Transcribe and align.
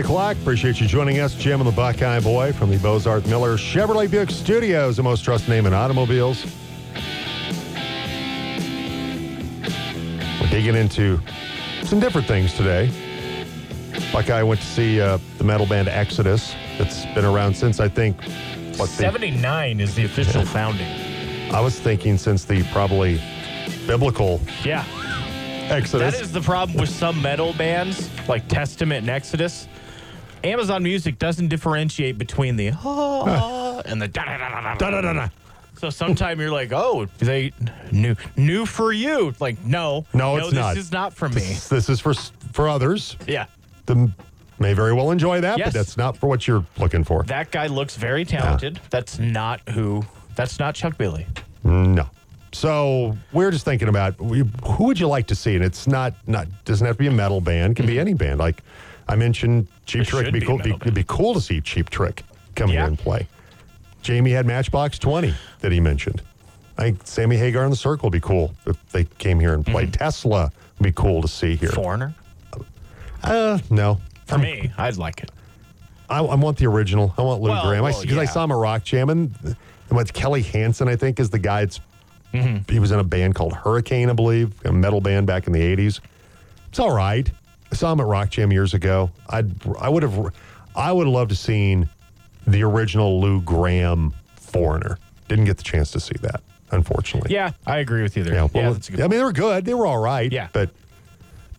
8 0.00 0.04
o'clock. 0.06 0.36
Appreciate 0.38 0.80
you 0.80 0.86
joining 0.86 1.20
us. 1.20 1.34
Jim 1.34 1.60
and 1.60 1.68
the 1.68 1.74
Buckeye 1.74 2.20
Boy 2.20 2.54
from 2.54 2.70
the 2.70 2.78
Bozarth 2.78 3.26
Miller 3.26 3.58
Chevrolet 3.58 4.10
Buick 4.10 4.30
Studios, 4.30 4.96
the 4.96 5.02
most 5.02 5.22
trusted 5.22 5.50
name 5.50 5.66
in 5.66 5.74
automobiles. 5.74 6.46
We're 10.40 10.48
digging 10.48 10.74
into 10.74 11.20
some 11.84 12.00
different 12.00 12.26
things 12.26 12.54
today. 12.54 12.90
Buckeye 14.10 14.42
went 14.42 14.62
to 14.62 14.66
see 14.66 15.02
uh, 15.02 15.18
the 15.36 15.44
metal 15.44 15.66
band 15.66 15.88
Exodus. 15.88 16.54
It's 16.78 17.04
been 17.14 17.26
around 17.26 17.54
since, 17.54 17.78
I 17.78 17.88
think, 17.88 18.22
what, 18.78 18.88
the, 18.88 19.02
79 19.02 19.80
is 19.80 19.94
the 19.94 20.06
official 20.06 20.46
founding. 20.46 20.88
I 21.52 21.60
was 21.60 21.78
thinking 21.78 22.16
since 22.16 22.46
the 22.46 22.62
probably 22.72 23.20
biblical 23.86 24.40
Yeah. 24.64 24.82
Exodus. 25.68 26.14
That 26.14 26.22
is 26.22 26.32
the 26.32 26.40
problem 26.40 26.78
with 26.78 26.88
some 26.88 27.20
metal 27.20 27.52
bands 27.52 28.08
like 28.28 28.48
Testament 28.48 29.02
and 29.02 29.10
Exodus. 29.10 29.68
Amazon 30.44 30.82
Music 30.82 31.18
doesn't 31.18 31.48
differentiate 31.48 32.18
between 32.18 32.56
the 32.56 32.72
ah 32.84 33.80
and 33.84 34.00
the 34.00 34.08
da 34.08 34.24
da 34.24 34.38
da 34.38 34.48
da 34.50 34.60
da. 34.62 34.74
Da-da-da-da. 34.76 35.28
So 35.78 35.88
sometimes 35.90 36.38
you're 36.40 36.50
like, 36.50 36.72
oh, 36.72 37.06
they 37.18 37.52
new 37.90 38.14
new 38.36 38.66
for 38.66 38.92
you. 38.92 39.34
Like, 39.40 39.62
no, 39.64 40.04
No, 40.12 40.36
it's 40.36 40.52
not. 40.52 40.52
this 40.52 40.54
not. 40.54 40.76
is 40.76 40.92
not 40.92 41.14
for 41.14 41.28
me. 41.28 41.40
This, 41.40 41.68
this 41.68 41.88
is 41.88 42.00
for 42.00 42.14
for 42.52 42.68
others. 42.68 43.16
Yeah, 43.26 43.46
The 43.86 44.10
may 44.58 44.74
very 44.74 44.92
well 44.92 45.10
enjoy 45.10 45.40
that, 45.40 45.58
Yes. 45.58 45.68
but 45.68 45.74
that's 45.74 45.96
not 45.96 46.16
for 46.18 46.28
what 46.28 46.46
you're 46.46 46.66
looking 46.78 47.02
for. 47.04 47.22
that 47.24 47.50
guy 47.50 47.66
looks 47.66 47.96
very 47.96 48.24
talented. 48.26 48.78
That's 48.90 49.18
not 49.18 49.66
who. 49.70 50.04
That's 50.34 50.58
not 50.58 50.74
Chuck 50.74 50.96
Billy. 50.98 51.26
No. 51.64 52.08
So 52.52 53.16
we're 53.32 53.50
just 53.50 53.64
thinking 53.64 53.88
about 53.88 54.20
we, 54.20 54.42
who 54.64 54.84
would 54.86 54.98
you 54.98 55.06
like 55.06 55.28
to 55.28 55.34
see, 55.34 55.54
and 55.54 55.64
it's 55.64 55.86
not 55.86 56.14
not 56.26 56.46
doesn't 56.64 56.86
have 56.86 56.96
to 56.96 57.00
be 57.00 57.06
a 57.06 57.10
metal 57.12 57.40
band. 57.40 57.76
Can 57.76 57.86
be 57.86 57.98
any 57.98 58.12
band. 58.12 58.38
Like 58.38 58.62
I 59.10 59.16
mentioned, 59.16 59.66
Cheap 59.86 60.02
It 60.02 60.08
Trick. 60.08 60.22
It'd 60.22 60.34
be 60.34 60.40
be 60.40 60.46
cool. 60.46 60.56
metal 60.58 60.78
It'd, 60.80 60.94
be 60.94 61.04
cool 61.04 61.34
to 61.34 61.40
see 61.40 61.60
Cheap 61.60 61.90
Trick 61.90 62.22
come 62.54 62.70
here 62.70 62.84
and 62.84 62.98
play. 62.98 63.26
Jamie 64.02 64.30
had 64.30 64.46
Matchbox 64.46 64.98
Twenty 64.98 65.34
that 65.60 65.72
he 65.72 65.80
mentioned. 65.80 66.22
I 66.78 66.82
think 66.84 67.06
Sammy 67.06 67.36
Hagar 67.36 67.64
and 67.64 67.72
the 67.72 67.76
Circle 67.76 68.06
would 68.06 68.12
be 68.12 68.20
cool 68.20 68.54
if 68.66 68.76
they 68.92 69.04
came 69.04 69.38
here 69.40 69.52
and 69.52 69.66
played. 69.66 69.92
Tesla 69.92 70.50
would 70.78 70.84
be 70.84 70.92
cool 70.92 71.20
to 71.22 71.28
see 71.28 71.56
here. 71.56 71.70
Foreigner. 71.70 72.14
Uh, 73.22 73.58
no. 73.68 74.00
For 74.26 74.38
me, 74.38 74.70
I'd 74.78 74.96
like 74.96 75.22
it. 75.22 75.30
I, 76.08 76.20
I 76.20 76.34
want 76.36 76.56
the 76.56 76.66
original. 76.66 77.12
I 77.18 77.22
want 77.22 77.42
Lou 77.42 77.50
Well, 77.50 77.66
Gramm. 77.68 77.82
well, 77.82 78.00
Because 78.00 78.16
I, 78.16 78.22
yeah. 78.22 78.28
saw 78.30 78.44
him 78.44 78.52
at 78.52 78.56
Rock 78.56 78.84
Jam 78.84 79.10
and, 79.10 79.34
and 79.44 79.96
with 79.96 80.12
Kelly 80.12 80.42
Hansen, 80.42 80.88
I 80.88 80.96
think, 80.96 81.20
is 81.20 81.30
the 81.30 81.38
guy. 81.38 81.62
It's, 81.62 81.80
Mm-hmm. 82.32 82.70
He 82.72 82.78
was 82.78 82.92
in 82.92 83.00
a 83.00 83.04
band 83.04 83.34
called 83.34 83.52
Hurricane, 83.52 84.08
I 84.08 84.12
believe, 84.12 84.52
a 84.64 84.72
metal 84.72 85.00
band 85.00 85.26
back 85.26 85.48
in 85.48 85.52
the 85.52 85.58
80s. 85.76 85.98
It's 86.68 86.78
all 86.78 86.94
right. 86.94 87.28
I 87.72 87.76
saw 87.76 87.92
him 87.92 88.00
at 88.00 88.06
Rock 88.06 88.30
Jam 88.30 88.52
years 88.52 88.74
ago. 88.74 89.10
I'd, 89.28 89.50
I 89.78 89.88
would 89.88 90.02
have 90.02 90.34
I 90.74 90.92
would 90.92 91.06
have 91.06 91.14
loved 91.14 91.30
to 91.30 91.36
seen 91.36 91.88
the 92.46 92.62
original 92.64 93.20
Lou 93.20 93.40
Gramm 93.40 94.12
Foreigner. 94.36 94.98
Didn't 95.28 95.44
get 95.44 95.56
the 95.56 95.62
chance 95.62 95.90
to 95.92 96.00
see 96.00 96.16
that, 96.22 96.42
unfortunately. 96.72 97.32
Yeah, 97.32 97.52
I 97.66 97.78
agree 97.78 98.02
with 98.02 98.16
you 98.16 98.24
there. 98.24 98.34
Yeah, 98.34 98.48
Yeah, 98.54 98.62
well, 98.70 98.74
good 98.74 99.00
I 99.00 99.02
mean, 99.02 99.18
they 99.18 99.22
were 99.24 99.32
good. 99.32 99.64
They 99.64 99.74
were 99.74 99.86
all 99.86 99.98
right. 100.02 100.30
Yeah. 100.32 100.48
But 100.52 100.70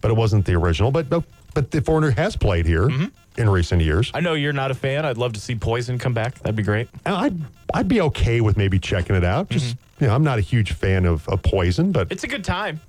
but 0.02 0.12
it 0.12 0.16
wasn't 0.18 0.46
the 0.46 0.56
original. 0.56 0.92
But 0.92 1.08
but 1.54 1.72
the 1.72 1.82
Foreigner 1.82 2.12
has 2.12 2.36
played 2.36 2.66
here 2.66 2.88
Mm-hmm. 2.88 3.06
in 3.42 3.50
recent 3.50 3.82
years. 3.82 4.12
I 4.14 4.20
know 4.20 4.34
you're 4.34 4.52
not 4.54 4.72
a 4.72 4.76
fan. 4.76 5.06
I'd 5.06 5.18
love 5.18 5.34
to 5.34 5.40
see 5.40 5.56
Poison 5.56 5.98
come 5.98 6.14
back. 6.14 6.36
That'd 6.40 6.56
be 6.56 6.64
great. 6.64 6.90
I'd 7.06 7.38
I'd 7.74 7.88
be 7.88 8.02
okay 8.02 8.42
with 8.42 8.58
maybe 8.58 8.80
checking 8.80 9.16
it 9.16 9.24
out. 9.24 9.50
Just 9.50 9.78
you 10.00 10.08
know, 10.08 10.16
I'm 10.16 10.24
not 10.24 10.40
a 10.40 10.42
huge 10.42 10.74
fan 10.74 11.06
of, 11.06 11.28
of 11.30 11.42
Poison, 11.44 11.92
but 11.92 12.12
It's 12.12 12.24
a 12.24 12.28
good 12.28 12.44
time. 12.44 12.82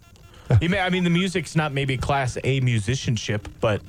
You 0.61 0.69
may, 0.69 0.81
I 0.81 0.91
mean, 0.91 1.05
the 1.05 1.11
music's 1.11 1.57
not 1.57 1.73
maybe 1.73 1.97
class 1.97 2.37
A 2.45 2.61
musicianship, 2.61 3.49
but 3.61 3.81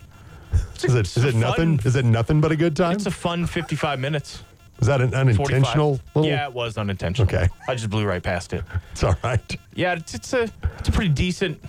is 0.83 0.93
it 0.95 1.05
is 1.17 1.17
it 1.23 1.31
fun- 1.31 1.39
nothing? 1.39 1.79
Is 1.83 1.95
it 1.95 2.05
nothing 2.05 2.39
but 2.41 2.51
a 2.51 2.55
good 2.55 2.75
time? 2.75 2.93
it's 2.95 3.05
a 3.05 3.11
fun 3.11 3.45
55 3.45 3.99
minutes. 3.99 4.43
is 4.79 4.87
that 4.87 5.01
an 5.01 5.11
45. 5.11 5.39
unintentional? 5.39 5.99
Little, 6.15 6.29
Yeah, 6.29 6.47
it 6.47 6.53
was 6.53 6.77
unintentional. 6.77 7.27
Okay. 7.27 7.49
I 7.67 7.75
just 7.75 7.89
blew 7.89 8.05
right 8.05 8.21
past 8.23 8.53
it. 8.53 8.63
it's 8.91 9.03
all 9.03 9.15
right. 9.23 9.57
Yeah, 9.75 9.93
it's, 9.93 10.13
it's 10.13 10.33
a 10.33 10.43
it's 10.79 10.89
a 10.89 10.91
pretty 10.91 11.09
decent, 11.11 11.59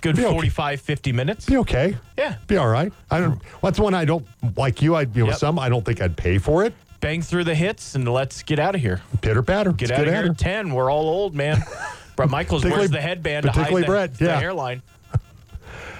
good 0.00 0.16
Be 0.16 0.24
okay. 0.24 0.32
45, 0.32 0.80
50 0.80 1.12
minutes. 1.12 1.46
Be 1.46 1.56
okay. 1.58 1.96
Yeah. 2.18 2.36
Be 2.46 2.56
all 2.56 2.68
right. 2.68 2.92
I 3.10 3.20
don't. 3.20 3.32
Well, 3.62 3.70
that's 3.70 3.78
one 3.78 3.94
I 3.94 4.04
don't 4.04 4.26
like. 4.56 4.80
You, 4.82 4.94
I 4.94 5.02
you 5.02 5.24
know 5.24 5.26
Yep. 5.28 5.38
some 5.38 5.58
I 5.58 5.68
don't 5.68 5.84
think 5.84 6.00
I'd 6.00 6.16
pay 6.16 6.38
for 6.38 6.64
it. 6.64 6.74
Bang 7.00 7.22
through 7.22 7.44
the 7.44 7.54
hits 7.54 7.94
and 7.94 8.06
let's 8.06 8.42
get 8.42 8.58
out 8.58 8.74
of 8.74 8.80
here. 8.80 9.00
Pitter 9.22 9.42
patter. 9.42 9.72
Get 9.72 9.90
out 9.90 10.00
of 10.06 10.12
here 10.12 10.24
at 10.24 10.36
10. 10.38 10.70
We're 10.74 10.90
all 10.90 11.08
old, 11.08 11.34
man. 11.34 11.62
Bret 12.20 12.28
Michaels 12.30 12.66
wears 12.66 12.90
the 12.90 13.00
headband 13.00 13.44
to 13.44 13.48
hide 13.50 13.54
particularly 13.54 13.82
the, 13.82 13.86
Brett, 13.86 14.18
the 14.18 14.24
yeah. 14.26 14.40
hairline. 14.40 14.82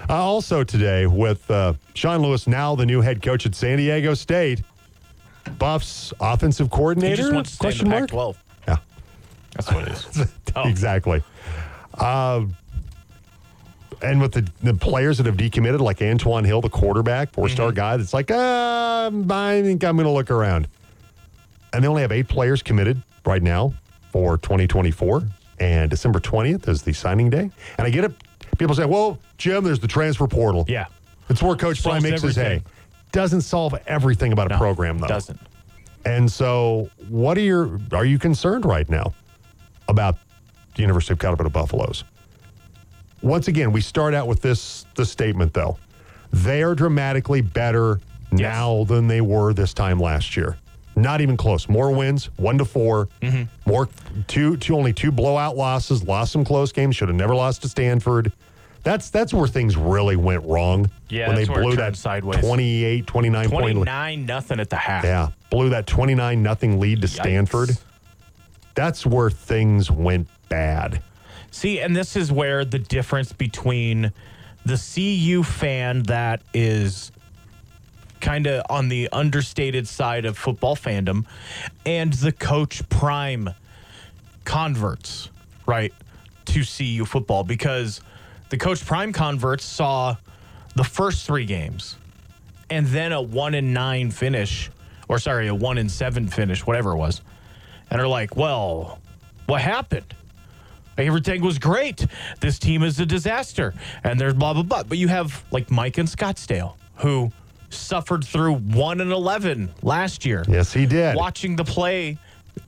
Uh, 0.09 0.15
also 0.15 0.61
today 0.63 1.05
with 1.05 1.49
uh, 1.49 1.73
Sean 1.93 2.21
Lewis, 2.21 2.45
now 2.45 2.75
the 2.75 2.85
new 2.85 2.99
head 2.99 3.21
coach 3.21 3.45
at 3.45 3.55
San 3.55 3.77
Diego 3.77 4.13
State. 4.13 4.61
Buffs 5.57 6.11
offensive 6.19 6.65
He 6.67 6.69
coordinator? 6.69 7.15
just 7.15 7.31
wants 7.31 7.51
to 7.51 7.55
stay 7.55 7.67
in 7.67 7.71
question 7.71 7.89
the 7.89 7.95
mark? 7.95 8.09
Pac-12. 8.09 8.35
Yeah. 8.67 8.77
That's 9.53 9.71
what 9.71 9.87
it 9.87 9.93
is. 9.93 10.33
Oh. 10.55 10.67
Exactly. 10.67 11.23
Uh, 11.93 12.45
and 14.01 14.19
with 14.19 14.33
the, 14.33 14.45
the 14.61 14.73
players 14.73 15.17
that 15.17 15.27
have 15.27 15.37
decommitted, 15.37 15.79
like 15.79 15.99
Antwann 15.99 16.45
Hill, 16.45 16.59
the 16.59 16.67
quarterback, 16.69 17.31
four 17.31 17.47
star 17.47 17.67
Mm-hmm. 17.69 17.75
guy, 17.75 17.97
that's 17.97 18.13
like, 18.13 18.31
uh, 18.31 19.09
I 19.29 19.61
think 19.61 19.81
I'm 19.85 19.95
going 19.95 20.07
to 20.07 20.11
look 20.11 20.29
around. 20.29 20.67
And 21.71 21.81
they 21.83 21.87
only 21.87 22.01
have 22.01 22.11
eight 22.11 22.27
players 22.27 22.61
committed 22.61 23.01
right 23.23 23.41
now 23.41 23.73
for 24.11 24.37
2024. 24.39 25.23
And 25.61 25.91
December 25.91 26.19
20th 26.19 26.67
is 26.67 26.81
the 26.81 26.91
signing 26.91 27.29
day. 27.29 27.51
And 27.77 27.87
I 27.87 27.91
get 27.91 28.03
it. 28.03 28.11
People 28.57 28.73
say, 28.73 28.85
well, 28.85 29.19
Jim, 29.37 29.63
there's 29.63 29.79
the 29.79 29.87
transfer 29.87 30.27
portal. 30.27 30.65
Yeah. 30.67 30.87
It's 31.29 31.41
where 31.41 31.55
Coach 31.55 31.81
Solves 31.81 32.03
makes 32.03 32.23
his 32.23 32.35
hay. 32.35 32.63
Doesn't 33.11 33.41
solve 33.41 33.75
everything 33.85 34.33
about 34.33 34.47
a 34.47 34.55
No, 34.55 34.57
program, 34.57 34.97
though. 34.97 35.07
Doesn't. 35.07 35.39
And 36.03 36.29
so, 36.31 36.89
what 37.09 37.37
are 37.37 37.41
your 37.41 37.79
are 37.91 38.05
you 38.05 38.17
concerned 38.17 38.65
right 38.65 38.89
now 38.89 39.13
about 39.87 40.17
the 40.73 40.81
University 40.81 41.13
of 41.13 41.19
Colorado 41.19 41.49
Buffaloes? 41.49 42.05
Once 43.21 43.47
again, 43.47 43.71
we 43.71 43.81
start 43.81 44.15
out 44.15 44.27
with 44.27 44.41
this 44.41 44.85
this 44.95 45.11
statement 45.11 45.53
though. 45.53 45.77
They 46.33 46.63
are 46.63 46.73
dramatically 46.73 47.41
better 47.41 47.99
now 48.31 48.85
than 48.85 49.07
they 49.07 49.21
were 49.21 49.53
this 49.53 49.75
time 49.75 49.99
last 49.99 50.35
year. 50.35 50.57
Not 50.95 51.21
even 51.21 51.37
close. 51.37 51.69
More 51.69 51.91
wins, 51.91 52.25
one 52.37 52.57
to 52.57 52.65
4 52.65 53.07
Mm-hmm. 53.21 53.69
More 53.69 53.87
two 54.27 54.57
two 54.57 54.75
only 54.75 54.93
two 54.93 55.11
blowout 55.11 55.55
losses. 55.55 56.03
Lost 56.03 56.31
some 56.31 56.43
close 56.43 56.71
games. 56.71 56.95
Should 56.95 57.07
have 57.09 57.15
never 57.17 57.35
lost 57.35 57.61
to 57.61 57.69
Stanford. 57.69 58.33
That's 58.83 59.09
that's 59.09 59.33
where 59.33 59.47
things 59.47 59.77
really 59.77 60.15
went 60.15 60.43
wrong. 60.45 60.89
Yeah, 61.09 61.27
when 61.27 61.35
they 61.35 61.45
where 61.45 61.61
blew 61.61 61.75
that 61.75 61.95
sideways. 61.95 62.39
28, 62.39 63.05
29 63.07 63.49
point 63.49 63.65
lead. 63.65 63.73
29 63.73 64.25
nothing 64.25 64.59
at 64.59 64.69
the 64.69 64.75
half. 64.75 65.03
Yeah, 65.03 65.29
blew 65.49 65.69
that 65.69 65.87
29 65.87 66.41
nothing 66.41 66.79
lead 66.79 67.01
to 67.01 67.07
Stanford. 67.07 67.77
That's 68.73 69.05
where 69.05 69.29
things 69.29 69.91
went 69.91 70.27
bad. 70.49 71.03
See, 71.51 71.79
and 71.79 71.95
this 71.95 72.15
is 72.15 72.31
where 72.31 72.65
the 72.65 72.79
difference 72.79 73.33
between 73.33 74.11
the 74.65 74.77
CU 74.77 75.43
fan 75.43 76.03
that 76.03 76.41
is 76.53 77.11
kind 78.21 78.47
of 78.47 78.63
on 78.69 78.87
the 78.87 79.09
understated 79.11 79.87
side 79.87 80.25
of 80.25 80.37
football 80.37 80.75
fandom 80.75 81.25
and 81.85 82.13
the 82.13 82.31
coach 82.31 82.87
prime 82.89 83.49
converts, 84.45 85.29
right, 85.65 85.93
to 86.45 86.63
CU 86.63 87.05
football 87.05 87.43
because 87.43 88.01
the 88.49 88.57
coach 88.57 88.85
prime 88.85 89.11
converts 89.11 89.65
saw 89.65 90.15
the 90.75 90.83
first 90.83 91.25
three 91.25 91.45
games 91.45 91.97
and 92.69 92.87
then 92.87 93.11
a 93.11 93.21
one 93.21 93.53
and 93.53 93.73
nine 93.73 94.11
finish, 94.11 94.69
or 95.09 95.19
sorry, 95.19 95.47
a 95.47 95.55
one 95.55 95.77
and 95.77 95.91
seven 95.91 96.27
finish, 96.27 96.65
whatever 96.65 96.91
it 96.91 96.97
was, 96.97 97.21
and 97.89 97.99
are 97.99 98.07
like, 98.07 98.35
well, 98.35 98.99
what 99.47 99.61
happened? 99.61 100.15
Everything 100.97 101.41
was 101.41 101.57
great. 101.57 102.05
This 102.41 102.59
team 102.59 102.83
is 102.83 102.99
a 102.99 103.05
disaster. 103.05 103.73
And 104.03 104.19
there's 104.19 104.33
blah, 104.33 104.53
blah, 104.53 104.63
blah. 104.63 104.83
But 104.83 104.97
you 104.97 105.07
have 105.07 105.43
like 105.51 105.71
Mike 105.71 105.97
and 105.97 106.07
Scottsdale 106.07 106.75
who 106.95 107.31
suffered 107.71 108.23
through 108.23 108.55
1 108.55 109.01
and 109.01 109.11
11 109.11 109.73
last 109.81 110.25
year. 110.25 110.43
Yes, 110.47 110.71
he 110.73 110.85
did. 110.85 111.15
Watching 111.15 111.55
the 111.55 111.63
play, 111.63 112.17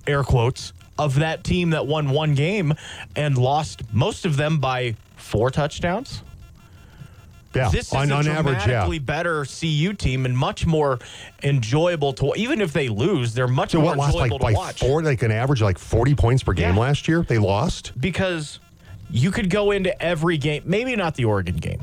air 0.08 0.24
quotes, 0.24 0.74
of 0.98 1.16
that 1.16 1.44
team 1.44 1.72
that 1.72 1.86
won 1.88 2.10
one 2.10 2.36
game 2.36 2.74
and 3.16 3.38
lost 3.38 3.82
most 3.94 4.26
of 4.26 4.38
them 4.38 4.60
by 4.60 4.96
four 5.18 5.50
touchdowns. 5.50 6.22
Yeah, 7.56 7.70
This 7.70 7.88
is 7.90 7.94
on, 7.94 8.12
a 8.12 8.16
on 8.16 8.28
average, 8.28 8.58
yeah. 8.60 8.66
dramatically 8.66 9.00
better 9.00 9.46
CU 9.46 9.94
team 9.94 10.26
and 10.26 10.36
much 10.36 10.66
more 10.66 10.98
enjoyable 11.44 12.12
to. 12.14 12.34
Even 12.36 12.62
if 12.62 12.74
they 12.74 12.90
lose, 12.90 13.36
they're 13.36 13.48
much 13.48 13.72
So 13.74 13.78
more 13.80 13.90
what 13.90 13.98
lost 14.00 14.16
like 14.16 14.24
enjoyable 14.32 14.40
by 14.40 14.52
to 14.54 14.58
watch. 14.58 14.80
four, 14.80 15.04
like 15.04 15.22
an 15.22 15.32
average 15.32 15.62
of 15.62 15.66
like 15.66 15.78
40 15.78 16.16
points 16.16 16.42
per 16.42 16.54
game 16.54 16.74
Yeah. 16.74 16.82
last 16.82 17.08
year? 17.08 17.22
They 17.28 17.38
lost? 17.38 17.92
because 18.00 18.60
you 19.12 19.30
could 19.30 19.52
go 19.52 19.70
into 19.70 20.00
every 20.02 20.38
game, 20.40 20.64
maybe 20.66 20.96
not 20.96 21.14
the 21.14 21.26
Oregon 21.26 21.58
game, 21.58 21.82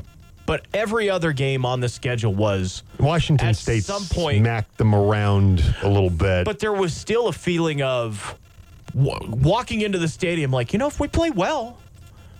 but 0.51 0.65
every 0.73 1.09
other 1.09 1.31
game 1.31 1.65
on 1.65 1.79
the 1.79 1.87
schedule 1.87 2.35
was. 2.35 2.83
Washington 2.99 3.47
At 3.47 3.55
State 3.55 3.85
some 3.85 4.03
point- 4.07 4.39
smacked 4.43 4.77
them 4.77 4.93
around 4.93 5.63
a 5.81 5.87
little 5.87 6.09
bit. 6.09 6.43
But 6.43 6.59
there 6.59 6.73
was 6.73 6.93
still 6.93 7.29
a 7.29 7.31
feeling 7.31 7.81
of 7.81 8.35
w- 8.93 9.31
walking 9.31 9.79
into 9.79 9.97
the 9.97 10.09
stadium, 10.09 10.51
like, 10.51 10.73
you 10.73 10.79
know, 10.79 10.87
if 10.87 10.99
we 10.99 11.07
play 11.07 11.29
well, 11.29 11.77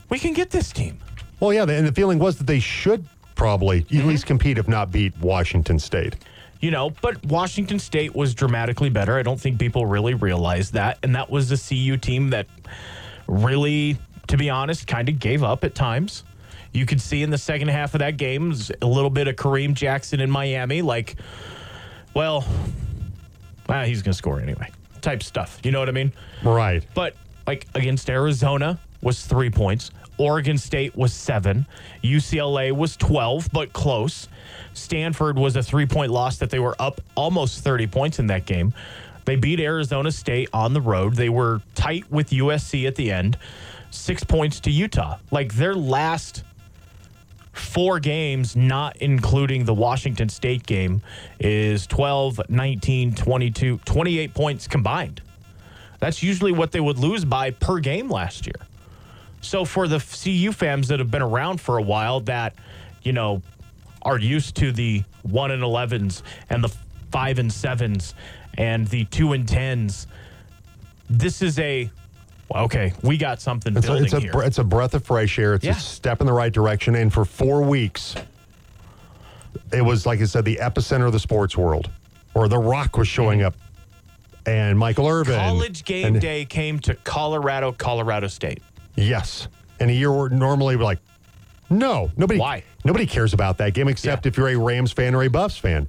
we 0.10 0.20
can 0.20 0.34
get 0.34 0.50
this 0.52 0.74
team. 0.74 0.98
well, 1.40 1.54
yeah, 1.54 1.64
and 1.64 1.88
the 1.88 1.94
feeling 1.94 2.20
was 2.20 2.38
that 2.40 2.48
they 2.48 2.60
should 2.60 3.06
probably 3.36 3.84
Mm-hmm. 3.84 4.00
at 4.00 4.06
least 4.06 4.26
compete, 4.26 4.58
if 4.58 4.68
not 4.68 4.92
beat 4.92 5.18
Washington 5.22 5.80
State. 5.80 6.18
You 6.60 6.70
know, 6.72 6.90
but 7.02 7.26
Washington 7.28 7.80
State 7.80 8.14
was 8.14 8.34
dramatically 8.34 8.90
better. 8.90 9.18
I 9.18 9.24
don't 9.24 9.40
think 9.40 9.58
people 9.58 9.86
really 9.86 10.16
realized 10.16 10.74
that. 10.74 10.98
And 11.02 11.16
that 11.16 11.30
was 11.30 11.50
a 11.54 11.58
CU 11.58 11.96
team 11.96 12.32
that 12.32 12.46
really, 13.30 13.98
to 14.28 14.36
be 14.36 14.50
honest, 14.50 14.86
kind 14.86 15.08
of 15.08 15.18
gave 15.18 15.44
up 15.44 15.64
at 15.64 15.76
times. 15.76 16.26
You 16.74 16.86
could 16.86 17.02
see 17.02 17.22
in 17.22 17.30
the 17.30 17.38
second 17.38 17.68
half 17.70 17.94
of 17.96 18.00
that 18.00 18.18
game 18.18 18.54
a 18.82 18.86
little 18.86 19.10
bit 19.10 19.28
of 19.28 19.36
Kareem 19.36 19.74
Jackson 19.74 20.20
in 20.20 20.32
Miami, 20.32 20.82
like, 20.82 21.16
well, 22.14 22.46
ah, 23.68 23.84
he's 23.84 24.02
going 24.02 24.14
to 24.14 24.18
score 24.18 24.40
anyway, 24.40 24.70
type 25.02 25.24
stuff. 25.24 25.60
You 25.64 25.72
know 25.72 25.80
what 25.80 25.90
I 25.90 25.94
mean? 25.94 26.14
Right. 26.44 26.86
But 26.94 27.16
like 27.48 27.68
against 27.76 28.10
Arizona 28.10 28.80
was 29.02 29.26
three 29.26 29.50
points. 29.50 29.92
Oregon 30.18 30.58
State 30.58 30.96
was 30.96 31.14
seven. 31.14 31.66
UCLA 32.04 32.72
was 32.72 32.96
12, 32.98 33.50
but 33.52 33.74
close. 33.74 34.28
Stanford 34.74 35.38
was 35.38 35.56
a 35.56 35.64
three 35.64 35.86
point 35.86 36.12
loss 36.12 36.38
that 36.38 36.50
they 36.50 36.60
were 36.60 36.76
up 36.80 37.02
almost 37.16 37.64
30 37.64 37.88
points 37.88 38.20
in 38.20 38.28
that 38.28 38.46
game. 38.46 38.74
They 39.26 39.36
beat 39.36 39.60
Arizona 39.60 40.12
State 40.12 40.50
on 40.54 40.74
the 40.74 40.82
road. 40.82 41.16
They 41.16 41.30
were 41.30 41.62
tight 41.76 42.10
with 42.12 42.30
USC 42.30 42.88
at 42.88 42.96
the 42.96 43.12
end, 43.12 43.38
six 43.90 44.24
points 44.24 44.60
to 44.62 44.72
Utah. 44.72 45.18
Like 45.32 45.54
their 45.56 45.76
last 45.76 46.44
four 47.62 48.00
games, 48.00 48.56
not 48.56 48.98
including 48.98 49.66
the 49.66 49.74
Washington 49.74 50.28
State 50.30 50.66
game, 50.66 51.02
is 51.40 51.88
12, 51.88 52.42
19, 52.50 53.16
22, 53.16 53.78
28 53.86 54.34
points 54.34 54.68
combined. 54.68 55.22
That's 56.00 56.24
usually 56.24 56.52
what 56.52 56.72
they 56.72 56.80
would 56.80 56.98
lose 56.98 57.24
by 57.24 57.52
per 57.52 57.80
game 57.80 58.10
last 58.10 58.48
year. 58.48 58.68
So 59.42 59.66
for 59.66 59.88
the 59.88 60.00
CU 60.00 60.52
fans 60.52 60.88
that 60.90 61.00
have 61.00 61.12
been 61.12 61.22
around 61.22 61.62
for 61.62 61.78
a 61.78 61.82
while 61.82 62.20
that, 62.22 62.56
you 63.04 63.14
know, 63.14 63.42
are 64.02 64.18
used 64.18 64.56
to 64.58 64.72
the 64.72 65.04
1 65.24 65.52
and 65.52 65.62
11s 65.62 66.24
and 66.50 66.64
the 66.64 66.76
5 67.12 67.40
and 67.40 67.52
7s 67.52 68.14
and 68.58 68.88
the 68.88 69.06
2 69.06 69.34
and 69.34 69.46
10s, 69.46 70.08
this 71.10 71.42
is 71.42 71.60
a 71.60 71.90
okay, 72.56 72.94
we 73.04 73.18
got 73.18 73.42
something 73.42 73.76
It's 73.78 73.88
a, 73.88 73.96
it's, 73.96 74.14
a, 74.14 74.20
here. 74.20 74.32
br- 74.32 74.44
it's 74.44 74.58
a 74.58 74.64
breath 74.64 74.94
of 74.94 75.04
fresh 75.06 75.38
air. 75.40 75.54
It's 75.54 75.66
Yeah. 75.66 75.72
a 75.78 75.80
step 75.80 76.22
in 76.22 76.28
the 76.28 76.34
right 76.34 76.52
direction. 76.52 76.96
And 76.96 77.12
for 77.14 77.26
four 77.26 77.62
weeks, 77.62 78.16
it 79.74 79.82
was, 79.82 80.06
like 80.06 80.22
I 80.22 80.26
said, 80.26 80.46
the 80.46 80.58
epicenter 80.62 81.06
of 81.06 81.14
the 81.14 81.20
sports 81.20 81.58
world, 81.58 81.90
or 82.34 82.48
The 82.48 82.58
Rock 82.60 82.98
was 82.98 83.08
showing 83.08 83.42
up, 83.44 83.54
and 84.46 84.78
Michael 84.78 85.08
Irvin. 85.08 85.36
College 85.38 85.84
game 85.86 86.08
and- 86.08 86.22
day 86.22 86.46
came 86.46 86.80
to 86.80 86.96
Colorado, 86.96 87.72
Colorado 87.72 88.28
State. 88.28 88.62
Yes. 88.96 89.48
And 89.80 89.90
a 89.90 89.94
year 89.94 90.12
where 90.12 90.30
normally 90.30 90.76
we're 90.76 90.84
like, 90.84 91.00
no, 91.70 92.12
nobody. 92.18 92.40
Why? 92.40 92.64
Nobody 92.84 93.06
cares 93.06 93.34
about 93.34 93.58
that 93.60 93.74
game 93.74 93.88
except 93.88 94.26
Yeah. 94.26 94.30
if 94.30 94.38
you're 94.38 94.50
a 94.50 94.56
Rams 94.58 94.92
fan 94.92 95.16
or 95.16 95.24
a 95.24 95.30
Buffs 95.30 95.58
fan. 95.58 95.88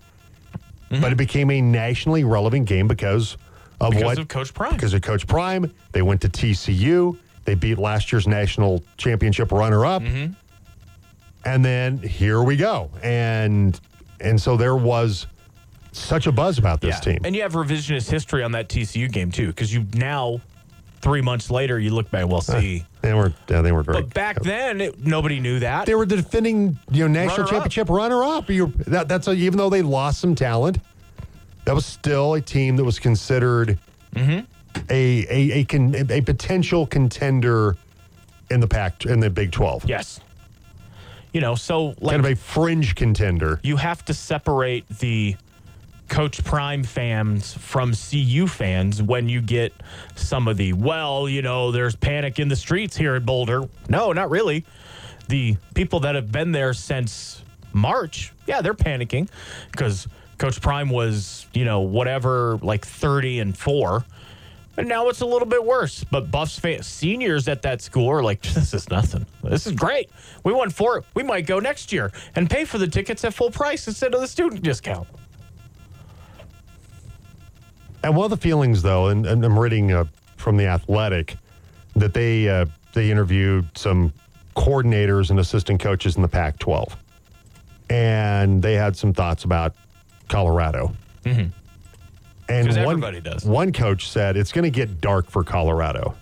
Mm-hmm. 0.90 1.00
But 1.00 1.12
it 1.12 1.16
became 1.16 1.50
a 1.50 1.60
nationally 1.60 2.22
relevant 2.24 2.66
game 2.66 2.86
because 2.86 3.36
of 3.82 3.90
Because 3.90 4.04
what? 4.04 4.18
of 4.18 4.28
Coach 4.28 4.54
Prime. 4.54 4.72
Because 4.72 4.94
of 4.94 5.02
Coach 5.02 5.26
Prime. 5.26 5.72
They 5.92 6.02
went 6.02 6.20
to 6.22 6.28
TCU. 6.28 7.16
They 7.44 7.54
beat 7.54 7.78
last 7.78 8.12
year's 8.12 8.26
national 8.28 8.82
championship 8.96 9.50
runner-up. 9.52 10.02
Mm-hmm. 10.02 10.32
And 11.44 11.64
then 11.64 11.98
here 11.98 12.42
we 12.42 12.56
go. 12.56 12.90
And 13.02 13.78
and 14.20 14.40
so 14.40 14.56
there 14.56 14.76
was 14.76 15.26
such 15.90 16.26
a 16.28 16.32
buzz 16.32 16.58
about 16.58 16.80
this 16.80 17.00
team. 17.00 17.18
And 17.24 17.34
you 17.34 17.42
have 17.42 17.52
revisionist 17.54 18.08
history 18.08 18.42
on 18.44 18.52
that 18.52 18.68
TCU 18.68 19.10
game 19.10 19.32
too, 19.32 19.48
because 19.48 19.74
you 19.74 19.84
now, 19.94 20.40
three 21.00 21.20
months 21.20 21.50
later, 21.50 21.80
you 21.80 21.90
look 21.90 22.08
back. 22.12 22.28
Well, 22.28 22.40
see, 22.40 22.84
they 23.00 23.12
were 23.12 23.32
yeah, 23.48 23.60
they 23.60 23.72
were 23.72 23.82
great. 23.82 24.04
but 24.04 24.14
back 24.14 24.40
then 24.42 24.80
it, 24.80 25.04
nobody 25.04 25.40
knew 25.40 25.58
that. 25.58 25.86
they 25.86 25.96
were 25.96 26.06
the 26.06 26.16
defending 26.16 26.78
you 26.92 27.00
know 27.00 27.08
national 27.08 27.46
Runner-up. 27.46 27.50
championship 27.50 27.88
runner 27.90 28.22
up. 28.22 28.46
That, 28.86 29.08
that's 29.08 29.26
a, 29.26 29.32
even 29.32 29.58
though 29.58 29.68
they 29.70 29.82
lost 29.82 30.20
some 30.20 30.36
talent, 30.36 30.78
that 31.64 31.74
was 31.74 31.86
still 31.86 32.34
a 32.34 32.40
team 32.40 32.76
that 32.76 32.84
was 32.84 32.98
considered 32.98 33.78
Mm-hmm. 34.14 34.40
a 34.90 35.26
a 35.30 35.60
a, 35.60 35.64
con, 35.64 35.94
a 36.10 36.20
potential 36.20 36.86
contender 36.86 37.76
in 38.50 38.60
the 38.60 38.68
pack 38.68 39.06
in 39.06 39.20
the 39.20 39.30
Big 39.30 39.50
Twelve. 39.52 39.84
yes. 39.86 40.20
You 41.32 41.40
know, 41.40 41.54
so 41.54 41.94
like 42.00 42.14
kind 42.16 42.26
of 42.26 42.30
a 42.30 42.36
fringe 42.36 42.94
contender. 42.94 43.58
you 43.62 43.76
have 43.76 44.04
to 44.04 44.12
separate 44.12 44.86
the 44.98 45.34
Coach 46.10 46.44
Prime 46.44 46.84
fans 46.84 47.54
from 47.54 47.94
CU 47.94 48.46
fans 48.46 49.02
when 49.02 49.30
you 49.30 49.40
get 49.40 49.72
some 50.14 50.46
of 50.46 50.58
the, 50.58 50.74
well, 50.74 51.26
you 51.26 51.40
know, 51.40 51.72
there's 51.72 51.96
panic 51.96 52.38
in 52.38 52.48
the 52.48 52.56
streets 52.56 52.94
here 52.94 53.14
at 53.14 53.24
Boulder. 53.24 53.62
No, 53.88 54.12
not 54.12 54.28
really. 54.28 54.66
The 55.28 55.56
people 55.72 56.00
that 56.00 56.14
have 56.16 56.30
been 56.30 56.52
there 56.52 56.74
since 56.74 57.42
March, 57.72 58.34
yeah, 58.46 58.60
they're 58.60 58.74
panicking 58.74 59.30
because 59.70 60.06
Coach 60.42 60.60
Prime 60.60 60.90
was, 60.90 61.46
you 61.54 61.64
know, 61.64 61.82
whatever, 61.82 62.58
like 62.62 62.84
30 62.84 63.38
and 63.38 63.56
four. 63.56 64.04
And 64.76 64.88
now 64.88 65.08
it's 65.08 65.20
a 65.20 65.24
little 65.24 65.46
bit 65.46 65.64
worse. 65.64 66.02
But 66.02 66.32
Buffs 66.32 66.58
fans, 66.58 66.88
seniors 66.88 67.46
at 67.46 67.62
that 67.62 67.80
school 67.80 68.08
are 68.08 68.24
like, 68.24 68.42
this 68.42 68.74
is 68.74 68.90
nothing. 68.90 69.24
This 69.44 69.68
is 69.68 69.72
great. 69.72 70.10
We 70.42 70.52
won 70.52 70.70
four. 70.70 71.04
We 71.14 71.22
might 71.22 71.46
go 71.46 71.60
next 71.60 71.92
year 71.92 72.10
and 72.34 72.50
pay 72.50 72.64
for 72.64 72.78
the 72.78 72.88
tickets 72.88 73.24
at 73.24 73.34
full 73.34 73.52
price 73.52 73.86
instead 73.86 74.14
of 74.14 74.20
the 74.20 74.26
student 74.26 74.62
discount. 74.62 75.06
And 78.02 78.16
one 78.16 78.24
of 78.24 78.30
the 78.30 78.36
feelings, 78.36 78.82
though, 78.82 79.10
and, 79.10 79.24
and 79.24 79.44
I'm 79.44 79.56
reading 79.56 79.92
uh, 79.92 80.06
from 80.38 80.56
the 80.56 80.66
Athletic 80.66 81.36
that 81.94 82.14
they 82.14 82.48
uh, 82.48 82.66
they 82.94 83.12
interviewed 83.12 83.68
some 83.78 84.12
coordinators 84.56 85.30
and 85.30 85.38
assistant 85.38 85.78
coaches 85.78 86.16
in 86.16 86.22
the 86.22 86.26
Pac-12, 86.26 86.96
and 87.90 88.60
they 88.60 88.74
had 88.74 88.96
some 88.96 89.12
thoughts 89.12 89.44
about 89.44 89.76
Colorado. 90.28 90.94
Mm-hmm. 91.24 91.48
And 92.48 92.66
'Cause 92.66 92.76
one, 92.76 92.86
everybody 92.86 93.20
does. 93.20 93.44
One 93.44 93.72
coach 93.72 94.08
said 94.10 94.36
it's 94.36 94.52
going 94.52 94.64
to 94.64 94.70
get 94.70 95.00
dark 95.00 95.30
for 95.30 95.44
Colorado. 95.44 96.14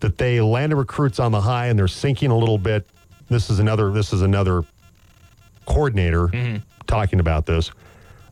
That 0.00 0.16
they 0.16 0.40
landed 0.40 0.76
recruits 0.76 1.18
on 1.18 1.32
the 1.32 1.40
high 1.40 1.66
and 1.66 1.78
they're 1.78 1.88
sinking 1.88 2.30
a 2.30 2.36
little 2.36 2.58
bit. 2.58 2.88
This 3.28 3.50
is 3.50 3.58
another. 3.58 3.90
This 3.92 4.12
is 4.12 4.22
another 4.22 4.64
coordinator 5.66 6.28
mm-hmm. 6.28 6.56
talking 6.86 7.20
about 7.20 7.46
this. 7.46 7.70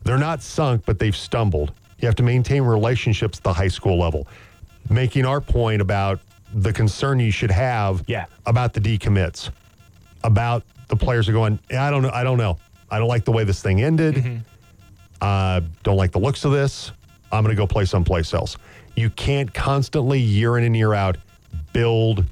They're 0.03 0.17
not 0.17 0.41
sunk, 0.41 0.83
but 0.85 0.97
they've 0.99 1.15
stumbled. 1.15 1.73
You 1.99 2.07
have 2.07 2.15
to 2.15 2.23
maintain 2.23 2.63
relationships 2.63 3.37
at 3.37 3.43
the 3.43 3.53
high 3.53 3.67
school 3.67 3.99
level. 3.99 4.27
Making 4.89 5.25
our 5.25 5.41
point 5.41 5.81
about 5.81 6.19
the 6.53 6.73
concern 6.73 7.19
you 7.19 7.31
should 7.31 7.51
have 7.51 8.03
Yeah. 8.07 8.25
about 8.45 8.73
the 8.73 8.81
decommits, 8.81 9.51
about 10.23 10.63
the 10.87 10.95
players 10.95 11.29
are 11.29 11.33
going, 11.33 11.59
I 11.69 11.91
don't 11.91 12.01
know, 12.01 12.09
I 12.11 12.23
don't 12.23 12.37
know. 12.39 12.57
I 12.91 12.97
don't 12.99 13.07
like 13.07 13.25
the 13.25 13.31
way 13.31 13.43
this 13.43 13.61
thing 13.61 13.81
ended. 13.81 14.43
Uh, 15.21 15.61
don't 15.83 15.97
like 15.97 16.11
the 16.11 16.19
looks 16.19 16.45
of 16.45 16.51
this. 16.51 16.91
I'm 17.31 17.43
going 17.43 17.55
to 17.55 17.59
go 17.61 17.67
play 17.67 17.85
someplace 17.85 18.33
else. 18.33 18.57
You 18.95 19.09
can't 19.11 19.53
constantly, 19.53 20.19
year 20.19 20.57
in 20.57 20.63
and 20.63 20.75
year 20.75 20.93
out, 20.93 21.17
build 21.73 22.23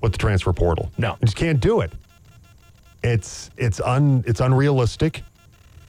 with 0.00 0.12
the 0.12 0.18
transfer 0.18 0.52
portal. 0.52 0.90
No. 0.98 1.12
you 1.20 1.26
just 1.26 1.36
can't 1.36 1.60
do 1.60 1.80
it. 1.80 1.92
It's 3.02 3.50
it's 3.56 3.80
un 3.80 4.22
it's 4.26 4.40
unrealistic. 4.40 5.22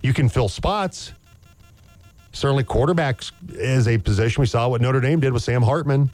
You 0.02 0.14
can 0.14 0.30
fill 0.30 0.50
spots. 0.50 1.14
Certainly, 2.32 2.64
quarterbacks 2.64 3.32
is 3.52 3.88
a 3.88 3.98
position. 4.00 4.42
We 4.42 4.48
saw 4.48 4.68
what 4.68 4.82
Notre 4.82 5.00
Dame 5.00 5.20
did 5.20 5.34
with 5.34 5.44
Sam 5.44 5.62
Hartman. 5.62 6.10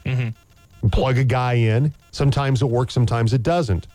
Plug 0.92 1.16
a 1.18 1.24
guy 1.24 1.54
in. 1.54 1.94
Sometimes 2.10 2.60
it 2.62 2.66
works. 2.66 2.92
Sometimes 2.92 3.32
it 3.32 3.42
doesn't. 3.42 3.86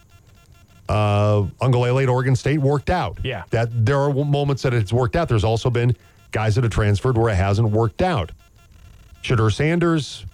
Uh, 0.88 1.44
Uiagalelei 1.62 2.04
at 2.04 2.10
Oregon 2.10 2.36
State 2.36 2.60
worked 2.60 2.90
out. 2.90 3.18
Yeah. 3.24 3.44
that 3.50 3.70
there 3.86 4.00
are 4.00 4.14
moments 4.14 4.62
that 4.64 4.74
it's 4.74 4.94
worked 4.94 5.16
out. 5.16 5.28
There's 5.28 5.44
also 5.44 5.70
been 5.70 5.96
guys 6.32 6.56
that 6.56 6.64
have 6.64 6.72
transferred 6.72 7.18
where 7.18 7.32
it 7.32 7.36
hasn't 7.36 7.72
worked 7.72 8.02
out. 8.02 8.32
Shedeur 9.24 9.52
Sanders 9.52 10.26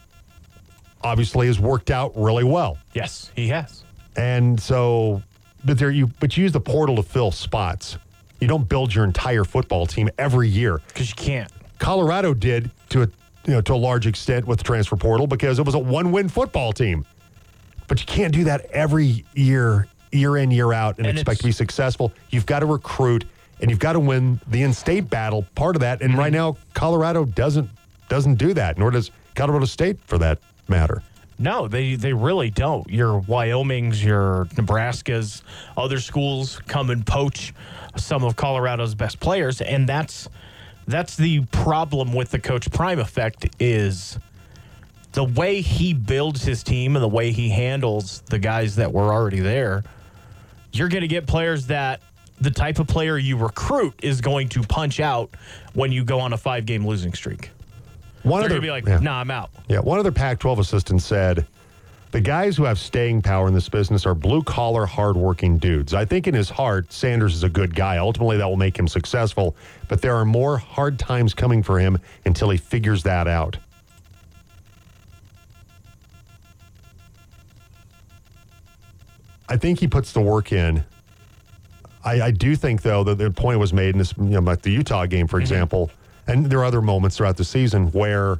obviously 1.03 1.47
has 1.47 1.59
worked 1.59 1.89
out 1.89 2.11
really 2.15 2.43
well. 2.43 2.77
Yes, 2.93 3.31
he 3.35 3.47
has. 3.47 3.83
And 4.17 4.59
so, 4.59 5.21
but 5.63 5.77
there 5.77 5.89
you, 5.91 6.07
but 6.19 6.35
you 6.35 6.43
use 6.43 6.51
the 6.51 6.59
portal 6.59 6.97
to 6.97 7.03
fill 7.03 7.31
spots. 7.31 7.97
You 8.41 8.47
don't 8.47 8.67
build 8.67 8.93
your 8.93 9.05
entire 9.05 9.43
football 9.45 9.85
team 9.85 10.09
every 10.17 10.49
year. 10.49 10.79
Because 10.87 11.09
you 11.09 11.15
can't. 11.15 11.51
Colorado 11.79 12.33
did 12.33 12.69
to 12.89 13.03
a 13.03 13.07
you 13.45 13.53
know 13.53 13.61
to 13.61 13.73
a 13.73 13.75
large 13.75 14.05
extent 14.07 14.45
with 14.45 14.57
the 14.57 14.63
transfer 14.63 14.95
portal 14.97 15.27
because 15.27 15.59
it 15.59 15.65
was 15.65 15.75
a 15.75 15.79
one-win 15.79 16.27
football 16.27 16.73
team. 16.73 17.05
But 17.87 17.99
you 17.99 18.05
can't 18.05 18.33
do 18.33 18.43
that 18.45 18.65
every 18.71 19.23
year, 19.33 19.87
year 20.11 20.37
in 20.37 20.51
year 20.51 20.73
out, 20.73 20.97
and, 20.97 21.07
And 21.07 21.17
expect 21.17 21.39
to 21.39 21.45
be 21.45 21.51
successful. 21.51 22.11
You've 22.29 22.45
got 22.45 22.59
to 22.59 22.65
recruit 22.65 23.25
and 23.61 23.69
you've 23.69 23.79
got 23.79 23.93
to 23.93 23.99
win 23.99 24.41
the 24.47 24.63
in-state 24.63 25.09
battle. 25.09 25.45
Part 25.55 25.75
of 25.75 25.81
that, 25.81 26.01
and 26.01 26.17
right 26.17 26.33
mm-hmm. 26.33 26.55
now 26.55 26.57
Colorado 26.73 27.25
doesn't 27.25 27.69
doesn't 28.09 28.35
do 28.35 28.53
that, 28.55 28.77
nor 28.77 28.91
does 28.91 29.11
Colorado 29.35 29.65
State 29.65 29.99
for 30.05 30.17
that 30.17 30.39
matter. 30.67 31.03
No, 31.37 31.67
they 31.67 31.95
they 31.95 32.13
really 32.13 32.49
don't. 32.49 32.89
Your 32.89 33.19
Wyoming's, 33.19 34.03
your 34.03 34.47
Nebraska's, 34.57 35.43
other 35.77 35.99
schools 35.99 36.59
come 36.67 36.89
and 36.89 37.05
poach 37.05 37.53
some 37.95 38.23
of 38.23 38.35
Colorado's 38.35 38.95
best 38.95 39.19
players, 39.19 39.61
and 39.61 39.87
that's 39.87 40.27
that's 40.87 41.15
the 41.15 41.45
problem 41.51 42.13
with 42.13 42.31
the 42.31 42.39
Coach 42.39 42.69
Prime 42.71 42.99
effect 42.99 43.47
is 43.59 44.17
the 45.13 45.23
way 45.23 45.61
he 45.61 45.93
builds 45.93 46.43
his 46.43 46.63
team 46.63 46.95
and 46.95 47.03
the 47.03 47.07
way 47.09 47.31
he 47.31 47.49
handles 47.49 48.21
the 48.29 48.39
guys 48.39 48.75
that 48.77 48.91
were 48.91 49.13
already 49.13 49.39
there. 49.39 49.83
You're 50.73 50.89
going 50.89 51.01
to 51.01 51.07
get 51.07 51.27
players 51.27 51.67
that 51.67 52.01
the 52.39 52.51
type 52.51 52.79
of 52.79 52.87
player 52.87 53.17
you 53.17 53.37
recruit 53.37 53.93
is 54.01 54.21
going 54.21 54.49
to 54.49 54.61
punch 54.63 54.99
out 54.99 55.29
when 55.73 55.91
you 55.91 56.03
go 56.03 56.19
on 56.19 56.33
a 56.33 56.37
five 56.37 56.65
game 56.65 56.85
losing 56.85 57.13
streak. 57.13 57.51
One 58.23 58.39
They're 58.41 58.45
other, 58.45 58.49
going 58.49 58.61
to 58.61 58.65
be 58.65 58.71
like, 58.71 58.85
yeah. 58.87 58.99
nah, 58.99 59.19
I'm 59.19 59.31
out. 59.31 59.49
Yeah, 59.67 59.79
one 59.79 59.99
other 59.99 60.11
Pac 60.11 60.39
12 60.39 60.59
assistant 60.59 61.01
said, 61.01 61.45
the 62.11 62.21
guys 62.21 62.57
who 62.57 62.65
have 62.65 62.77
staying 62.77 63.21
power 63.21 63.47
in 63.47 63.53
this 63.53 63.69
business 63.69 64.05
are 64.05 64.13
blue 64.13 64.43
collar, 64.43 64.85
hardworking 64.85 65.57
dudes. 65.57 65.93
I 65.93 66.03
think 66.03 66.27
in 66.27 66.33
his 66.33 66.49
heart, 66.49 66.91
Sanders 66.91 67.33
is 67.33 67.43
a 67.43 67.49
good 67.49 67.73
guy. 67.73 67.97
Ultimately, 67.99 68.37
that 68.37 68.47
will 68.47 68.57
make 68.57 68.77
him 68.77 68.87
successful, 68.87 69.55
but 69.87 70.01
there 70.01 70.15
are 70.15 70.25
more 70.25 70.57
hard 70.57 70.99
times 70.99 71.33
coming 71.33 71.63
for 71.63 71.79
him 71.79 71.97
until 72.25 72.49
he 72.49 72.57
figures 72.57 73.03
that 73.03 73.27
out. 73.27 73.57
I 79.51 79.57
think 79.57 79.81
he 79.81 79.87
puts 79.89 80.13
the 80.13 80.21
work 80.21 80.53
in. 80.53 80.81
I, 82.05 82.21
I 82.21 82.31
do 82.31 82.55
think, 82.55 82.83
though, 82.83 83.03
that 83.03 83.17
the 83.17 83.29
point 83.29 83.59
was 83.59 83.73
made 83.73 83.89
in 83.89 83.97
this, 83.97 84.13
you 84.17 84.23
know, 84.23 84.39
like 84.39 84.61
the 84.61 84.71
Utah 84.71 85.05
game, 85.05 85.27
for 85.27 85.37
mm-hmm. 85.37 85.41
example, 85.41 85.91
and 86.25 86.45
there 86.45 86.59
are 86.59 86.63
other 86.63 86.81
moments 86.81 87.17
throughout 87.17 87.35
the 87.35 87.43
season 87.43 87.91
where 87.91 88.39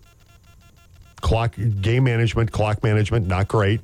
clock 1.20 1.56
game 1.82 2.06
management, 2.06 2.54
clock 2.54 2.82
management, 2.82 3.28
not 3.28 3.50
great 3.50 3.82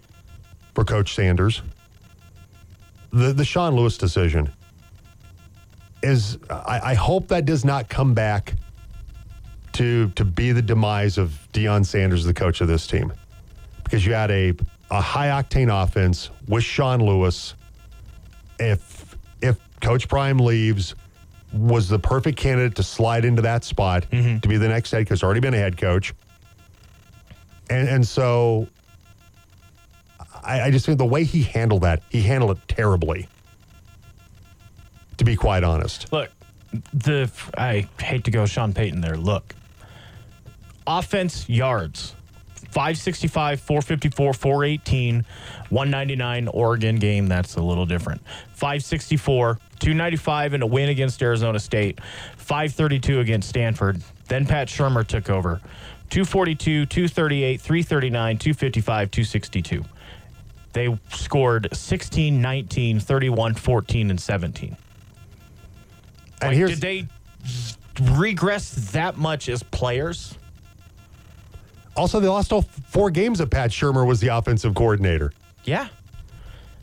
for 0.73 0.85
Coach 0.85 1.15
Sanders. 1.15 1.61
The 3.11 3.33
the 3.33 3.43
Sean 3.43 3.75
Lewis 3.75 3.97
decision 3.97 4.53
is 6.01 6.37
I, 6.49 6.79
I 6.91 6.93
hope 6.93 7.27
that 7.27 7.43
does 7.45 7.65
not 7.65 7.89
come 7.89 8.13
back 8.13 8.53
to 9.73 10.09
to 10.11 10.23
be 10.23 10.53
the 10.53 10.61
demise 10.61 11.17
of 11.17 11.45
Deion 11.51 11.85
Sanders, 11.85 12.23
the 12.23 12.33
coach 12.33 12.61
of 12.61 12.69
this 12.69 12.87
team. 12.87 13.11
Because 13.83 14.05
you 14.05 14.13
had 14.13 14.31
a, 14.31 14.53
a 14.89 15.01
high 15.01 15.27
octane 15.27 15.71
offense 15.83 16.29
with 16.47 16.63
Sean 16.63 16.99
Lewis. 16.99 17.55
If 18.59 19.15
if 19.41 19.57
Coach 19.81 20.07
Prime 20.07 20.39
leaves, 20.39 20.95
was 21.53 21.87
the 21.87 21.99
perfect 21.99 22.37
candidate 22.37 22.75
to 22.75 22.83
slide 22.83 23.25
into 23.25 23.41
that 23.41 23.63
spot 23.63 24.05
mm-hmm. 24.11 24.39
to 24.39 24.47
be 24.47 24.57
the 24.57 24.67
next 24.67 24.91
head 24.91 25.07
coach. 25.07 25.23
Already 25.23 25.39
been 25.39 25.53
a 25.53 25.57
head 25.57 25.77
coach. 25.77 26.13
And 27.69 27.87
and 27.87 28.07
so 28.07 28.67
I, 30.43 30.61
I 30.61 30.71
just 30.71 30.85
think 30.85 30.97
the 30.97 31.05
way 31.05 31.23
he 31.23 31.43
handled 31.43 31.81
that, 31.83 32.01
he 32.09 32.21
handled 32.21 32.57
it 32.57 32.67
terribly. 32.67 33.27
To 35.17 35.23
be 35.23 35.35
quite 35.35 35.63
honest. 35.63 36.11
Look, 36.13 36.29
the 36.93 37.31
I 37.57 37.87
hate 37.99 38.23
to 38.25 38.31
go 38.31 38.45
Sean 38.45 38.73
Payton 38.73 39.01
there. 39.01 39.17
Look, 39.17 39.55
offense 40.85 41.49
yards 41.49 42.15
565, 42.77 43.59
454, 43.59 44.33
418, 44.35 45.25
199 45.69 46.47
Oregon 46.49 46.97
game. 46.97 47.25
That's 47.25 47.55
a 47.55 47.61
little 47.61 47.87
different. 47.87 48.21
564, 48.53 49.57
295 49.79 50.53
and 50.53 50.61
a 50.61 50.67
win 50.67 50.89
against 50.89 51.23
Arizona 51.23 51.59
State, 51.59 51.99
532 52.37 53.19
against 53.19 53.49
Stanford. 53.49 54.03
Then 54.27 54.45
Pat 54.45 54.67
Shurmur 54.67 55.07
took 55.07 55.27
over. 55.27 55.59
242, 56.11 56.85
238, 56.85 57.59
339, 57.59 58.37
255, 58.37 59.09
262. 59.09 59.83
They 60.73 60.99
scored 61.09 61.75
16, 61.75 62.39
19, 62.39 62.99
31, 62.99 63.55
14, 63.55 64.09
and 64.11 64.21
17. 64.21 64.77
And 66.43 66.49
Like, 66.49 66.55
here's 66.55 66.79
did 66.79 66.81
they 66.81 67.07
regress 68.13 68.91
that 68.91 69.17
much 69.17 69.49
as 69.49 69.63
players? 69.63 70.37
Also 71.97 72.19
they 72.19 72.27
lost 72.27 72.53
all 72.53 72.61
four 72.61 73.09
games 73.09 73.39
that 73.39 73.49
Pat 73.49 73.71
Shurmur 73.71 74.05
was 74.05 74.19
the 74.19 74.27
offensive 74.27 74.75
coordinator. 74.75 75.31
Yeah. 75.63 75.87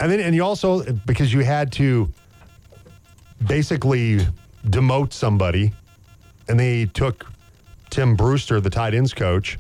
And 0.00 0.10
then 0.10 0.20
and 0.20 0.34
you 0.34 0.44
also 0.44 0.82
because 1.06 1.32
you 1.32 1.40
had 1.40 1.72
to 1.72 2.08
basically 3.46 4.20
demote 4.66 5.12
somebody 5.12 5.72
and 6.48 6.58
they 6.58 6.86
took 6.86 7.26
Tim 7.90 8.16
Brewster, 8.16 8.60
the 8.60 8.70
tight 8.70 8.94
ends 8.94 9.14
coach, 9.14 9.58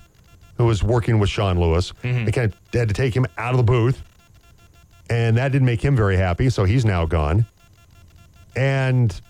who 0.56 0.64
was 0.64 0.82
working 0.82 1.18
with 1.18 1.30
Sean 1.30 1.58
Lewis. 1.58 1.92
Mm-hmm. 2.02 2.24
They 2.24 2.32
kind 2.32 2.52
of 2.52 2.78
had 2.78 2.88
to 2.88 2.94
take 2.94 3.14
him 3.14 3.26
out 3.38 3.52
of 3.52 3.58
the 3.58 3.64
booth. 3.64 4.02
And 5.10 5.36
that 5.36 5.52
didn't 5.52 5.66
make 5.66 5.82
him 5.82 5.94
very 5.94 6.16
happy, 6.16 6.48
so 6.48 6.64
he's 6.64 6.84
now 6.84 7.04
gone. 7.04 7.44
And 8.56 9.20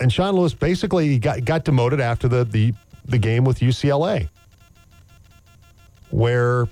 and 0.00 0.12
Sean 0.12 0.34
Lewis 0.34 0.54
basically 0.54 1.18
got 1.18 1.44
got 1.44 1.64
demoted 1.64 2.00
after 2.00 2.28
the 2.28 2.44
the, 2.44 2.72
the 3.04 3.18
game 3.18 3.44
with 3.44 3.58
UCLA. 3.58 4.28
Where 6.10 6.68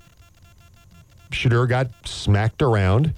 Shedeur 1.31 1.69
got 1.69 1.89
smacked 2.05 2.63
around. 2.63 3.13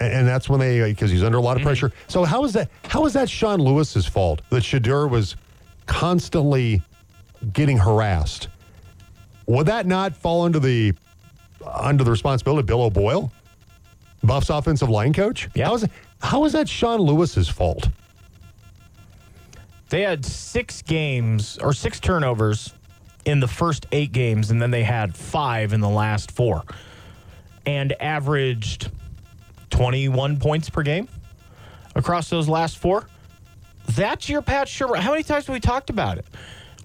And, 0.00 0.12
and 0.12 0.28
that's 0.28 0.48
when 0.48 0.60
they 0.60 0.80
because 0.90 1.10
he's 1.10 1.22
under 1.22 1.38
a 1.38 1.40
lot 1.40 1.52
of 1.52 1.58
mm-hmm. 1.58 1.68
pressure. 1.68 1.92
So 2.08 2.24
how 2.24 2.44
is 2.44 2.52
that? 2.54 2.70
How 2.84 3.04
is 3.06 3.12
that 3.12 3.28
Sean 3.28 3.60
Lewis's 3.60 4.06
fault 4.06 4.42
that 4.50 4.62
Shedeur 4.62 5.08
was 5.08 5.36
constantly 5.86 6.82
getting 7.52 7.76
harassed? 7.76 8.48
Would 9.46 9.66
that 9.66 9.86
not 9.86 10.16
fall 10.16 10.42
under 10.42 10.58
the 10.58 10.94
under 11.66 12.04
the 12.04 12.10
responsibility 12.10 12.60
of 12.60 12.66
Bill 12.66 12.82
O'Boyle, 12.82 13.32
Buff's 14.22 14.50
offensive 14.50 14.88
line 14.88 15.12
coach? 15.12 15.48
Yeah. 15.54 15.66
How 15.66 15.74
is 15.74 15.86
how 16.22 16.44
is 16.44 16.52
that 16.52 16.68
Sean 16.68 17.00
Lewis's 17.00 17.48
fault? 17.48 17.88
They 19.90 20.02
had 20.02 20.24
six 20.24 20.82
games 20.82 21.58
or 21.58 21.72
six 21.72 21.98
turnovers 21.98 22.72
in 23.24 23.40
the 23.40 23.48
first 23.48 23.86
eight 23.92 24.12
games, 24.12 24.50
and 24.50 24.62
then 24.62 24.70
they 24.70 24.84
had 24.84 25.14
five 25.14 25.72
in 25.72 25.80
the 25.80 25.88
last 25.88 26.30
four, 26.30 26.62
and 27.66 27.92
averaged 28.00 28.90
21 29.70 30.38
points 30.38 30.70
per 30.70 30.82
game 30.82 31.08
across 31.96 32.30
those 32.30 32.48
last 32.48 32.78
four. 32.78 33.08
That's 33.90 34.28
your 34.28 34.42
Pat 34.42 34.68
Shurmur. 34.68 34.96
How 34.96 35.10
many 35.10 35.24
times 35.24 35.46
have 35.46 35.54
we 35.54 35.60
talked 35.60 35.90
about 35.90 36.18
it? 36.18 36.26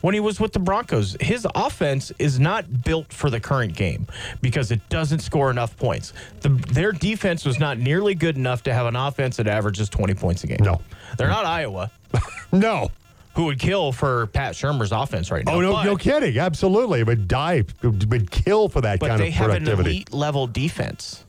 When 0.02 0.14
he 0.14 0.20
was 0.20 0.40
with 0.40 0.54
the 0.54 0.60
Broncos, 0.60 1.16
his 1.20 1.48
offense 1.56 2.12
is 2.20 2.40
not 2.40 2.84
built 2.84 3.12
for 3.12 3.30
the 3.30 3.40
current 3.40 3.76
game 3.76 4.08
because 4.42 4.70
it 4.70 4.88
doesn't 4.90 5.20
score 5.20 5.50
enough 5.50 5.76
points. 5.78 6.14
The, 6.42 6.50
their 6.50 6.92
defense 6.92 7.44
was 7.46 7.60
not 7.60 7.80
nearly 7.80 8.14
good 8.14 8.36
enough 8.36 8.62
to 8.64 8.74
have 8.74 8.86
an 8.86 8.96
offense 8.96 9.38
that 9.38 9.48
averages 9.48 9.90
20 9.90 10.14
points 10.14 10.44
a 10.44 10.48
game. 10.48 10.60
No. 10.62 10.82
They're 11.18 11.28
not 11.28 11.46
Iowa 11.46 11.90
No. 12.52 12.90
who 13.34 13.46
would 13.46 13.60
kill 13.60 13.92
for 13.92 14.28
Pat 14.28 14.54
Shurmur's 14.54 14.92
offense 14.92 15.30
right 15.32 15.46
now. 15.46 15.56
Oh 15.56 15.62
no, 15.62 15.74
but, 15.74 15.84
no 15.84 15.96
kidding. 15.98 16.38
Absolutely, 16.38 17.04
but 17.04 17.28
die, 17.28 17.64
would 17.84 18.32
kill 18.32 18.70
for 18.70 18.82
that 18.82 19.00
But 19.00 19.08
kind 19.10 19.20
they 19.22 19.28
of 19.28 19.34
have 19.34 19.50
an 19.50 19.64
productivity. 19.66 19.90
elite 19.92 20.14
level 20.14 20.48
defense 20.48 21.24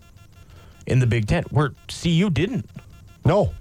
in 0.86 1.00
the 1.00 1.06
Big 1.06 1.26
Ten, 1.26 1.42
where 1.50 1.72
CU 1.88 2.30
didn't. 2.30 2.68
No, 3.24 3.52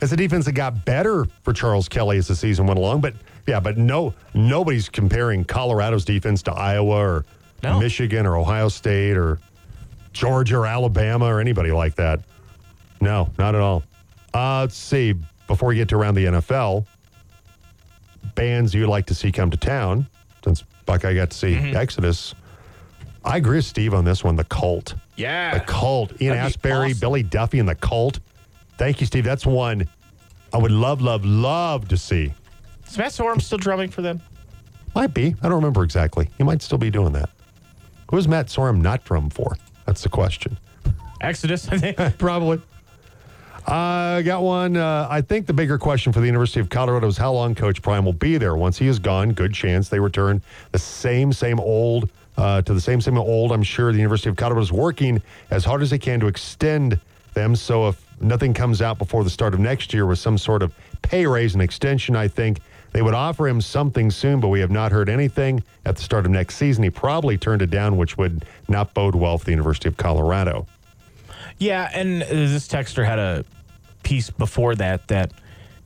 it's 0.00 0.12
a 0.12 0.16
defense 0.16 0.44
that 0.44 0.52
got 0.52 0.84
better 0.84 1.26
for 1.42 1.52
Charles 1.52 1.88
Kelly 1.88 2.18
as 2.18 2.28
the 2.28 2.36
season 2.36 2.66
went 2.68 2.78
along. 2.78 3.00
But 3.00 3.14
yeah, 3.48 3.58
but 3.58 3.76
no, 3.78 4.14
nobody's 4.34 4.88
comparing 4.88 5.44
Colorado's 5.44 6.04
defense 6.04 6.40
to 6.44 6.52
Iowa 6.52 6.96
or 6.96 7.24
No. 7.64 7.80
Michigan 7.80 8.26
or 8.26 8.36
Ohio 8.36 8.68
State 8.68 9.16
or 9.16 9.40
Georgia 10.12 10.58
or 10.58 10.66
Alabama 10.66 11.24
or 11.26 11.40
anybody 11.40 11.72
like 11.72 11.96
that. 11.96 12.20
No, 13.00 13.30
not 13.38 13.56
at 13.56 13.60
all. 13.60 13.82
Uh, 14.34 14.60
let's 14.60 14.76
see. 14.76 15.14
Before 15.48 15.70
we 15.70 15.74
get 15.76 15.88
to 15.88 15.96
around 15.96 16.14
the 16.14 16.26
NFL, 16.26 16.86
bands 18.34 18.74
you'd 18.74 18.88
like 18.88 19.06
to 19.06 19.14
see 19.14 19.32
come 19.32 19.50
to 19.50 19.56
town, 19.56 20.06
since 20.44 20.62
Buckeye 20.86 21.14
got 21.14 21.30
to 21.30 21.36
see 21.36 21.54
Mm-hmm. 21.54 21.76
Exodus. 21.76 22.34
I 23.24 23.38
agree 23.38 23.56
with 23.56 23.64
Steve 23.64 23.94
on 23.94 24.04
this 24.04 24.22
one. 24.22 24.36
The 24.36 24.44
Cult. 24.44 24.94
Yeah. 25.16 25.54
The 25.58 25.64
Cult. 25.64 26.12
Ian 26.22 26.36
That'd 26.36 26.60
Astbury, 26.60 26.90
awesome. 26.90 27.00
Billy 27.00 27.22
Duffy, 27.22 27.58
and 27.58 27.68
the 27.68 27.74
Cult. 27.74 28.20
Thank 28.78 29.00
you, 29.00 29.06
Steve. 29.06 29.24
That's 29.24 29.44
one 29.44 29.88
I 30.52 30.58
would 30.58 30.70
love, 30.70 31.02
love, 31.02 31.24
love 31.24 31.88
to 31.88 31.96
see. 31.96 32.32
Is 32.86 32.96
Matt 32.96 33.10
Sorum 33.10 33.42
still 33.42 33.58
drumming 33.58 33.90
for 33.90 34.00
them? 34.02 34.20
Might 34.94 35.12
be. 35.12 35.34
I 35.42 35.48
don't 35.48 35.56
remember 35.56 35.82
exactly. 35.84 36.30
He 36.38 36.44
might 36.44 36.62
still 36.62 36.78
be 36.78 36.90
doing 36.90 37.12
that. 37.12 37.28
Who 38.10 38.16
is 38.16 38.26
Matt 38.28 38.46
Sorum 38.46 38.80
not 38.80 39.04
drum 39.04 39.28
for? 39.28 39.56
That's 39.84 40.02
the 40.02 40.08
question. 40.08 40.58
Exodus, 41.20 41.68
I 41.68 41.76
think. 41.78 41.98
Probably. 42.18 42.62
I 43.68 44.20
uh, 44.20 44.22
got 44.22 44.42
one. 44.42 44.78
Uh, 44.78 45.06
I 45.10 45.20
think 45.20 45.46
the 45.46 45.52
bigger 45.52 45.76
question 45.76 46.10
for 46.10 46.20
the 46.20 46.26
University 46.26 46.58
of 46.58 46.70
Colorado 46.70 47.06
is 47.06 47.18
how 47.18 47.34
long 47.34 47.54
Coach 47.54 47.82
Prime 47.82 48.02
will 48.02 48.14
be 48.14 48.38
there. 48.38 48.56
Once 48.56 48.78
he 48.78 48.86
is 48.86 48.98
gone, 48.98 49.32
good 49.32 49.52
chance 49.52 49.90
they 49.90 50.00
return 50.00 50.40
the 50.72 50.78
same, 50.78 51.34
same 51.34 51.60
old 51.60 52.08
uh, 52.38 52.62
to 52.62 52.72
the 52.72 52.80
same, 52.80 53.02
same 53.02 53.18
old. 53.18 53.52
I'm 53.52 53.62
sure 53.62 53.92
the 53.92 53.98
University 53.98 54.30
of 54.30 54.36
Colorado 54.36 54.62
is 54.62 54.72
working 54.72 55.20
as 55.50 55.66
hard 55.66 55.82
as 55.82 55.90
they 55.90 55.98
can 55.98 56.18
to 56.20 56.28
extend 56.28 56.98
them. 57.34 57.54
So 57.54 57.88
if 57.88 58.02
nothing 58.22 58.54
comes 58.54 58.80
out 58.80 58.96
before 58.96 59.22
the 59.22 59.28
start 59.28 59.52
of 59.52 59.60
next 59.60 59.92
year 59.92 60.06
with 60.06 60.18
some 60.18 60.38
sort 60.38 60.62
of 60.62 60.74
pay 61.02 61.26
raise 61.26 61.52
and 61.52 61.62
extension, 61.62 62.16
I 62.16 62.26
think 62.26 62.60
they 62.92 63.02
would 63.02 63.12
offer 63.12 63.46
him 63.46 63.60
something 63.60 64.10
soon. 64.10 64.40
But 64.40 64.48
we 64.48 64.60
have 64.60 64.70
not 64.70 64.92
heard 64.92 65.10
anything 65.10 65.62
at 65.84 65.96
the 65.96 66.02
start 66.02 66.24
of 66.24 66.30
next 66.30 66.56
season. 66.56 66.84
He 66.84 66.90
probably 66.90 67.36
turned 67.36 67.60
it 67.60 67.70
down, 67.70 67.98
which 67.98 68.16
would 68.16 68.46
not 68.66 68.94
bode 68.94 69.14
well 69.14 69.36
for 69.36 69.44
the 69.44 69.50
University 69.50 69.88
of 69.88 69.98
Colorado. 69.98 70.66
Yeah, 71.58 71.90
and 71.92 72.22
this 72.22 72.66
texter 72.66 73.04
had 73.04 73.18
a 73.18 73.44
piece 74.08 74.30
before 74.30 74.74
that 74.74 75.06
that 75.08 75.30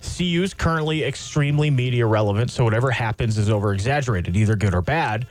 CU 0.00 0.45
is 0.45 0.55
currently 0.55 1.02
extremely 1.02 1.71
media 1.71 2.07
relevant, 2.07 2.52
so 2.52 2.62
whatever 2.62 2.88
happens 2.93 3.37
is 3.37 3.50
over 3.50 3.75
exaggerated, 3.75 4.37
either 4.37 4.55
good 4.55 4.76
or 4.76 4.81
bad, 4.81 5.26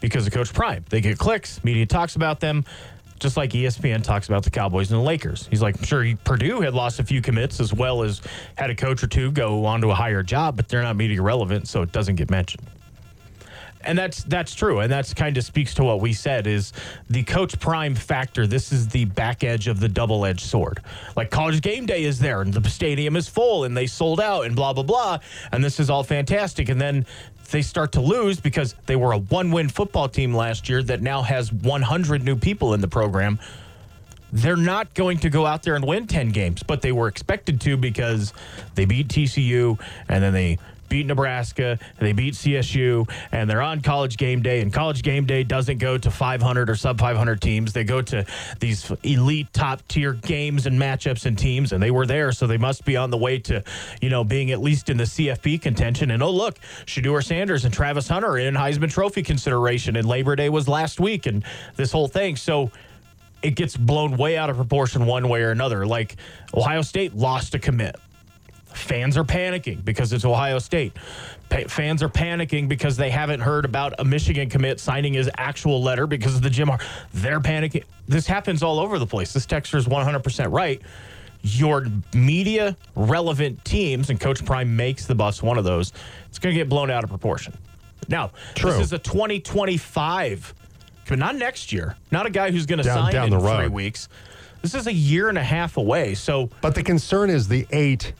because 0.00 0.26
of 0.26 0.32
Coach 0.32 0.54
Prime. 0.54 0.82
They 0.88 1.02
get 1.02 1.18
clicks, 1.18 1.62
media 1.64 1.84
talks 1.84 2.16
about 2.16 2.40
them. 2.40 2.64
Just 3.18 3.36
like 3.36 3.50
ESPN 3.50 4.02
talks 4.02 4.28
about 4.28 4.44
the 4.44 4.50
Cowboys 4.50 4.90
and 4.90 4.98
the 4.98 5.04
Lakers. 5.04 5.46
He's 5.48 5.60
like, 5.60 5.76
I'm 5.76 5.84
sure, 5.84 6.16
Purdue 6.24 6.62
had 6.62 6.72
lost 6.72 6.98
a 6.98 7.04
few 7.04 7.20
commits 7.20 7.60
as 7.60 7.74
well 7.74 8.02
as 8.02 8.22
had 8.54 8.70
a 8.70 8.74
coach 8.74 9.02
or 9.02 9.06
two 9.06 9.30
go 9.30 9.66
on 9.66 9.82
to 9.82 9.90
a 9.90 9.94
higher 9.94 10.22
job, 10.22 10.56
but 10.56 10.66
they're 10.68 10.82
not 10.82 10.96
media 10.96 11.20
relevant, 11.20 11.68
so 11.68 11.82
it 11.82 11.92
doesn't 11.92 12.14
get 12.14 12.30
mentioned. 12.30 12.66
And 13.82 13.98
that's 13.98 14.24
that's 14.24 14.54
true, 14.54 14.80
and 14.80 14.92
that's 14.92 15.14
kind 15.14 15.38
of 15.38 15.44
speaks 15.44 15.72
to 15.74 15.84
what 15.84 16.00
we 16.00 16.12
said 16.12 16.46
is 16.46 16.74
the 17.08 17.22
coach 17.22 17.58
prime 17.58 17.94
factor. 17.94 18.46
This 18.46 18.72
is 18.72 18.88
the 18.88 19.06
back 19.06 19.42
edge 19.42 19.68
of 19.68 19.80
the 19.80 19.88
double 19.88 20.26
edged 20.26 20.42
sword. 20.42 20.82
Like 21.16 21.30
college 21.30 21.62
game 21.62 21.86
day 21.86 22.04
is 22.04 22.18
there, 22.18 22.42
and 22.42 22.52
the 22.52 22.68
stadium 22.68 23.16
is 23.16 23.26
full, 23.26 23.64
and 23.64 23.74
they 23.74 23.86
sold 23.86 24.20
out, 24.20 24.44
and 24.44 24.54
blah 24.54 24.74
blah 24.74 24.82
blah, 24.82 25.18
and 25.50 25.64
this 25.64 25.80
is 25.80 25.88
all 25.88 26.02
fantastic. 26.02 26.68
And 26.68 26.78
then 26.78 27.06
they 27.50 27.62
start 27.62 27.92
to 27.92 28.00
lose 28.00 28.40
because 28.40 28.74
they 28.86 28.96
were 28.96 29.12
a 29.12 29.18
one 29.18 29.50
win 29.50 29.68
football 29.68 30.08
team 30.08 30.34
last 30.34 30.68
year 30.68 30.82
that 30.84 31.00
now 31.02 31.22
has 31.22 31.52
100 31.52 32.22
new 32.22 32.36
people 32.36 32.74
in 32.74 32.80
the 32.80 32.88
program. 32.88 33.38
They're 34.32 34.56
not 34.56 34.94
going 34.94 35.18
to 35.18 35.30
go 35.30 35.44
out 35.44 35.64
there 35.64 35.74
and 35.74 35.84
win 35.84 36.06
10 36.06 36.30
games, 36.30 36.62
but 36.62 36.82
they 36.82 36.92
were 36.92 37.08
expected 37.08 37.60
to 37.62 37.76
because 37.76 38.32
they 38.76 38.84
beat 38.84 39.08
TCU 39.08 39.80
and 40.08 40.22
then 40.22 40.32
they 40.32 40.58
beat 40.90 41.06
Nebraska, 41.06 41.78
they 41.98 42.12
beat 42.12 42.34
CSU, 42.34 43.10
and 43.32 43.48
they're 43.48 43.62
on 43.62 43.80
college 43.80 44.18
game 44.18 44.42
day. 44.42 44.60
And 44.60 44.70
college 44.70 45.02
game 45.02 45.24
day 45.24 45.42
doesn't 45.42 45.78
go 45.78 45.96
to 45.96 46.10
500 46.10 46.68
or 46.68 46.74
sub 46.74 47.00
500 47.00 47.40
teams. 47.40 47.72
They 47.72 47.84
go 47.84 48.02
to 48.02 48.26
these 48.58 48.92
elite 49.02 49.50
top 49.54 49.86
tier 49.88 50.12
games 50.12 50.66
and 50.66 50.78
matchups 50.78 51.24
and 51.24 51.38
teams, 51.38 51.72
and 51.72 51.82
they 51.82 51.90
were 51.90 52.04
there. 52.04 52.32
So 52.32 52.46
they 52.46 52.58
must 52.58 52.84
be 52.84 52.98
on 52.98 53.10
the 53.10 53.16
way 53.16 53.38
to, 53.38 53.64
you 54.02 54.10
know, 54.10 54.22
being 54.24 54.50
at 54.50 54.60
least 54.60 54.90
in 54.90 54.98
the 54.98 55.04
CFP 55.04 55.62
contention. 55.62 56.10
And 56.10 56.22
oh, 56.22 56.30
look, 56.30 56.58
Shedeur 56.84 57.24
Sanders 57.24 57.64
and 57.64 57.72
Travis 57.72 58.08
Hunter 58.08 58.36
in 58.36 58.54
Heisman 58.54 58.90
Trophy 58.90 59.22
consideration, 59.22 59.96
and 59.96 60.06
Labor 60.06 60.36
Day 60.36 60.50
was 60.50 60.68
last 60.68 61.00
week, 61.00 61.24
and 61.24 61.42
this 61.76 61.90
whole 61.90 62.08
thing. 62.08 62.36
So, 62.36 62.70
it 63.42 63.54
gets 63.54 63.74
blown 63.74 64.18
way 64.18 64.36
out 64.36 64.50
of 64.50 64.56
proportion 64.56 65.06
one 65.06 65.26
way 65.28 65.42
or 65.42 65.50
another. 65.50 65.86
Like 65.86 66.16
Ohio 66.52 66.82
State 66.82 67.14
lost 67.14 67.54
a 67.54 67.58
commit. 67.58 67.96
Fans 68.90 69.16
are 69.16 69.22
panicking 69.22 69.84
because 69.84 70.12
it's 70.12 70.24
Ohio 70.24 70.58
State. 70.58 70.94
Pa- 71.48 71.68
fans 71.68 72.02
are 72.02 72.08
panicking 72.08 72.68
because 72.68 72.96
they 72.96 73.08
haven't 73.08 73.38
heard 73.38 73.64
about 73.64 73.94
a 74.00 74.04
Michigan 74.04 74.50
commit 74.50 74.80
signing 74.80 75.14
his 75.14 75.30
actual 75.38 75.80
letter 75.80 76.08
because 76.08 76.34
of 76.34 76.42
the 76.42 76.50
Jim. 76.50 76.66
Har- 76.66 76.80
They're 77.14 77.38
panicking. 77.38 77.84
This 78.08 78.26
happens 78.26 78.64
all 78.64 78.80
over 78.80 78.98
the 78.98 79.06
place. 79.06 79.32
This 79.32 79.46
texture 79.46 79.78
is 79.78 79.86
100% 79.86 80.52
right. 80.52 80.82
Your 81.42 81.86
media 82.14 82.76
relevant 82.96 83.64
teams, 83.64 84.10
and 84.10 84.18
Coach 84.18 84.44
Prime 84.44 84.74
makes 84.74 85.06
the 85.06 85.14
bus 85.14 85.40
one 85.40 85.56
of 85.56 85.62
those, 85.62 85.92
it's 86.28 86.40
going 86.40 86.52
to 86.52 86.58
get 86.60 86.68
blown 86.68 86.90
out 86.90 87.04
of 87.04 87.10
proportion. 87.10 87.56
Now, 88.08 88.32
True. 88.56 88.72
this 88.72 88.80
is 88.80 88.92
a 88.92 88.98
2025 88.98 90.52
but 91.08 91.18
not 91.18 91.36
next 91.36 91.72
year. 91.72 91.96
Not 92.10 92.26
a 92.26 92.30
guy 92.30 92.50
who's 92.50 92.66
going 92.66 92.78
to 92.78 92.84
sign 92.84 93.12
down 93.12 93.32
in 93.32 93.38
the 93.38 93.56
three 93.56 93.68
weeks. 93.68 94.08
This 94.62 94.74
is 94.74 94.86
a 94.88 94.92
year 94.92 95.28
and 95.28 95.38
a 95.38 95.42
half 95.44 95.76
away. 95.76 96.14
So 96.14 96.50
But 96.60 96.74
the 96.74 96.82
concern 96.84 97.30
is 97.30 97.46
the 97.48 97.66
eight 97.70 98.12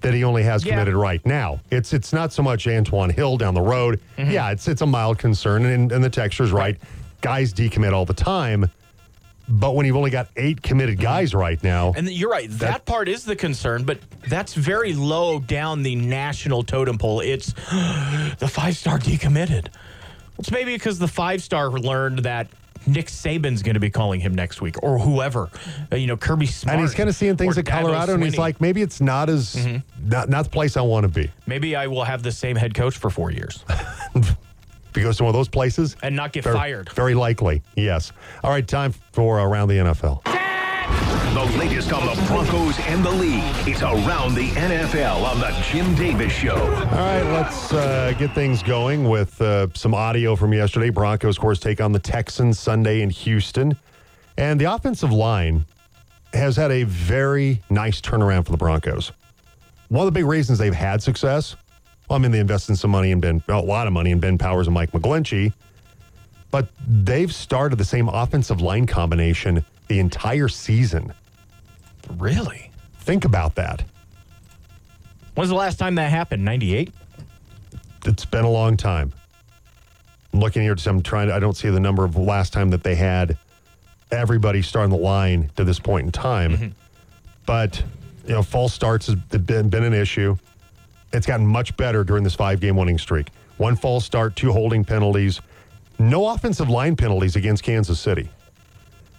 that 0.00 0.14
he 0.14 0.24
only 0.24 0.42
has 0.42 0.64
Yeah. 0.64 0.72
committed 0.74 0.94
right 0.94 1.24
now. 1.26 1.60
It's 1.70 1.92
it's 1.92 2.12
not 2.12 2.32
so 2.32 2.42
much 2.42 2.66
Antwann 2.66 3.10
Hill 3.12 3.36
down 3.36 3.54
the 3.54 3.60
road. 3.62 4.00
Mm-hmm. 4.16 4.30
Yeah, 4.30 4.50
it's 4.50 4.68
it's 4.68 4.82
a 4.82 4.86
mild 4.86 5.18
concern, 5.18 5.64
and, 5.64 5.90
and 5.92 6.02
the 6.04 6.10
texture's 6.10 6.52
right. 6.52 6.76
Guys 7.20 7.52
decommit 7.52 7.92
all 7.92 8.04
the 8.04 8.14
time, 8.14 8.70
but 9.48 9.74
when 9.74 9.86
you've 9.86 9.96
only 9.96 10.10
got 10.10 10.28
eight 10.36 10.62
committed 10.62 11.00
guys 11.00 11.34
right 11.34 11.60
now, 11.64 11.92
And 11.96 12.08
you're 12.08 12.30
right. 12.30 12.48
That, 12.50 12.84
part 12.84 13.08
is 13.08 13.24
the 13.24 13.34
concern, 13.34 13.82
but 13.84 13.98
that's 14.28 14.54
very 14.54 14.92
low 14.92 15.40
down 15.40 15.82
the 15.82 15.96
national 15.96 16.62
totem 16.62 16.96
pole. 16.96 17.20
It's 17.20 17.52
the 18.38 18.48
five 18.48 18.76
star 18.76 18.98
decommitted. 19.00 19.68
It's 20.38 20.52
maybe 20.52 20.74
because 20.74 21.00
the 21.00 21.08
five 21.08 21.42
star 21.42 21.70
learned 21.70 22.20
that 22.20 22.46
Nick 22.86 23.06
Saban's 23.06 23.62
going 23.62 23.74
to 23.74 23.80
be 23.80 23.90
calling 23.90 24.20
him 24.20 24.34
next 24.34 24.60
week 24.60 24.76
or 24.82 24.98
whoever. 24.98 25.50
Uh, 25.92 25.96
you 25.96 26.06
know, 26.06 26.16
Kirby 26.16 26.46
Smart. 26.46 26.78
and 26.78 26.86
he's 26.86 26.94
kind 26.94 27.08
of 27.08 27.14
seeing 27.14 27.36
things 27.36 27.58
at 27.58 27.66
Colorado, 27.66 28.14
and 28.14 28.22
he's 28.22 28.38
like, 28.38 28.60
maybe 28.60 28.82
it's 28.82 29.00
not 29.00 29.28
as 29.28 29.54
Mm-hmm. 29.56 30.08
not 30.08 30.28
not 30.28 30.44
the 30.44 30.50
place 30.50 30.76
I 30.76 30.80
want 30.82 31.04
to 31.04 31.08
be. 31.08 31.30
maybe 31.46 31.74
I 31.76 31.86
will 31.86 32.04
have 32.04 32.22
the 32.22 32.32
same 32.32 32.56
head 32.56 32.74
coach 32.74 32.96
for 32.96 33.10
four 33.10 33.30
years 33.30 33.64
If 34.14 34.94
he 34.94 35.02
goes 35.02 35.18
to 35.18 35.24
one 35.24 35.28
of 35.30 35.34
those 35.34 35.48
places, 35.48 35.96
and 36.02 36.16
not 36.16 36.32
get 36.32 36.44
very, 36.44 36.56
fired. 36.56 36.90
very 36.94 37.14
likely, 37.14 37.62
yes. 37.76 38.10
All 38.42 38.50
right, 38.50 38.66
time 38.66 38.92
for 39.12 39.38
around 39.38 39.68
the 39.68 39.74
NFL. 39.74 40.22
The 41.34 41.58
latest 41.58 41.92
on 41.92 42.04
the 42.06 42.26
Broncos 42.26 42.78
and 42.80 43.04
the 43.04 43.10
league. 43.10 43.42
It's 43.68 43.82
around 43.82 44.34
the 44.34 44.48
NFL 44.50 45.22
on 45.22 45.38
the 45.38 45.50
Jim 45.70 45.94
Davis 45.94 46.32
Show. 46.32 46.56
All 46.56 46.84
right, 46.90 47.22
let's 47.22 47.72
uh, 47.72 48.12
get 48.18 48.34
things 48.34 48.62
going 48.62 49.08
with 49.08 49.40
uh, 49.40 49.68
some 49.74 49.94
audio 49.94 50.34
from 50.34 50.52
yesterday. 50.52 50.90
Broncos, 50.90 51.36
of 51.36 51.40
course, 51.40 51.60
take 51.60 51.80
on 51.80 51.92
the 51.92 51.98
Texans 51.98 52.58
Sunday 52.58 53.02
in 53.02 53.10
Houston. 53.10 53.76
And 54.36 54.60
the 54.60 54.72
offensive 54.72 55.12
line 55.12 55.64
has 56.32 56.56
had 56.56 56.70
a 56.70 56.82
very 56.84 57.62
nice 57.70 58.00
turnaround 58.00 58.44
for 58.44 58.52
the 58.52 58.58
Broncos. 58.58 59.12
One 59.88 60.06
of 60.06 60.12
the 60.12 60.18
big 60.18 60.26
reasons 60.26 60.58
they've 60.58 60.74
had 60.74 61.02
success, 61.02 61.56
well, 62.08 62.18
I 62.18 62.22
mean, 62.22 62.30
they 62.30 62.40
invested 62.40 62.76
some 62.76 62.90
money 62.90 63.10
in 63.10 63.20
Ben, 63.20 63.42
a 63.48 63.60
lot 63.60 63.86
of 63.86 63.92
money 63.92 64.10
in 64.10 64.20
Ben 64.20 64.38
Powers 64.38 64.66
and 64.66 64.74
Mike 64.74 64.92
McGlinchey, 64.92 65.52
but 66.50 66.68
they've 66.86 67.32
started 67.32 67.76
the 67.76 67.84
same 67.84 68.08
offensive 68.08 68.60
line 68.60 68.86
combination 68.86 69.64
the 69.88 69.98
entire 69.98 70.48
season. 70.48 71.12
Really? 72.16 72.70
Think 73.00 73.24
about 73.24 73.54
that. 73.56 73.84
When's 75.34 75.50
the 75.50 75.56
last 75.56 75.78
time 75.78 75.94
that 75.96 76.10
happened? 76.10 76.44
98? 76.44 76.92
it's 78.04 78.24
been 78.24 78.44
a 78.44 78.50
long 78.50 78.76
time. 78.76 79.12
I'm 80.32 80.40
looking 80.40 80.62
here, 80.62 80.76
I'm 80.86 81.02
trying 81.02 81.28
to, 81.28 81.34
I 81.34 81.38
don't 81.38 81.56
see 81.56 81.68
the 81.68 81.80
number 81.80 82.04
of 82.04 82.16
last 82.16 82.52
time 82.52 82.70
that 82.70 82.82
they 82.82 82.94
had 82.94 83.36
everybody 84.10 84.62
starting 84.62 84.90
the 84.90 85.02
line 85.02 85.50
to 85.56 85.64
this 85.64 85.78
point 85.78 86.06
in 86.06 86.12
time. 86.12 86.52
Mm-hmm. 86.52 86.68
But, 87.46 87.82
you 88.26 88.34
know, 88.34 88.42
false 88.42 88.74
starts 88.74 89.06
has 89.06 89.14
been, 89.16 89.68
been 89.68 89.84
an 89.84 89.94
issue. 89.94 90.36
It's 91.12 91.26
gotten 91.26 91.46
much 91.46 91.76
better 91.76 92.04
during 92.04 92.24
this 92.24 92.34
five 92.34 92.60
game 92.60 92.76
winning 92.76 92.98
streak. 92.98 93.28
One 93.56 93.76
false 93.76 94.04
start, 94.04 94.36
two 94.36 94.52
holding 94.52 94.84
penalties, 94.84 95.40
no 95.98 96.28
offensive 96.28 96.68
line 96.68 96.96
penalties 96.96 97.36
against 97.36 97.62
Kansas 97.62 97.98
City. 97.98 98.28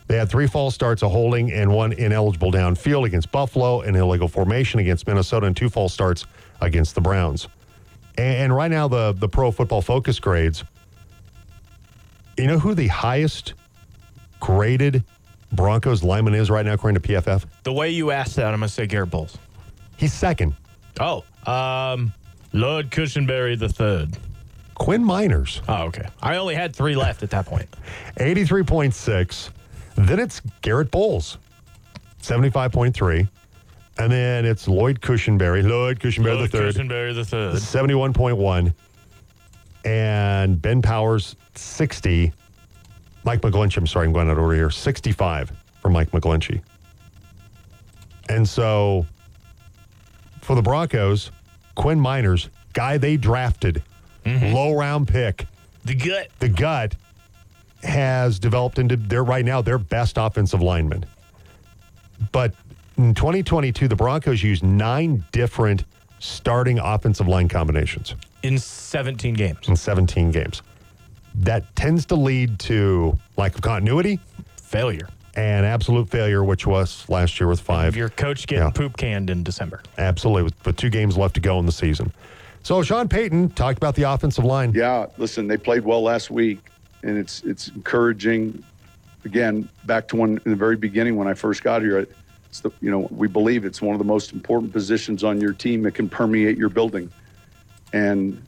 They 0.09 0.17
had 0.17 0.27
three 0.27 0.47
false 0.47 0.73
starts, 0.73 1.03
a 1.03 1.07
holding, 1.07 1.51
and 1.51 1.71
one 1.71 1.93
ineligible 1.93 2.51
downfield 2.51 3.05
against 3.05 3.31
Buffalo, 3.31 3.81
an 3.81 3.95
illegal 3.95 4.27
formation 4.27 4.79
against 4.79 5.05
Minnesota, 5.05 5.45
and 5.45 5.55
two 5.55 5.69
false 5.69 5.93
starts 5.93 6.25
against 6.61 6.95
the 6.95 7.01
Browns. 7.01 7.47
And 8.17 8.53
right 8.53 8.71
now, 8.71 8.87
the 8.87 9.13
the 9.13 9.29
Pro 9.29 9.51
Football 9.51 9.83
Focus 9.83 10.19
grades. 10.19 10.63
You 12.39 12.47
know 12.47 12.57
who 12.57 12.73
the 12.73 12.87
highest 12.87 13.53
graded 14.39 15.03
Broncos 15.51 16.03
lineman 16.03 16.33
is 16.33 16.49
right 16.49 16.65
now, 16.65 16.73
according 16.73 16.99
to 17.01 17.07
PFF? 17.07 17.45
The 17.63 17.73
way 17.73 17.91
you 17.91 18.09
asked 18.09 18.35
that, 18.37 18.47
I'm 18.47 18.59
going 18.61 18.67
to 18.67 18.73
say 18.73 18.87
Garett 18.87 19.11
Bolles. 19.11 19.37
He's 19.97 20.11
second. 20.13 20.55
Oh, 20.99 21.23
um, 21.45 22.13
Lloyd 22.51 22.89
Cushenberry 22.89 23.59
the 23.59 23.69
third. 23.69 24.17
Quinn 24.73 25.03
Meinerz, 25.03 25.61
Oh, 25.67 25.83
okay. 25.87 26.07
I 26.21 26.37
only 26.37 26.55
had 26.55 26.75
three 26.75 26.95
left 26.95 27.21
at 27.21 27.29
that 27.29 27.45
point. 27.45 27.69
83.6. 28.17 29.49
Then 29.99 30.19
it's 30.19 30.41
Garett 30.61 30.91
Bolles, 30.91 31.37
75.3. 32.21 33.27
And 33.97 34.11
then 34.11 34.45
it's 34.45 34.65
Lloyd 34.65 35.01
Cushenberry, 35.01 35.61
Lloyd 35.61 35.99
Cushenberry 35.99 36.39
the 36.39 36.47
third, 36.47 36.75
Cushenberry 36.75 37.13
the 37.13 37.25
third. 37.25 37.55
71.1. 37.55 38.73
And 39.83 40.61
Ben 40.61 40.81
Powers, 40.81 41.35
60. 41.55 42.31
Mike 43.25 43.41
McGlinchey, 43.41 43.77
I'm 43.77 43.87
sorry, 43.87 44.07
I'm 44.07 44.13
going 44.13 44.29
out 44.29 44.37
of 44.37 44.43
order 44.43 44.55
here, 44.55 44.69
65 44.69 45.51
for 45.81 45.89
Mike 45.89 46.11
McGlinchey. 46.11 46.61
And 48.29 48.47
so 48.47 49.05
for 50.41 50.55
the 50.55 50.61
Broncos, 50.61 51.31
Quinn 51.75 51.99
Meinerz, 51.99 52.47
guy 52.71 52.97
they 52.97 53.17
drafted, 53.17 53.83
mm-hmm. 54.23 54.53
low 54.53 54.77
round 54.77 55.09
pick, 55.09 55.45
The 55.83 55.95
gut. 55.95 56.29
the 56.39 56.47
gut 56.47 56.95
has 57.83 58.39
developed 58.39 58.79
into 58.79 58.95
their 58.97 59.23
right 59.23 59.45
now 59.45 59.61
their 59.61 59.77
best 59.77 60.17
offensive 60.17 60.61
lineman. 60.61 61.05
But 62.31 62.53
in 62.97 63.13
2022, 63.13 63.87
the 63.87 63.95
Broncos 63.95 64.43
used 64.43 64.63
nine 64.63 65.23
different 65.31 65.85
starting 66.19 66.79
offensive 66.79 67.27
line 67.29 67.47
combinations 67.47 68.13
In 68.43 68.57
17 68.57 69.33
games. 69.35 69.67
in 69.69 69.75
17 69.77 70.31
games. 70.31 70.61
That 71.35 71.73
tends 71.77 72.05
to 72.07 72.15
lead 72.15 72.59
to 72.59 73.17
lack 73.37 73.55
of 73.55 73.61
continuity 73.61 74.19
Failure. 74.61 75.07
and 75.35 75.65
absolute 75.65 76.09
failure, 76.09 76.43
which 76.43 76.67
was 76.67 77.07
last 77.07 77.39
year 77.39 77.47
with 77.47 77.61
five. 77.61 77.89
If 77.89 77.95
your 77.95 78.09
coach 78.09 78.45
getting 78.47 78.65
Yeah. 78.65 78.71
poop 78.71 78.97
canned 78.97 79.29
in 79.29 79.43
December. 79.43 79.81
Absolutely, 79.97 80.43
with, 80.43 80.65
with 80.65 80.75
two 80.75 80.89
games 80.89 81.17
left 81.17 81.35
to 81.35 81.39
go 81.39 81.57
in 81.59 81.65
the 81.65 81.71
season. 81.71 82.11
So 82.63 82.83
Sean 82.83 83.07
Payton 83.07 83.51
talked 83.51 83.77
about 83.77 83.95
the 83.95 84.03
offensive 84.03 84.43
line. 84.43 84.73
Yeah, 84.75 85.05
listen, 85.17 85.47
they 85.47 85.55
played 85.55 85.85
well 85.85 86.01
last 86.03 86.29
week, 86.29 86.59
and 87.03 87.17
it's 87.17 87.41
it's 87.43 87.69
encouraging. 87.69 88.63
Again, 89.25 89.67
back 89.85 90.07
to 90.09 90.15
when 90.15 90.39
in 90.45 90.51
the 90.51 90.55
very 90.55 90.77
beginning 90.77 91.17
when 91.17 91.27
I 91.27 91.33
first 91.33 91.61
got 91.61 91.81
here, 91.81 92.07
it's 92.47 92.61
the, 92.61 92.71
you 92.81 92.89
know 92.89 93.07
we 93.11 93.27
believe 93.27 93.65
it's 93.65 93.81
one 93.81 93.93
of 93.93 93.99
the 93.99 94.05
most 94.05 94.31
important 94.31 94.71
positions 94.71 95.23
on 95.23 95.41
your 95.41 95.53
team 95.53 95.83
that 95.83 95.93
can 95.93 96.07
permeate 96.09 96.57
your 96.57 96.69
building, 96.69 97.11
and 97.93 98.41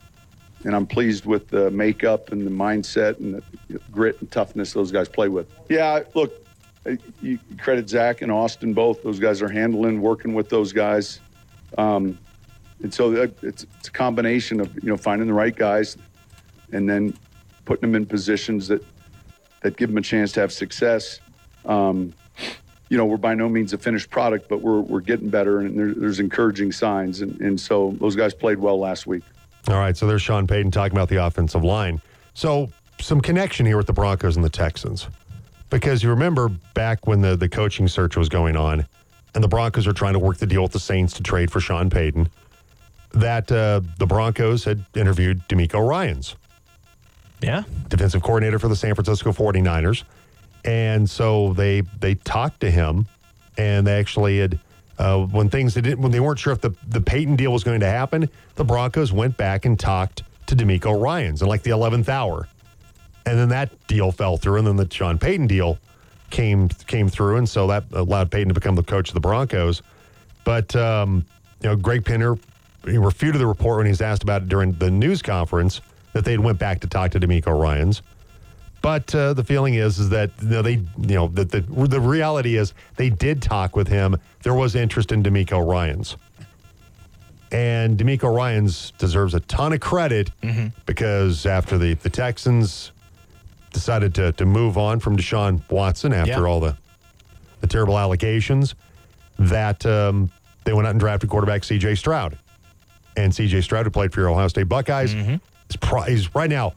and 0.64 0.74
I'm 0.74 0.86
pleased 0.86 1.26
with 1.26 1.48
the 1.48 1.70
makeup 1.70 2.32
and 2.32 2.46
the 2.46 2.50
mindset 2.50 3.18
and 3.18 3.34
the 3.34 3.78
grit 3.90 4.20
and 4.20 4.30
toughness 4.30 4.72
those 4.72 4.92
guys 4.92 5.08
play 5.08 5.28
with. 5.28 5.46
Yeah, 5.68 6.02
look, 6.14 6.32
you 7.20 7.38
credit 7.58 7.88
Zach 7.88 8.22
and 8.22 8.30
Austin 8.30 8.72
both. 8.72 9.02
Those 9.02 9.18
guys 9.18 9.42
are 9.42 9.48
handling, 9.48 10.00
working 10.00 10.34
with 10.34 10.48
those 10.48 10.72
guys. 10.72 11.20
Um, 11.78 12.18
and 12.82 12.92
so 12.92 13.12
it's, 13.12 13.64
it's 13.64 13.88
a 13.88 13.92
combination 13.92 14.60
of, 14.60 14.74
you 14.74 14.88
know, 14.88 14.96
finding 14.96 15.28
the 15.28 15.34
right 15.34 15.54
guys 15.54 15.96
and 16.72 16.88
then 16.88 17.16
putting 17.64 17.82
them 17.82 17.94
in 17.94 18.06
positions 18.06 18.68
that, 18.68 18.84
that 19.62 19.76
give 19.76 19.90
them 19.90 19.98
a 19.98 20.02
chance 20.02 20.32
to 20.32 20.40
have 20.40 20.52
success. 20.52 21.20
Um, 21.64 22.12
you 22.88 22.98
know, 22.98 23.06
we're 23.06 23.16
by 23.16 23.34
no 23.34 23.48
means 23.48 23.72
a 23.72 23.78
finished 23.78 24.10
product, 24.10 24.48
but 24.48 24.60
we're, 24.60 24.80
we're 24.80 25.00
getting 25.00 25.30
better 25.30 25.60
and 25.60 25.78
there, 25.78 25.94
there's 25.94 26.20
encouraging 26.20 26.72
signs. 26.72 27.22
And, 27.22 27.40
and 27.40 27.58
so 27.58 27.96
those 27.98 28.16
guys 28.16 28.34
played 28.34 28.58
well 28.58 28.78
last 28.78 29.06
week. 29.06 29.22
All 29.68 29.76
right, 29.76 29.96
so 29.96 30.06
there's 30.06 30.22
Sean 30.22 30.46
Payton 30.46 30.72
talking 30.72 30.96
about 30.96 31.08
the 31.08 31.24
offensive 31.24 31.64
line. 31.64 32.02
So 32.34 32.68
some 33.00 33.20
connection 33.20 33.64
here 33.64 33.76
with 33.76 33.86
the 33.86 33.92
Broncos 33.92 34.36
and 34.36 34.44
the 34.44 34.50
Texans. 34.50 35.08
Because 35.70 36.02
you 36.02 36.10
remember 36.10 36.50
back 36.74 37.06
when 37.06 37.22
the, 37.22 37.34
the 37.34 37.48
coaching 37.48 37.88
search 37.88 38.16
was 38.16 38.28
going 38.28 38.56
on 38.56 38.86
and 39.34 39.42
the 39.42 39.48
Broncos 39.48 39.86
were 39.86 39.94
trying 39.94 40.12
to 40.12 40.18
work 40.18 40.36
the 40.36 40.46
deal 40.46 40.62
with 40.62 40.72
the 40.72 40.80
Saints 40.80 41.14
to 41.14 41.22
trade 41.22 41.50
for 41.50 41.60
Sean 41.60 41.88
Payton, 41.88 42.28
that 43.12 43.50
uh, 43.50 43.80
the 43.98 44.06
Broncos 44.06 44.64
had 44.64 44.84
interviewed 44.94 45.40
DeMeco 45.48 45.86
Ryans, 45.88 46.36
Yeah. 47.42 47.64
defensive 47.88 48.22
coordinator 48.22 48.58
for 48.58 48.68
the 48.68 48.76
San 48.76 48.94
Francisco 48.94 49.32
49ers. 49.32 50.04
And 50.64 51.10
so 51.10 51.52
they 51.54 51.80
they 51.98 52.14
talked 52.14 52.60
to 52.60 52.70
him 52.70 53.06
and 53.58 53.86
they 53.86 53.98
actually 53.98 54.38
had 54.38 54.60
uh, 54.98 55.20
when 55.26 55.48
things 55.50 55.74
didn't 55.74 56.00
when 56.00 56.12
they 56.12 56.20
weren't 56.20 56.38
sure 56.38 56.52
if 56.52 56.60
the, 56.60 56.70
the 56.88 57.00
Peyton 57.00 57.34
deal 57.36 57.52
was 57.52 57.64
going 57.64 57.80
to 57.80 57.86
happen, 57.86 58.28
the 58.54 58.64
Broncos 58.64 59.12
went 59.12 59.36
back 59.36 59.64
and 59.64 59.78
talked 59.78 60.22
to 60.46 60.54
DeMeco 60.54 61.00
Ryans 61.00 61.42
in 61.42 61.48
like 61.48 61.62
the 61.62 61.70
eleventh 61.70 62.08
hour. 62.08 62.46
And 63.26 63.38
then 63.38 63.48
that 63.50 63.86
deal 63.86 64.10
fell 64.12 64.36
through, 64.36 64.58
and 64.58 64.66
then 64.66 64.76
the 64.76 64.88
Sean 64.90 65.18
Payton 65.18 65.46
deal 65.46 65.78
came 66.30 66.68
came 66.68 67.08
through, 67.08 67.36
and 67.38 67.48
so 67.48 67.66
that 67.68 67.84
allowed 67.92 68.30
Payton 68.30 68.48
to 68.48 68.54
become 68.54 68.74
the 68.74 68.82
coach 68.82 69.08
of 69.08 69.14
the 69.14 69.20
Broncos. 69.20 69.82
But 70.44 70.74
um, 70.76 71.24
you 71.60 71.68
know, 71.68 71.76
Greg 71.76 72.04
Penner 72.04 72.38
he 72.84 72.98
refuted 72.98 73.40
the 73.40 73.46
report 73.46 73.78
when 73.78 73.86
he 73.86 73.90
was 73.90 74.00
asked 74.00 74.22
about 74.22 74.42
it 74.42 74.48
during 74.48 74.72
the 74.72 74.90
news 74.90 75.22
conference 75.22 75.80
that 76.12 76.24
they 76.24 76.36
went 76.38 76.58
back 76.58 76.80
to 76.80 76.86
talk 76.86 77.10
to 77.12 77.20
DeMeco 77.20 77.58
Ryans. 77.58 78.02
But 78.82 79.14
uh, 79.14 79.32
the 79.34 79.44
feeling 79.44 79.74
is 79.74 79.98
is 80.00 80.08
that 80.10 80.30
you 80.42 80.48
know, 80.48 80.62
they 80.62 80.72
you 80.72 81.14
know 81.14 81.28
that 81.28 81.50
the 81.50 81.60
the 81.60 82.00
reality 82.00 82.56
is 82.56 82.74
they 82.96 83.10
did 83.10 83.40
talk 83.40 83.76
with 83.76 83.86
him. 83.88 84.16
There 84.42 84.54
was 84.54 84.74
interest 84.74 85.12
in 85.12 85.22
DeMeco 85.22 85.64
Ryans, 85.64 86.16
and 87.50 87.98
DeMeco 87.98 88.34
Ryans 88.34 88.92
deserves 88.98 89.34
a 89.34 89.40
ton 89.40 89.72
of 89.72 89.80
credit 89.80 90.30
because 90.86 91.46
after 91.46 91.78
the 91.78 91.94
the 91.94 92.10
Texans 92.10 92.92
decided 93.72 94.14
to 94.16 94.32
to 94.32 94.44
move 94.46 94.76
on 94.78 95.00
from 95.00 95.16
Deshaun 95.16 95.60
Watson 95.70 96.12
after 96.12 96.30
Yeah. 96.32 96.46
all 96.46 96.60
the 96.60 96.76
the 97.60 97.68
terrible 97.68 97.96
allegations, 97.96 98.74
that 99.38 99.86
um, 99.86 100.28
they 100.64 100.72
went 100.72 100.88
out 100.88 100.90
and 100.90 100.98
drafted 101.00 101.30
quarterback 101.30 101.62
C.J. 101.62 101.94
Stroud, 101.94 102.36
and 103.16 103.32
C.J. 103.32 103.60
Stroud, 103.60 103.86
who 103.86 103.90
played 103.90 104.12
for 104.12 104.18
your 104.18 104.30
Ohio 104.30 104.48
State 104.48 104.68
Buckeyes, 104.68 105.14
is 106.08 106.34
right 106.34 106.50
now 106.50 106.72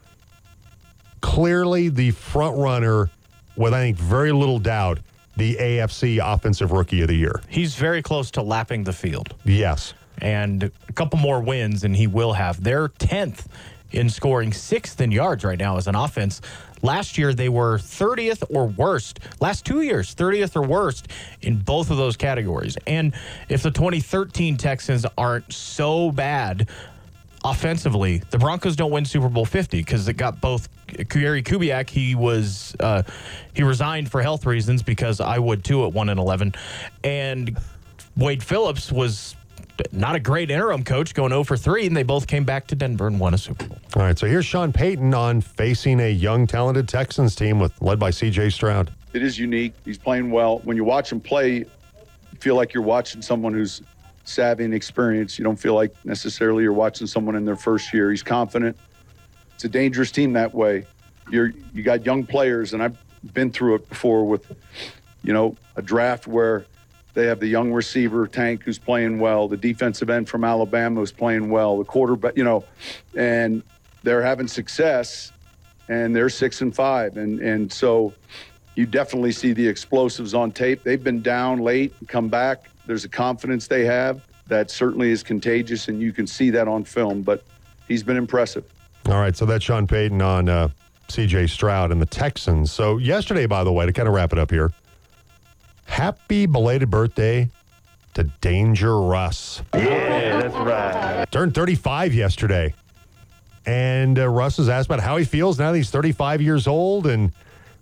clearly 1.21 1.89
the 1.89 2.12
front 2.12 2.58
runner 2.58 3.10
with 3.55 3.73
I 3.73 3.79
think 3.79 3.97
very 3.97 4.31
little 4.31 4.60
doubt 4.60 4.99
the 5.38 5.55
AFC 5.55 6.19
Offensive 6.23 6.71
Rookie 6.71 7.01
of 7.01 7.08
the 7.08 7.15
Year. 7.15 7.41
He's 7.49 7.75
very 7.75 8.01
close 8.01 8.31
to 8.31 8.41
lapping 8.41 8.84
the 8.84 8.93
field. 8.93 9.34
Yes. 9.43 9.93
and 10.19 10.63
a 10.88 10.93
couple 10.93 11.19
more 11.19 11.41
wins, 11.41 11.84
and 11.84 11.95
he 11.95 12.08
will 12.08 12.34
have. 12.34 12.63
They're 12.63 12.88
10th 12.88 13.47
in 13.91 14.10
scoring, 14.10 14.53
sixth 14.53 15.01
in 15.01 15.12
yards 15.12 15.43
right 15.43 15.60
now 15.60 15.77
as 15.77 15.88
an 15.88 15.95
offense. 15.95 16.41
Last 16.81 17.17
year, 17.17 17.34
they 17.34 17.49
were 17.49 17.77
30th 17.79 18.43
or 18.49 18.67
worst. 18.67 19.19
Last 19.41 19.65
two 19.65 19.81
years, 19.81 20.13
30th 20.15 20.55
or 20.55 20.62
worst 20.62 21.08
in 21.41 21.58
both 21.58 21.89
of 21.91 21.97
those 21.97 22.15
categories. 22.15 22.77
And 22.88 23.13
if 23.49 23.63
the 23.63 23.71
2013 23.71 24.55
Texans 24.58 25.05
aren't 25.17 25.51
so 25.51 26.12
bad 26.12 26.69
offensively, 27.45 28.21
the 28.31 28.38
Broncos 28.38 28.75
don't 28.75 28.91
win 28.91 29.05
Super 29.05 29.29
Bowl 29.29 29.45
50 29.45 29.77
because 29.77 30.08
it 30.08 30.13
got 30.13 30.41
both 30.41 30.67
Gary 31.10 31.43
Kubiak. 31.43 31.89
He 31.89 32.15
was 32.15 32.75
uh, 32.79 33.03
he 33.53 33.63
resigned 33.63 34.10
for 34.10 34.21
health 34.21 34.45
reasons 34.45 34.81
because 34.84 35.21
I 35.21 35.38
would 35.38 35.63
too 35.63 35.86
at 35.86 35.93
one 35.93 36.10
and 36.10 36.19
11, 36.19 36.55
and 37.03 37.58
Wade 38.17 38.43
Phillips 38.43 38.91
was 38.91 39.36
not 39.91 40.15
a 40.15 40.19
great 40.19 40.49
interim 40.49 40.84
coach 40.84 41.13
going 41.13 41.29
0 41.29 41.43
for 41.43 41.58
3, 41.58 41.88
and 41.88 41.95
they 41.95 42.03
both 42.03 42.27
came 42.27 42.45
back 42.45 42.67
to 42.67 42.75
Denver 42.75 43.08
and 43.08 43.19
won 43.19 43.34
a 43.34 43.38
Super 43.38 43.67
Bowl. 43.67 43.77
All 43.95 44.03
right. 44.03 44.17
So 44.17 44.25
here's 44.27 44.45
Sean 44.45 44.71
Payton 44.71 45.13
on 45.13 45.41
facing 45.41 45.99
a 45.99 46.10
young, 46.10 46.47
talented 46.47 46.88
Texans 46.88 47.36
team 47.36 47.60
with 47.60 47.79
led 47.81 47.99
by 47.99 48.10
C.J. 48.10 48.51
Stroud. 48.51 48.91
It 49.13 49.21
is 49.21 49.38
unique. 49.38 49.73
He's 49.84 49.97
playing 49.97 50.31
well. 50.31 50.60
When 50.60 50.77
you 50.77 50.84
watch 50.84 51.12
him 51.12 51.19
play, 51.19 51.58
you 51.58 51.65
feel 52.39 52.55
like 52.55 52.73
you're 52.73 52.84
watching 52.84 53.21
someone 53.21 53.53
who's 53.53 53.81
savvy 54.25 54.65
and 54.65 54.73
experienced. 54.73 55.39
You 55.39 55.43
don't 55.45 55.55
feel 55.55 55.75
like 55.75 55.93
necessarily 56.03 56.63
you're 56.63 56.73
watching 56.73 57.07
someone 57.07 57.35
in 57.35 57.45
their 57.45 57.55
first 57.55 57.93
year. 57.93 58.09
He's 58.09 58.23
confident. 58.23 58.77
It's 59.53 59.63
a 59.63 59.69
dangerous 59.69 60.11
team 60.11 60.33
that 60.33 60.53
way. 60.53 60.85
You're 61.31 61.53
you 61.73 61.81
got 61.81 62.05
young 62.05 62.25
players, 62.25 62.73
and 62.73 62.83
I've 62.83 62.97
been 63.33 63.51
through 63.51 63.75
it 63.75 63.89
before 63.89 64.25
with, 64.25 64.51
you 65.23 65.33
know, 65.33 65.55
a 65.75 65.81
draft 65.81 66.27
where 66.27 66.65
they 67.13 67.25
have 67.27 67.39
the 67.39 67.47
young 67.47 67.71
receiver 67.71 68.27
Tank 68.27 68.63
who's 68.63 68.77
playing 68.77 69.19
well, 69.19 69.47
the 69.47 69.57
defensive 69.57 70.09
end 70.09 70.27
from 70.27 70.43
Alabama 70.43 70.99
who's 70.99 71.11
playing 71.11 71.49
well, 71.49 71.77
the 71.77 71.85
quarterback, 71.85 72.35
you 72.35 72.43
know, 72.43 72.63
and 73.15 73.63
they're 74.03 74.21
having 74.21 74.47
success, 74.47 75.31
and 75.88 76.15
they're 76.15 76.29
six 76.29 76.61
and 76.61 76.75
five, 76.75 77.17
and 77.17 77.39
and 77.39 77.71
so 77.71 78.13
you 78.75 78.85
definitely 78.85 79.31
see 79.31 79.53
the 79.53 79.65
explosives 79.65 80.33
on 80.33 80.51
tape. 80.51 80.83
They've 80.83 81.03
been 81.03 81.21
down 81.21 81.59
late, 81.59 81.93
and 81.99 82.09
come 82.09 82.27
back. 82.27 82.69
There's 82.86 83.06
a 83.06 83.10
confidence 83.10 83.67
they 83.67 83.86
have 83.86 84.21
that 84.48 84.69
certainly 84.69 85.12
is 85.12 85.24
contagious, 85.24 85.88
and 85.88 86.02
you 86.02 86.13
can 86.13 86.28
see 86.28 86.50
that 86.52 86.67
on 86.67 86.84
film. 86.84 87.21
But 87.21 87.43
he's 87.88 88.04
been 88.04 88.17
impressive. 88.17 88.63
All 89.08 89.19
right. 89.19 89.36
So 89.36 89.45
that's 89.45 89.63
Sean 89.63 89.88
Payton 89.88 90.21
on 90.21 90.50
uh, 90.50 90.69
C.J. 91.10 91.48
Stroud 91.48 91.91
and 91.91 92.02
the 92.02 92.06
Texans. 92.06 92.71
So 92.71 92.98
yesterday, 92.98 93.45
by 93.45 93.63
the 93.63 93.71
way, 93.71 93.86
to 93.86 93.93
kind 93.93 94.08
of 94.08 94.13
wrap 94.13 94.34
it 94.34 94.39
up 94.39 94.52
here, 94.52 94.71
happy 95.86 96.45
belated 96.45 96.89
birthday 96.89 97.50
to 98.15 98.24
Danger 98.41 99.00
Russ. 99.00 99.62
Yeah, 99.74 100.41
that's 100.41 100.56
right. 100.56 101.26
Turned 101.32 101.54
35 101.54 102.13
yesterday. 102.13 102.74
And 103.65 104.19
uh, 104.19 104.30
Russ 104.30 104.58
was 104.58 104.69
asked 104.69 104.88
about 104.88 105.00
how 105.00 105.17
he 105.17 105.26
feels 105.26 105.58
now 105.60 105.71
that 105.71 105.78
he's 105.78 105.89
35 105.89 106.41
years 106.41 106.67
old. 106.67 107.08
And 107.08 107.32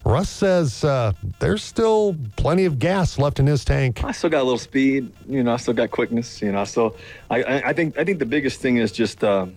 Russ 0.06 0.30
says 0.30 0.84
uh, 0.84 1.14
there's 1.40 1.64
still 1.64 2.16
plenty 2.36 2.66
of 2.66 2.78
gas 2.78 3.18
left 3.18 3.40
in 3.40 3.48
his 3.48 3.64
tank. 3.64 4.04
I 4.04 4.12
still 4.12 4.30
got 4.30 4.42
a 4.42 4.44
little 4.44 4.58
speed, 4.58 5.12
you 5.28 5.44
know. 5.44 5.54
I 5.54 5.58
still 5.58 5.74
got 5.74 5.92
quickness, 5.92 6.42
you 6.42 6.52
know. 6.52 6.66
So 6.66 6.96
I, 7.30 7.44
I, 7.44 7.70
I 7.70 7.74
think 7.74 7.98
I 7.98 8.04
think 8.04 8.20
the 8.20 8.26
biggest 8.26 8.60
thing 8.60 8.78
is 8.78 8.92
just, 8.92 9.24
uh, 9.24 9.48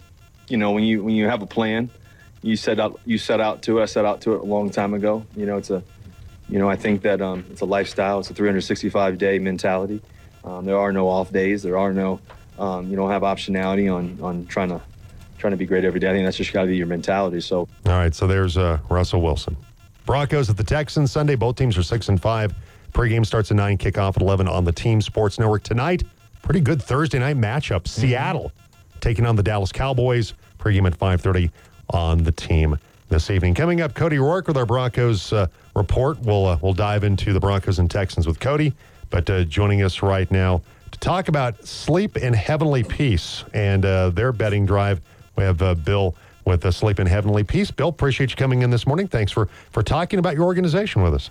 you 0.48 0.56
know, 0.56 0.70
when 0.70 0.84
you 0.84 1.02
when 1.02 1.16
you 1.16 1.26
have 1.28 1.42
a 1.42 1.46
plan, 1.46 1.90
you 2.42 2.56
set 2.56 2.78
out 2.78 3.00
you 3.04 3.18
set 3.18 3.40
out 3.40 3.62
to. 3.62 3.80
it. 3.80 3.82
I 3.82 3.86
set 3.86 4.04
out 4.04 4.20
to 4.22 4.34
it 4.34 4.40
a 4.40 4.44
long 4.44 4.70
time 4.70 4.94
ago. 4.94 5.26
You 5.34 5.46
know, 5.46 5.56
it's 5.56 5.70
a, 5.70 5.82
you 6.48 6.60
know, 6.60 6.70
I 6.70 6.76
think 6.76 7.02
that 7.02 7.20
um, 7.20 7.44
it's 7.50 7.62
a 7.62 7.66
lifestyle. 7.66 8.20
It's 8.20 8.30
a 8.30 8.34
365 8.34 9.18
day 9.18 9.40
mentality. 9.40 10.00
Um, 10.44 10.64
there 10.64 10.78
are 10.78 10.92
no 10.92 11.08
off 11.08 11.32
days. 11.32 11.64
There 11.64 11.76
are 11.76 11.92
no, 11.92 12.20
um, 12.56 12.88
you 12.88 12.94
don't 12.94 13.10
have 13.10 13.22
optionality 13.22 13.92
on 13.92 14.20
on 14.22 14.46
trying 14.46 14.68
to 14.68 14.80
trying 15.38 15.50
to 15.50 15.56
be 15.56 15.66
great 15.66 15.84
every 15.84 15.98
day. 15.98 16.08
I 16.08 16.12
think 16.12 16.24
that's 16.24 16.36
just 16.36 16.52
got 16.52 16.62
to 16.62 16.68
be 16.68 16.76
your 16.76 16.86
mentality. 16.86 17.40
So 17.40 17.68
All 17.86 17.92
right, 17.92 18.14
so 18.14 18.28
there's 18.28 18.56
uh, 18.56 18.78
Russell 18.88 19.22
Wilson. 19.22 19.56
Broncos 20.06 20.48
at 20.48 20.56
the 20.56 20.64
Texans 20.64 21.10
Sunday. 21.10 21.34
Both 21.34 21.56
teams 21.56 21.76
are 21.76 21.82
six 21.82 22.08
and 22.08 22.22
five. 22.22 22.54
Pregame 22.92 23.26
starts 23.26 23.50
at 23.50 23.56
nine. 23.56 23.76
Kickoff 23.76 24.16
at 24.16 24.22
eleven 24.22 24.48
on 24.48 24.64
the 24.64 24.72
Team 24.72 25.02
Sports 25.02 25.38
Network 25.38 25.64
tonight. 25.64 26.04
Pretty 26.42 26.60
good 26.60 26.80
Thursday 26.80 27.18
night 27.18 27.36
matchup. 27.36 27.88
Seattle 27.88 28.52
taking 29.00 29.26
on 29.26 29.36
the 29.36 29.42
Dallas 29.42 29.72
Cowboys. 29.72 30.32
Pregame 30.58 30.86
at 30.86 30.96
five 30.96 31.20
thirty 31.20 31.50
on 31.90 32.22
the 32.22 32.32
team 32.32 32.78
this 33.08 33.30
evening. 33.30 33.54
Coming 33.54 33.80
up, 33.80 33.94
Cody 33.94 34.16
Roark 34.16 34.46
with 34.46 34.56
our 34.56 34.64
Broncos 34.64 35.32
uh, 35.32 35.48
report. 35.74 36.20
We'll 36.20 36.46
uh, 36.46 36.58
we'll 36.62 36.72
dive 36.72 37.04
into 37.04 37.32
the 37.32 37.40
Broncos 37.40 37.80
and 37.80 37.90
Texans 37.90 38.26
with 38.26 38.38
Cody. 38.38 38.72
But 39.10 39.28
uh, 39.28 39.44
joining 39.44 39.82
us 39.82 40.02
right 40.02 40.30
now 40.30 40.62
to 40.92 40.98
talk 41.00 41.28
about 41.28 41.66
sleep 41.66 42.16
in 42.16 42.32
heavenly 42.32 42.84
peace 42.84 43.44
and 43.52 43.84
uh, 43.84 44.10
their 44.10 44.32
bedding 44.32 44.66
drive, 44.66 45.00
we 45.36 45.44
have 45.44 45.60
uh, 45.62 45.74
Bill 45.74 46.14
with 46.46 46.64
uh, 46.64 46.70
Sleep 46.70 46.98
in 46.98 47.06
Heavenly 47.06 47.44
Peace. 47.44 47.70
Bill, 47.70 47.88
appreciate 47.88 48.30
you 48.30 48.36
coming 48.36 48.62
in 48.62 48.70
this 48.70 48.86
morning. 48.86 49.08
Thanks 49.08 49.32
for 49.32 49.46
for 49.70 49.82
talking 49.82 50.18
about 50.18 50.34
your 50.34 50.44
organization 50.44 51.02
with 51.02 51.12
us. 51.12 51.28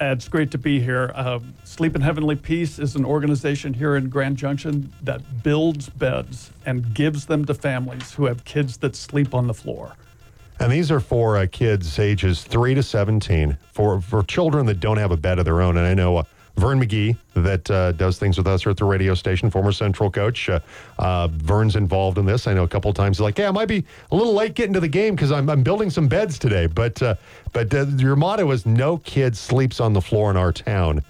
It's 0.00 0.28
great 0.28 0.50
to 0.52 0.58
be 0.58 0.80
here. 0.80 1.12
Uh, 1.14 1.38
Sleep 1.62 1.94
in 1.94 2.00
Heavenly 2.00 2.34
Peace 2.36 2.78
is 2.78 2.96
an 2.96 3.04
organization 3.04 3.74
here 3.74 3.96
in 3.96 4.08
Grand 4.08 4.36
Junction 4.36 4.92
that 5.02 5.42
builds 5.44 5.88
beds 5.88 6.50
and 6.66 6.94
gives 6.94 7.26
them 7.26 7.44
to 7.44 7.54
families 7.54 8.12
who 8.12 8.24
have 8.24 8.44
kids 8.44 8.78
that 8.78 8.96
sleep 8.96 9.34
on 9.34 9.46
the 9.46 9.54
floor. 9.54 9.94
And 10.58 10.72
these 10.72 10.90
are 10.90 11.00
for 11.00 11.36
uh, 11.36 11.46
kids 11.50 11.98
ages 11.98 12.42
three 12.44 12.74
to 12.74 12.82
seventeen, 12.82 13.58
for 13.72 14.00
for 14.00 14.22
children 14.22 14.66
that 14.66 14.80
don't 14.80 14.98
have 14.98 15.10
a 15.10 15.16
bed 15.16 15.38
of 15.38 15.44
their 15.44 15.60
own. 15.60 15.76
And 15.76 15.86
I 15.86 15.94
know 15.94 16.16
uh, 16.18 16.24
Vern 16.56 16.80
McGee 16.80 17.16
that 17.34 17.68
uh, 17.70 17.92
does 17.92 18.18
things 18.18 18.38
with 18.38 18.46
us 18.46 18.62
here 18.62 18.70
at 18.70 18.76
the 18.76 18.84
radio 18.84 19.14
station, 19.14 19.50
former 19.50 19.72
Central 19.72 20.10
coach. 20.10 20.48
Uh, 20.48 20.60
uh, 20.98 21.28
Vern's 21.28 21.74
involved 21.74 22.16
in 22.16 22.26
this. 22.26 22.46
I 22.46 22.54
know 22.54 22.62
a 22.62 22.68
couple 22.68 22.92
times 22.92 23.20
like, 23.20 23.38
"Yeah, 23.38 23.48
I 23.48 23.50
might 23.50 23.68
be 23.68 23.84
a 24.12 24.16
little 24.16 24.34
late 24.34 24.54
getting 24.54 24.72
to 24.74 24.80
the 24.80 24.88
game 24.88 25.16
because 25.16 25.32
I'm, 25.32 25.50
I'm 25.50 25.62
building 25.62 25.90
some 25.90 26.06
beds 26.06 26.38
today." 26.38 26.66
But 26.66 27.02
uh, 27.02 27.16
but 27.52 27.74
uh, 27.74 27.86
your 27.96 28.14
motto 28.14 28.50
is 28.52 28.66
"No 28.66 28.98
kid 28.98 29.36
sleeps 29.36 29.80
on 29.80 29.92
the 29.92 30.00
floor 30.00 30.30
in 30.30 30.36
our 30.36 30.52
town." 30.52 31.02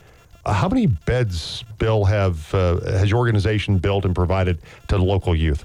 Uh, 0.46 0.52
how 0.52 0.68
many 0.68 0.86
beds, 0.86 1.64
Bill, 1.78 2.04
have 2.04 2.50
has 2.50 3.10
your 3.10 3.18
organization 3.18 3.78
built 3.78 4.04
and 4.04 4.14
provided 4.14 4.58
to 4.88 4.96
local 4.96 5.36
youth? 5.36 5.64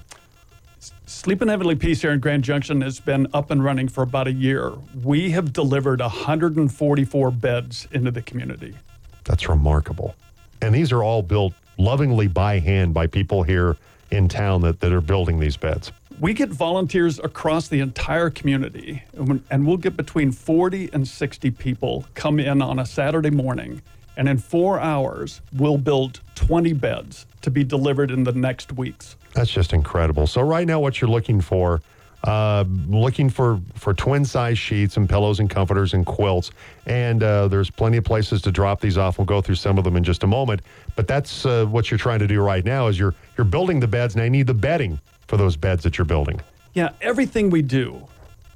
Sleep 1.06 1.42
in 1.42 1.48
Heavenly 1.48 1.74
Peace 1.74 2.00
here 2.00 2.12
in 2.12 2.20
Grand 2.20 2.44
Junction 2.44 2.80
has 2.82 3.00
been 3.00 3.26
up 3.34 3.50
and 3.50 3.62
running 3.64 3.88
for 3.88 4.02
about 4.02 4.28
a 4.28 4.32
year. 4.32 4.72
We 5.02 5.30
have 5.30 5.52
delivered 5.52 6.00
144 6.00 7.30
beds 7.32 7.88
into 7.92 8.10
the 8.10 8.22
community. 8.22 8.74
That's 9.24 9.48
remarkable. 9.48 10.14
And 10.62 10.74
these 10.74 10.92
are 10.92 11.02
all 11.02 11.22
built 11.22 11.54
lovingly 11.78 12.28
by 12.28 12.58
hand 12.58 12.92
by 12.92 13.06
people 13.06 13.42
here 13.42 13.76
in 14.10 14.28
town 14.28 14.60
that, 14.62 14.80
that 14.80 14.92
are 14.92 15.00
building 15.00 15.40
these 15.40 15.56
beds. 15.56 15.92
We 16.18 16.34
get 16.34 16.50
volunteers 16.50 17.18
across 17.18 17.68
the 17.68 17.80
entire 17.80 18.28
community, 18.28 19.02
um, 19.16 19.42
and 19.50 19.66
we'll 19.66 19.78
get 19.78 19.96
between 19.96 20.32
40 20.32 20.90
and 20.92 21.08
60 21.08 21.50
people 21.52 22.04
come 22.14 22.38
in 22.38 22.60
on 22.60 22.78
a 22.78 22.84
Saturday 22.84 23.30
morning. 23.30 23.80
And 24.16 24.28
in 24.28 24.36
four 24.36 24.78
hours, 24.78 25.40
we'll 25.54 25.78
build 25.78 26.20
20 26.34 26.74
beds 26.74 27.24
to 27.40 27.50
be 27.50 27.64
delivered 27.64 28.10
in 28.10 28.24
the 28.24 28.32
next 28.32 28.72
weeks. 28.72 29.16
That's 29.32 29.50
just 29.50 29.72
incredible. 29.72 30.26
So, 30.26 30.42
right 30.42 30.66
now, 30.66 30.80
what 30.80 31.00
you're 31.00 31.08
looking 31.08 31.40
for 31.40 31.80
uh, 32.24 32.64
looking 32.88 33.30
for 33.30 33.60
for 33.74 33.94
twin 33.94 34.24
size 34.24 34.58
sheets 34.58 34.96
and 34.96 35.08
pillows 35.08 35.40
and 35.40 35.48
comforters 35.48 35.94
and 35.94 36.04
quilts. 36.04 36.50
And 36.86 37.22
uh, 37.22 37.48
there's 37.48 37.70
plenty 37.70 37.96
of 37.96 38.04
places 38.04 38.42
to 38.42 38.52
drop 38.52 38.80
these 38.80 38.98
off. 38.98 39.18
We'll 39.18 39.24
go 39.24 39.40
through 39.40 39.54
some 39.54 39.78
of 39.78 39.84
them 39.84 39.96
in 39.96 40.04
just 40.04 40.22
a 40.22 40.26
moment. 40.26 40.62
But 40.96 41.08
that's 41.08 41.46
uh, 41.46 41.66
what 41.66 41.90
you're 41.90 41.98
trying 41.98 42.18
to 42.18 42.26
do 42.26 42.40
right 42.40 42.64
now 42.64 42.88
is 42.88 42.98
you're 42.98 43.14
you're 43.38 43.44
building 43.46 43.80
the 43.80 43.88
beds, 43.88 44.14
and 44.14 44.22
I 44.22 44.28
need 44.28 44.46
the 44.46 44.54
bedding 44.54 45.00
for 45.28 45.36
those 45.36 45.56
beds 45.56 45.82
that 45.84 45.96
you're 45.96 46.04
building. 46.04 46.40
Yeah, 46.74 46.90
everything 47.00 47.50
we 47.50 47.62
do 47.62 48.06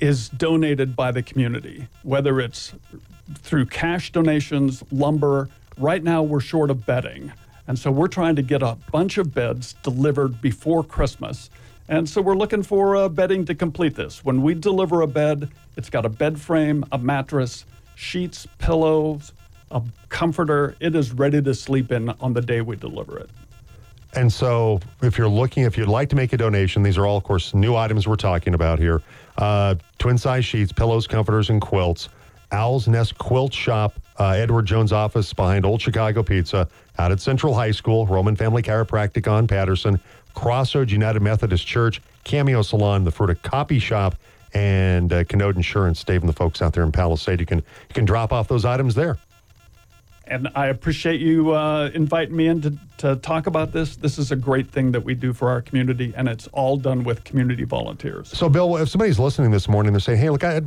is 0.00 0.28
donated 0.28 0.94
by 0.94 1.10
the 1.10 1.22
community, 1.22 1.88
whether 2.02 2.40
it's 2.40 2.74
through 3.38 3.66
cash 3.66 4.12
donations, 4.12 4.82
lumber. 4.92 5.48
Right 5.78 6.02
now, 6.02 6.22
we're 6.22 6.40
short 6.40 6.70
of 6.70 6.84
bedding. 6.84 7.32
And 7.66 7.78
so 7.78 7.90
we're 7.90 8.08
trying 8.08 8.36
to 8.36 8.42
get 8.42 8.62
a 8.62 8.76
bunch 8.92 9.16
of 9.18 9.34
beds 9.34 9.74
delivered 9.82 10.40
before 10.42 10.84
Christmas 10.84 11.48
and 11.88 12.08
so 12.08 12.22
we're 12.22 12.36
looking 12.36 12.62
for 12.62 12.96
uh, 12.96 13.08
bedding 13.08 13.44
to 13.46 13.54
complete 13.54 13.94
this. 13.94 14.24
When 14.24 14.42
we 14.42 14.54
deliver 14.54 15.02
a 15.02 15.06
bed, 15.06 15.50
it's 15.76 15.90
got 15.90 16.06
a 16.06 16.08
bed 16.08 16.40
frame, 16.40 16.84
a 16.92 16.98
mattress, 16.98 17.66
sheets, 17.94 18.46
pillows, 18.58 19.32
a 19.70 19.82
comforter. 20.08 20.76
It 20.80 20.94
is 20.94 21.12
ready 21.12 21.42
to 21.42 21.54
sleep 21.54 21.92
in 21.92 22.08
on 22.20 22.32
the 22.32 22.40
day 22.40 22.60
we 22.60 22.76
deliver 22.76 23.18
it. 23.18 23.30
And 24.16 24.32
so, 24.32 24.80
if 25.02 25.18
you're 25.18 25.28
looking, 25.28 25.64
if 25.64 25.76
you'd 25.76 25.88
like 25.88 26.08
to 26.10 26.16
make 26.16 26.32
a 26.32 26.36
donation, 26.36 26.84
these 26.84 26.96
are 26.96 27.04
all, 27.04 27.16
of 27.16 27.24
course, 27.24 27.52
new 27.52 27.74
items 27.74 28.06
we're 28.06 28.14
talking 28.16 28.54
about 28.54 28.78
here 28.78 29.02
uh, 29.38 29.74
twin 29.98 30.16
size 30.16 30.44
sheets, 30.44 30.72
pillows, 30.72 31.06
comforters, 31.06 31.50
and 31.50 31.60
quilts. 31.60 32.08
Owl's 32.52 32.86
Nest 32.86 33.18
Quilt 33.18 33.52
Shop, 33.52 33.94
uh, 34.18 34.30
Edward 34.30 34.66
Jones' 34.66 34.92
office 34.92 35.32
behind 35.32 35.66
Old 35.66 35.82
Chicago 35.82 36.22
Pizza, 36.22 36.68
out 36.98 37.10
at 37.10 37.20
Central 37.20 37.52
High 37.52 37.72
School, 37.72 38.06
Roman 38.06 38.36
Family 38.36 38.62
Chiropractic 38.62 39.30
on 39.30 39.48
Patterson. 39.48 39.98
Crossroads 40.34 40.92
United 40.92 41.20
Methodist 41.20 41.66
Church, 41.66 42.02
Cameo 42.24 42.62
Salon, 42.62 43.04
the 43.04 43.12
Fruita 43.12 43.40
Copy 43.42 43.78
Shop, 43.78 44.16
and 44.52 45.12
uh, 45.12 45.24
Canode 45.24 45.56
Insurance. 45.56 46.02
Dave 46.04 46.22
and 46.22 46.28
the 46.28 46.34
folks 46.34 46.62
out 46.62 46.72
there 46.72 46.84
in 46.84 46.92
Palisade, 46.92 47.40
you 47.40 47.46
can 47.46 47.58
you 47.58 47.94
can 47.94 48.04
drop 48.04 48.32
off 48.32 48.48
those 48.48 48.64
items 48.64 48.94
there. 48.94 49.18
And 50.26 50.48
I 50.54 50.68
appreciate 50.68 51.20
you 51.20 51.52
uh, 51.52 51.90
inviting 51.92 52.34
me 52.34 52.46
in 52.46 52.60
to, 52.62 52.78
to 52.98 53.16
talk 53.16 53.46
about 53.46 53.72
this. 53.72 53.96
This 53.96 54.18
is 54.18 54.32
a 54.32 54.36
great 54.36 54.70
thing 54.70 54.90
that 54.92 55.02
we 55.02 55.14
do 55.14 55.32
for 55.32 55.50
our 55.50 55.60
community, 55.60 56.14
and 56.16 56.28
it's 56.28 56.46
all 56.48 56.76
done 56.76 57.04
with 57.04 57.24
community 57.24 57.64
volunteers. 57.64 58.28
So, 58.28 58.48
Bill, 58.48 58.76
if 58.76 58.88
somebody's 58.88 59.18
listening 59.18 59.50
this 59.50 59.68
morning, 59.68 59.92
they're 59.92 60.00
saying, 60.00 60.18
hey, 60.18 60.30
look, 60.30 60.42
I, 60.42 60.62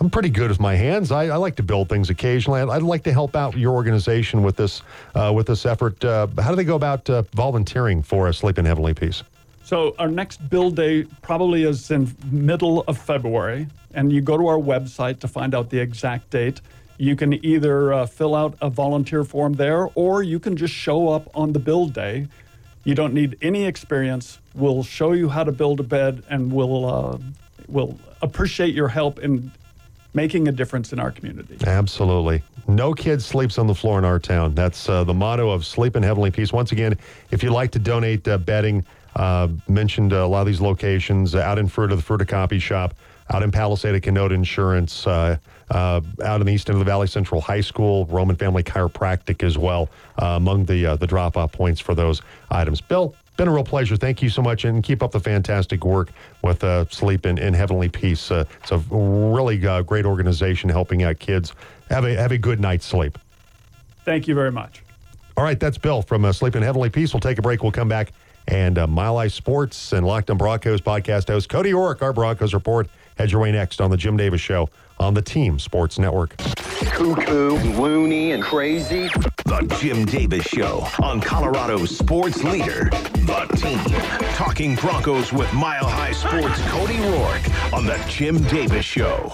am 0.00 0.10
pretty 0.10 0.30
good 0.30 0.50
with 0.50 0.58
my 0.58 0.74
hands. 0.74 1.12
I, 1.12 1.26
I, 1.26 1.36
like 1.36 1.54
to 1.56 1.62
build 1.62 1.88
things 1.88 2.10
occasionally. 2.10 2.60
I'd, 2.60 2.68
I'd, 2.68 2.82
like 2.82 3.04
to 3.04 3.12
help 3.12 3.36
out 3.36 3.56
your 3.56 3.74
organization 3.74 4.42
with 4.42 4.56
this, 4.56 4.82
uh, 5.14 5.32
with 5.34 5.46
this 5.46 5.64
effort. 5.64 6.04
Uh, 6.04 6.26
how 6.38 6.50
do 6.50 6.56
they 6.56 6.64
go 6.64 6.74
about 6.74 7.08
uh, 7.08 7.22
volunteering 7.34 8.02
for 8.02 8.28
a 8.28 8.34
Sleep 8.34 8.58
in 8.58 8.64
Heavenly 8.64 8.94
Peace? 8.94 9.22
So, 9.62 9.94
our 9.98 10.08
next 10.08 10.48
build 10.48 10.76
day 10.76 11.04
probably 11.20 11.64
is 11.64 11.90
in 11.90 12.16
middle 12.32 12.84
of 12.88 12.96
February, 12.96 13.66
and 13.92 14.10
you 14.10 14.22
go 14.22 14.38
to 14.38 14.46
our 14.46 14.56
website 14.56 15.20
to 15.20 15.28
find 15.28 15.54
out 15.54 15.68
the 15.68 15.78
exact 15.78 16.30
date. 16.30 16.62
You 16.98 17.14
can 17.14 17.44
either 17.44 17.92
uh, 17.92 18.06
fill 18.06 18.34
out 18.34 18.58
a 18.60 18.68
volunteer 18.68 19.24
form 19.24 19.54
there 19.54 19.88
or 19.94 20.22
you 20.22 20.40
can 20.40 20.56
just 20.56 20.74
show 20.74 21.08
up 21.08 21.30
on 21.34 21.52
the 21.52 21.60
build 21.60 21.94
day. 21.94 22.28
You 22.84 22.94
don't 22.94 23.14
need 23.14 23.38
any 23.40 23.66
experience. 23.66 24.38
We'll 24.54 24.82
show 24.82 25.12
you 25.12 25.28
how 25.28 25.44
to 25.44 25.52
build 25.52 25.78
a 25.78 25.84
bed 25.84 26.24
and 26.28 26.52
we'll, 26.52 26.84
uh, 26.86 27.18
we'll 27.68 27.96
appreciate 28.20 28.74
your 28.74 28.88
help 28.88 29.20
in 29.20 29.52
making 30.12 30.48
a 30.48 30.52
difference 30.52 30.92
in 30.92 30.98
our 30.98 31.12
community. 31.12 31.56
Absolutely. 31.64 32.42
No 32.66 32.92
kid 32.92 33.22
sleeps 33.22 33.58
on 33.58 33.66
the 33.66 33.74
floor 33.74 33.98
in 33.98 34.04
our 34.04 34.18
town. 34.18 34.54
That's 34.54 34.88
uh, 34.88 35.04
the 35.04 35.14
motto 35.14 35.50
of 35.50 35.64
Sleep 35.64 35.94
in 35.94 36.02
Heavenly 36.02 36.30
Peace. 36.30 36.52
Once 36.52 36.72
again, 36.72 36.98
if 37.30 37.42
you'd 37.42 37.52
like 37.52 37.70
to 37.72 37.78
donate 37.78 38.26
uh, 38.26 38.38
bedding, 38.38 38.84
uh, 39.14 39.48
mentioned 39.68 40.12
a 40.12 40.26
lot 40.26 40.40
of 40.40 40.46
these 40.48 40.60
locations 40.60 41.34
uh, 41.34 41.40
out 41.40 41.58
in 41.58 41.68
Fruita, 41.68 41.90
the 41.90 42.02
Fruita 42.02 42.26
Copy 42.26 42.58
Shop, 42.58 42.94
out 43.30 43.42
in 43.42 43.50
Palisade 43.50 44.02
Canode 44.02 44.32
Insurance, 44.32 45.06
uh, 45.06 45.36
uh, 45.70 46.00
out 46.24 46.40
in 46.40 46.46
the 46.46 46.52
east 46.52 46.68
end 46.68 46.76
of 46.76 46.78
the 46.78 46.90
Valley 46.90 47.06
Central 47.06 47.40
High 47.40 47.60
School, 47.60 48.06
Roman 48.06 48.36
Family 48.36 48.62
Chiropractic 48.62 49.42
as 49.42 49.58
well, 49.58 49.88
uh, 50.20 50.26
among 50.36 50.64
the 50.64 50.86
uh, 50.86 50.96
the 50.96 51.06
drop 51.06 51.36
off 51.36 51.52
points 51.52 51.80
for 51.80 51.94
those 51.94 52.22
items. 52.50 52.80
Bill, 52.80 53.14
been 53.36 53.48
a 53.48 53.52
real 53.52 53.64
pleasure. 53.64 53.96
Thank 53.96 54.20
you 54.20 54.28
so 54.28 54.42
much, 54.42 54.64
and 54.64 54.82
keep 54.82 55.02
up 55.02 55.12
the 55.12 55.20
fantastic 55.20 55.84
work 55.84 56.10
with 56.42 56.64
uh, 56.64 56.86
Sleep 56.88 57.24
in, 57.24 57.38
in 57.38 57.54
Heavenly 57.54 57.88
Peace. 57.88 58.30
Uh, 58.30 58.44
it's 58.62 58.72
a 58.72 58.78
really 58.90 59.64
uh, 59.66 59.82
great 59.82 60.04
organization 60.04 60.68
helping 60.68 61.04
out 61.04 61.18
kids 61.18 61.54
have 61.88 62.04
a 62.04 62.14
have 62.14 62.32
a 62.32 62.38
good 62.38 62.60
night's 62.60 62.84
sleep. 62.84 63.18
Thank 64.04 64.26
you 64.26 64.34
very 64.34 64.52
much. 64.52 64.82
All 65.36 65.44
right, 65.44 65.58
that's 65.58 65.78
Bill 65.78 66.02
from 66.02 66.24
uh, 66.24 66.32
Sleep 66.32 66.56
in 66.56 66.62
Heavenly 66.62 66.90
Peace. 66.90 67.14
We'll 67.14 67.20
take 67.20 67.38
a 67.38 67.42
break. 67.42 67.62
We'll 67.62 67.72
come 67.72 67.88
back. 67.88 68.12
And 68.48 68.78
uh, 68.78 68.86
Mile 68.86 69.18
High 69.18 69.28
Sports 69.28 69.92
and 69.92 70.06
Locked 70.06 70.30
on 70.30 70.38
Broncos 70.38 70.80
podcast 70.80 71.28
host 71.28 71.48
Cody 71.48 71.72
Roark, 71.72 72.00
our 72.02 72.12
Broncos 72.14 72.54
report, 72.54 72.88
heads 73.18 73.32
your 73.32 73.40
way 73.40 73.52
next 73.52 73.80
on 73.80 73.90
the 73.90 73.96
Jim 73.96 74.16
Davis 74.16 74.40
Show 74.40 74.70
on 75.00 75.14
the 75.14 75.22
Team 75.22 75.58
Sports 75.58 75.98
Network. 75.98 76.36
Cuckoo, 76.36 77.56
loony, 77.78 78.32
and 78.32 78.42
crazy. 78.42 79.08
The 79.44 79.76
Jim 79.80 80.04
Davis 80.04 80.44
Show 80.44 80.86
on 81.02 81.20
Colorado's 81.20 81.96
sports 81.96 82.42
leader, 82.44 82.88
The 82.90 83.48
Team. 83.56 83.78
Talking 84.34 84.76
Broncos 84.76 85.32
with 85.32 85.52
Mile 85.52 85.86
High 85.86 86.12
Sports 86.12 86.60
Cody 86.70 86.94
Roark 86.94 87.72
on 87.72 87.86
the 87.86 88.02
Jim 88.08 88.42
Davis 88.44 88.84
Show. 88.84 89.32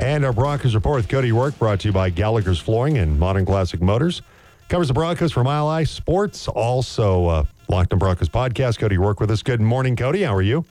And 0.00 0.24
our 0.24 0.32
Broncos 0.32 0.74
report 0.74 0.96
with 0.96 1.08
Cody 1.08 1.30
Roark 1.30 1.58
brought 1.58 1.80
to 1.80 1.88
you 1.88 1.92
by 1.92 2.10
Gallagher's 2.10 2.58
Flooring 2.58 2.98
and 2.98 3.18
Modern 3.18 3.46
Classic 3.46 3.80
Motors. 3.80 4.22
Covers 4.68 4.88
the 4.88 4.94
Broncos 4.94 5.32
for 5.32 5.44
Mile 5.44 5.68
High 5.68 5.84
Sports. 5.84 6.48
Also, 6.48 7.26
uh, 7.26 7.44
Locked 7.68 7.92
on 7.92 7.98
Broncos 7.98 8.28
podcast. 8.28 8.78
Cody 8.78 8.96
Roark 8.96 9.20
with 9.20 9.30
us. 9.30 9.42
Good 9.42 9.60
morning, 9.60 9.96
Cody. 9.96 10.22
How 10.22 10.34
are 10.34 10.42
you? 10.42 10.64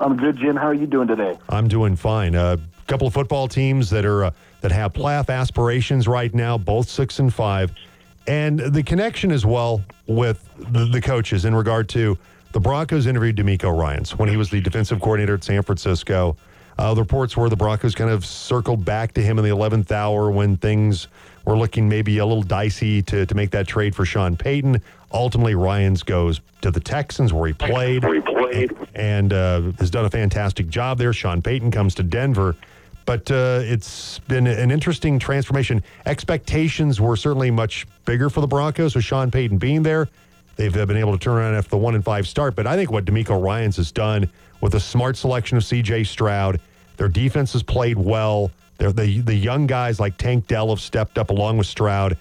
I'm 0.00 0.16
good, 0.16 0.36
Jim. 0.38 0.56
How 0.56 0.66
are 0.66 0.74
you 0.74 0.86
doing 0.86 1.08
today? 1.08 1.36
I'm 1.48 1.68
doing 1.68 1.96
fine. 1.96 2.34
A 2.34 2.42
uh, 2.42 2.56
couple 2.86 3.06
of 3.06 3.14
football 3.14 3.48
teams 3.48 3.90
that 3.90 4.04
are 4.04 4.24
uh, 4.24 4.30
that 4.60 4.72
have 4.72 4.92
playoff 4.92 5.28
aspirations 5.28 6.06
right 6.08 6.32
now, 6.34 6.56
both 6.56 6.88
six 6.88 7.18
and 7.18 7.32
five, 7.32 7.72
and 8.26 8.60
the 8.60 8.82
connection 8.82 9.32
as 9.32 9.44
well 9.44 9.82
with 10.06 10.48
the, 10.58 10.84
the 10.86 11.00
coaches 11.00 11.44
in 11.44 11.54
regard 11.54 11.88
to 11.90 12.16
the 12.52 12.60
Broncos 12.60 13.06
interviewed 13.06 13.36
DeMeco 13.36 13.76
Ryans 13.76 14.16
when 14.16 14.28
he 14.28 14.36
was 14.36 14.50
the 14.50 14.60
defensive 14.60 15.00
coordinator 15.00 15.34
at 15.34 15.44
San 15.44 15.62
Francisco. 15.62 16.36
Uh, 16.78 16.94
the 16.94 17.02
reports 17.02 17.36
were 17.36 17.48
the 17.48 17.56
Broncos 17.56 17.94
kind 17.94 18.10
of 18.10 18.24
circled 18.24 18.84
back 18.84 19.12
to 19.14 19.22
him 19.22 19.38
in 19.38 19.44
the 19.44 19.50
11th 19.50 19.90
hour 19.90 20.30
when 20.30 20.56
things 20.56 21.08
were 21.48 21.56
looking 21.56 21.88
maybe 21.88 22.18
a 22.18 22.26
little 22.26 22.42
dicey 22.42 23.00
to, 23.00 23.24
to 23.24 23.34
make 23.34 23.50
that 23.52 23.66
trade 23.66 23.94
for 23.96 24.04
Sean 24.04 24.36
Payton. 24.36 24.82
Ultimately, 25.12 25.54
Ryans 25.54 26.02
goes 26.02 26.42
to 26.60 26.70
the 26.70 26.78
Texans 26.78 27.32
where 27.32 27.46
he 27.46 27.54
played, 27.54 28.04
where 28.04 28.16
he 28.16 28.20
played. 28.20 28.76
and, 28.94 29.32
uh, 29.32 29.72
has 29.78 29.90
done 29.90 30.04
a 30.04 30.10
fantastic 30.10 30.68
job 30.68 30.98
there. 30.98 31.14
Sean 31.14 31.40
Payton 31.40 31.70
comes 31.70 31.94
to 31.94 32.02
Denver. 32.02 32.54
But 33.06 33.30
uh, 33.30 33.60
it's 33.62 34.18
been 34.18 34.46
an 34.46 34.70
interesting 34.70 35.18
transformation. 35.18 35.82
Expectations 36.04 37.00
were 37.00 37.16
certainly 37.16 37.50
much 37.50 37.86
bigger 38.04 38.28
for 38.28 38.42
the 38.42 38.46
Broncos 38.46 38.94
with 38.94 39.04
Sean 39.04 39.30
Payton 39.30 39.56
being 39.56 39.82
there. 39.82 40.06
They've 40.56 40.70
been 40.70 40.98
able 40.98 41.12
to 41.12 41.18
turn 41.18 41.38
around 41.38 41.54
after 41.54 41.70
the 41.70 41.78
one 41.78 41.94
and 41.94 42.04
five 42.04 42.28
start. 42.28 42.56
But 42.56 42.66
I 42.66 42.76
think 42.76 42.90
what 42.90 43.06
DeMeco 43.06 43.42
Ryans 43.42 43.78
has 43.78 43.90
done 43.90 44.28
with 44.60 44.74
a 44.74 44.80
smart 44.80 45.16
selection 45.16 45.56
of 45.56 45.64
C.J. 45.64 46.04
Stroud, 46.04 46.60
their 46.98 47.08
defense 47.08 47.54
has 47.54 47.62
played 47.62 47.96
well. 47.96 48.50
They're, 48.78 48.92
the 48.92 49.20
the 49.20 49.34
young 49.34 49.66
guys 49.66 50.00
like 50.00 50.16
Tank 50.16 50.46
Dell 50.46 50.70
have 50.70 50.80
stepped 50.80 51.18
up 51.18 51.30
along 51.30 51.58
with 51.58 51.66
Stroud 51.66 52.16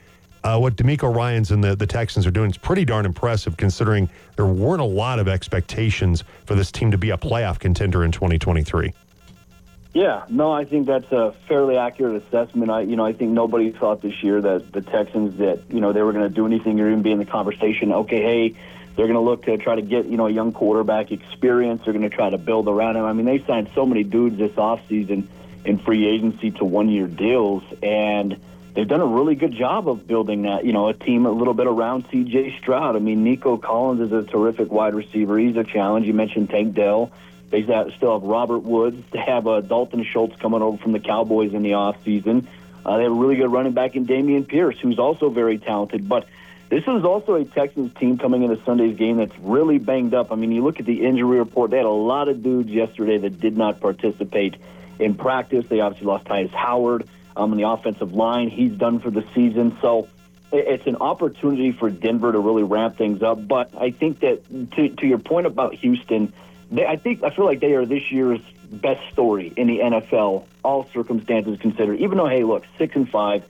uh, 0.48 0.58
what 0.58 0.76
DeMeco 0.78 1.14
Ryans 1.14 1.52
and 1.52 1.62
the, 1.62 1.76
the 1.76 1.86
Texans 1.86 2.26
are 2.26 2.32
doing 2.32 2.50
is 2.50 2.58
pretty 2.58 2.86
darn 2.86 3.06
impressive 3.06 3.58
considering 3.58 4.10
there 4.38 4.46
weren't 4.46 4.82
a 4.82 4.86
lot 4.86 5.20
of 5.20 5.28
expectations 5.28 6.24
for 6.46 6.56
this 6.56 6.72
team 6.72 6.92
to 6.92 6.98
be 6.98 7.10
a 7.10 7.18
playoff 7.18 7.60
contender 7.60 8.04
in 8.04 8.12
2023. 8.12 8.94
Yeah, 9.94 10.26
no, 10.30 10.52
I 10.52 10.64
think 10.64 10.86
that's 10.86 11.12
a 11.12 11.34
fairly 11.48 11.76
accurate 11.76 12.24
assessment. 12.24 12.70
I, 12.70 12.82
you 12.82 12.96
know, 12.96 13.06
I 13.06 13.14
think 13.14 13.32
nobody 13.32 13.72
thought 13.72 14.02
this 14.02 14.24
year 14.24 14.40
that 14.40 14.72
the 14.72 14.82
Texans 14.82 15.38
that 15.40 15.62
you 15.70 15.82
know 15.82 15.92
they 15.92 16.04
were 16.04 16.14
going 16.14 16.28
to 16.28 16.34
do 16.34 16.46
anything 16.46 16.80
or 16.80 16.88
even 16.88 17.02
be 17.02 17.12
in 17.12 17.18
the 17.18 17.26
conversation. 17.26 17.92
Okay, 17.92 18.22
hey, 18.22 18.50
they're 18.96 19.08
going 19.08 19.16
to 19.16 19.22
look 19.22 19.44
to 19.46 19.58
try 19.58 19.76
to 19.76 19.82
get 19.82 20.06
you 20.06 20.16
know 20.16 20.28
a 20.28 20.32
young 20.32 20.52
quarterback 20.54 21.12
experience. 21.12 21.82
They're 21.84 21.94
going 21.94 22.08
to 22.08 22.16
try 22.16 22.30
to 22.30 22.38
build 22.38 22.68
around 22.68 22.96
him. 22.96 23.06
I 23.06 23.14
mean, 23.14 23.26
they 23.26 23.44
signed 23.44 23.72
so 23.74 23.88
many 23.88 24.04
dudes 24.04 24.38
this 24.38 24.52
offseason 24.52 25.28
in 25.68 25.80
free 25.80 26.08
agency 26.08 26.52
to 26.52 26.66
one-year 26.66 27.08
deals, 27.08 27.64
and 27.84 28.40
they've 28.74 28.88
done 28.88 29.02
a 29.02 29.06
really 29.06 29.36
good 29.36 29.54
job 29.54 29.90
of 29.90 30.08
building 30.08 30.44
that. 30.44 30.66
You 30.66 30.74
know, 30.74 30.88
a 30.88 30.94
team 30.94 31.26
a 31.26 31.32
little 31.32 31.54
bit 31.54 31.68
around 31.68 32.06
C.J. 32.12 32.58
Stroud. 32.60 32.96
I 32.96 33.00
mean, 33.00 33.24
Nico 33.24 33.58
Collins 33.58 34.02
is 34.02 34.12
a 34.12 34.24
terrific 34.24 34.72
wide 34.72 34.94
receiver. 34.94 35.38
He's 35.38 35.58
a 35.58 35.64
challenge. 35.64 36.08
You 36.08 36.14
mentioned 36.14 36.50
Tank 36.50 36.74
Dell. 36.74 37.12
They 37.50 37.64
still 37.64 38.20
have 38.20 38.24
Robert 38.24 38.60
Woods. 38.60 39.04
They 39.12 39.20
have 39.20 39.48
uh, 39.48 39.62
Dalton 39.62 40.04
Schultz 40.04 40.36
coming 40.38 40.62
over 40.62 40.78
from 40.78 40.92
the 40.92 41.00
Cowboys 41.00 41.54
in 41.54 41.64
the 41.64 41.72
offseason. 41.72 42.48
Uh, 42.86 42.98
they 42.98 43.04
have 43.04 43.12
a 43.12 43.16
really 43.16 43.36
good 43.36 43.52
running 43.52 43.74
back 43.74 43.96
in 43.96 44.06
Dameon 44.06 44.48
Pierce, 44.48 44.78
who's 44.80 45.00
also 45.00 45.30
very 45.30 45.58
talented. 45.58 46.08
But 46.08 46.28
this 46.70 46.84
is 46.84 47.06
also 47.06 47.36
a 47.36 47.46
Texans 47.46 47.94
team 47.98 48.18
coming 48.18 48.44
into 48.44 48.62
Sunday's 48.66 48.98
game 48.98 49.18
that's 49.18 49.38
really 49.40 49.78
banged 49.78 50.14
up. 50.14 50.32
I 50.32 50.36
mean, 50.36 50.52
you 50.52 50.64
look 50.64 50.80
at 50.80 50.86
the 50.86 51.06
injury 51.06 51.40
report, 51.40 51.72
they 51.72 51.78
had 51.78 51.86
a 51.86 51.90
lot 51.90 52.28
of 52.28 52.44
dudes 52.44 52.70
yesterday 52.70 53.18
that 53.18 53.40
did 53.40 53.58
not 53.58 53.80
participate 53.80 54.56
in 55.00 55.16
practice. 55.16 55.66
They 55.68 55.80
obviously 55.80 56.08
lost 56.08 56.26
Tytus 56.26 56.52
Howard 56.52 57.08
um, 57.36 57.52
on 57.52 57.58
the 57.58 57.68
offensive 57.68 58.14
line. 58.14 58.50
He's 58.50 58.74
done 58.74 59.00
for 59.00 59.12
the 59.12 59.24
season. 59.34 59.78
So 59.82 60.08
it's 60.52 60.88
an 60.88 60.98
opportunity 60.98 61.72
for 61.72 61.90
Denver 61.90 62.32
to 62.32 62.40
really 62.40 62.64
ramp 62.64 62.98
things 62.98 63.22
up. 63.22 63.48
But 63.48 63.72
I 63.78 63.92
think 63.92 64.22
that 64.22 64.44
to, 64.76 64.90
to 64.90 65.08
your 65.08 65.20
point 65.20 65.48
about 65.48 65.76
Houston– 65.76 66.34
they, 66.72 66.86
I 66.86 66.98
think 66.98 67.24
I 67.24 67.30
feel 67.30 67.46
like 67.46 67.60
they 67.60 67.74
are 67.74 67.86
this 67.86 68.12
year's 68.12 68.42
best 68.70 69.02
story 69.12 69.54
in 69.56 69.68
the 69.68 69.80
NFL, 69.80 70.46
all 70.64 70.88
circumstances 70.94 71.60
considered. 71.60 72.00
Even 72.00 72.18
though, 72.18 72.28
hey, 72.28 72.44
look, 72.44 72.66
six 72.78 72.96
and 72.96 73.10
five, 73.10 73.44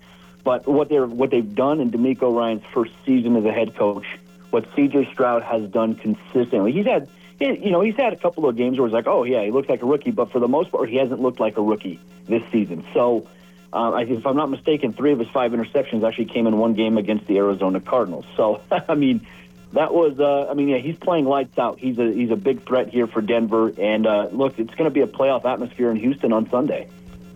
but 0.43 0.67
what 0.67 0.89
they're 0.89 1.07
what 1.07 1.31
they've 1.31 1.55
done 1.55 1.79
in 1.79 1.91
DeMeco 1.91 2.35
Ryans' 2.35 2.63
first 2.73 2.93
season 3.05 3.35
as 3.35 3.45
a 3.45 3.51
head 3.51 3.75
coach, 3.75 4.05
what 4.51 4.67
C.J. 4.75 5.11
Stroud 5.11 5.43
has 5.43 5.69
done 5.69 5.95
consistently. 5.95 6.71
He's 6.71 6.85
had, 6.85 7.09
you 7.39 7.71
know, 7.71 7.81
he's 7.81 7.95
had 7.95 8.13
a 8.13 8.17
couple 8.17 8.47
of 8.47 8.55
games 8.55 8.77
where 8.77 8.87
it's 8.87 8.93
like, 8.93 9.07
oh 9.07 9.23
yeah, 9.23 9.43
he 9.43 9.51
looks 9.51 9.69
like 9.69 9.81
a 9.81 9.85
rookie, 9.85 10.11
but 10.11 10.31
for 10.31 10.39
the 10.39 10.47
most 10.47 10.71
part, 10.71 10.89
he 10.89 10.97
hasn't 10.97 11.21
looked 11.21 11.39
like 11.39 11.57
a 11.57 11.61
rookie 11.61 11.99
this 12.25 12.43
season. 12.51 12.85
So. 12.93 13.27
Uh, 13.73 13.97
if 13.97 14.25
I'm 14.25 14.37
not 14.37 14.49
mistaken, 14.49 14.93
three 14.93 15.11
of 15.11 15.19
his 15.19 15.27
five 15.27 15.51
interceptions 15.51 16.07
actually 16.07 16.25
came 16.25 16.47
in 16.47 16.57
one 16.57 16.73
game 16.73 16.97
against 16.97 17.27
the 17.27 17.37
Arizona 17.37 17.81
Cardinals. 17.81 18.25
So, 18.37 18.61
I 18.87 18.95
mean, 18.95 19.27
that 19.73 19.93
was, 19.93 20.19
uh, 20.19 20.47
I 20.49 20.53
mean, 20.53 20.69
yeah, 20.69 20.77
he's 20.77 20.97
playing 20.97 21.25
lights 21.25 21.57
out. 21.57 21.77
He's 21.77 21.97
a 21.99 22.11
he's 22.11 22.31
a 22.31 22.35
big 22.35 22.65
threat 22.65 22.89
here 22.89 23.07
for 23.07 23.21
Denver. 23.21 23.73
And 23.77 24.07
uh, 24.07 24.29
look, 24.31 24.57
it's 24.57 24.73
going 24.75 24.85
to 24.85 24.91
be 24.91 25.01
a 25.01 25.07
playoff 25.07 25.45
atmosphere 25.45 25.91
in 25.91 25.97
Houston 25.97 26.31
on 26.31 26.49
Sunday. 26.49 26.87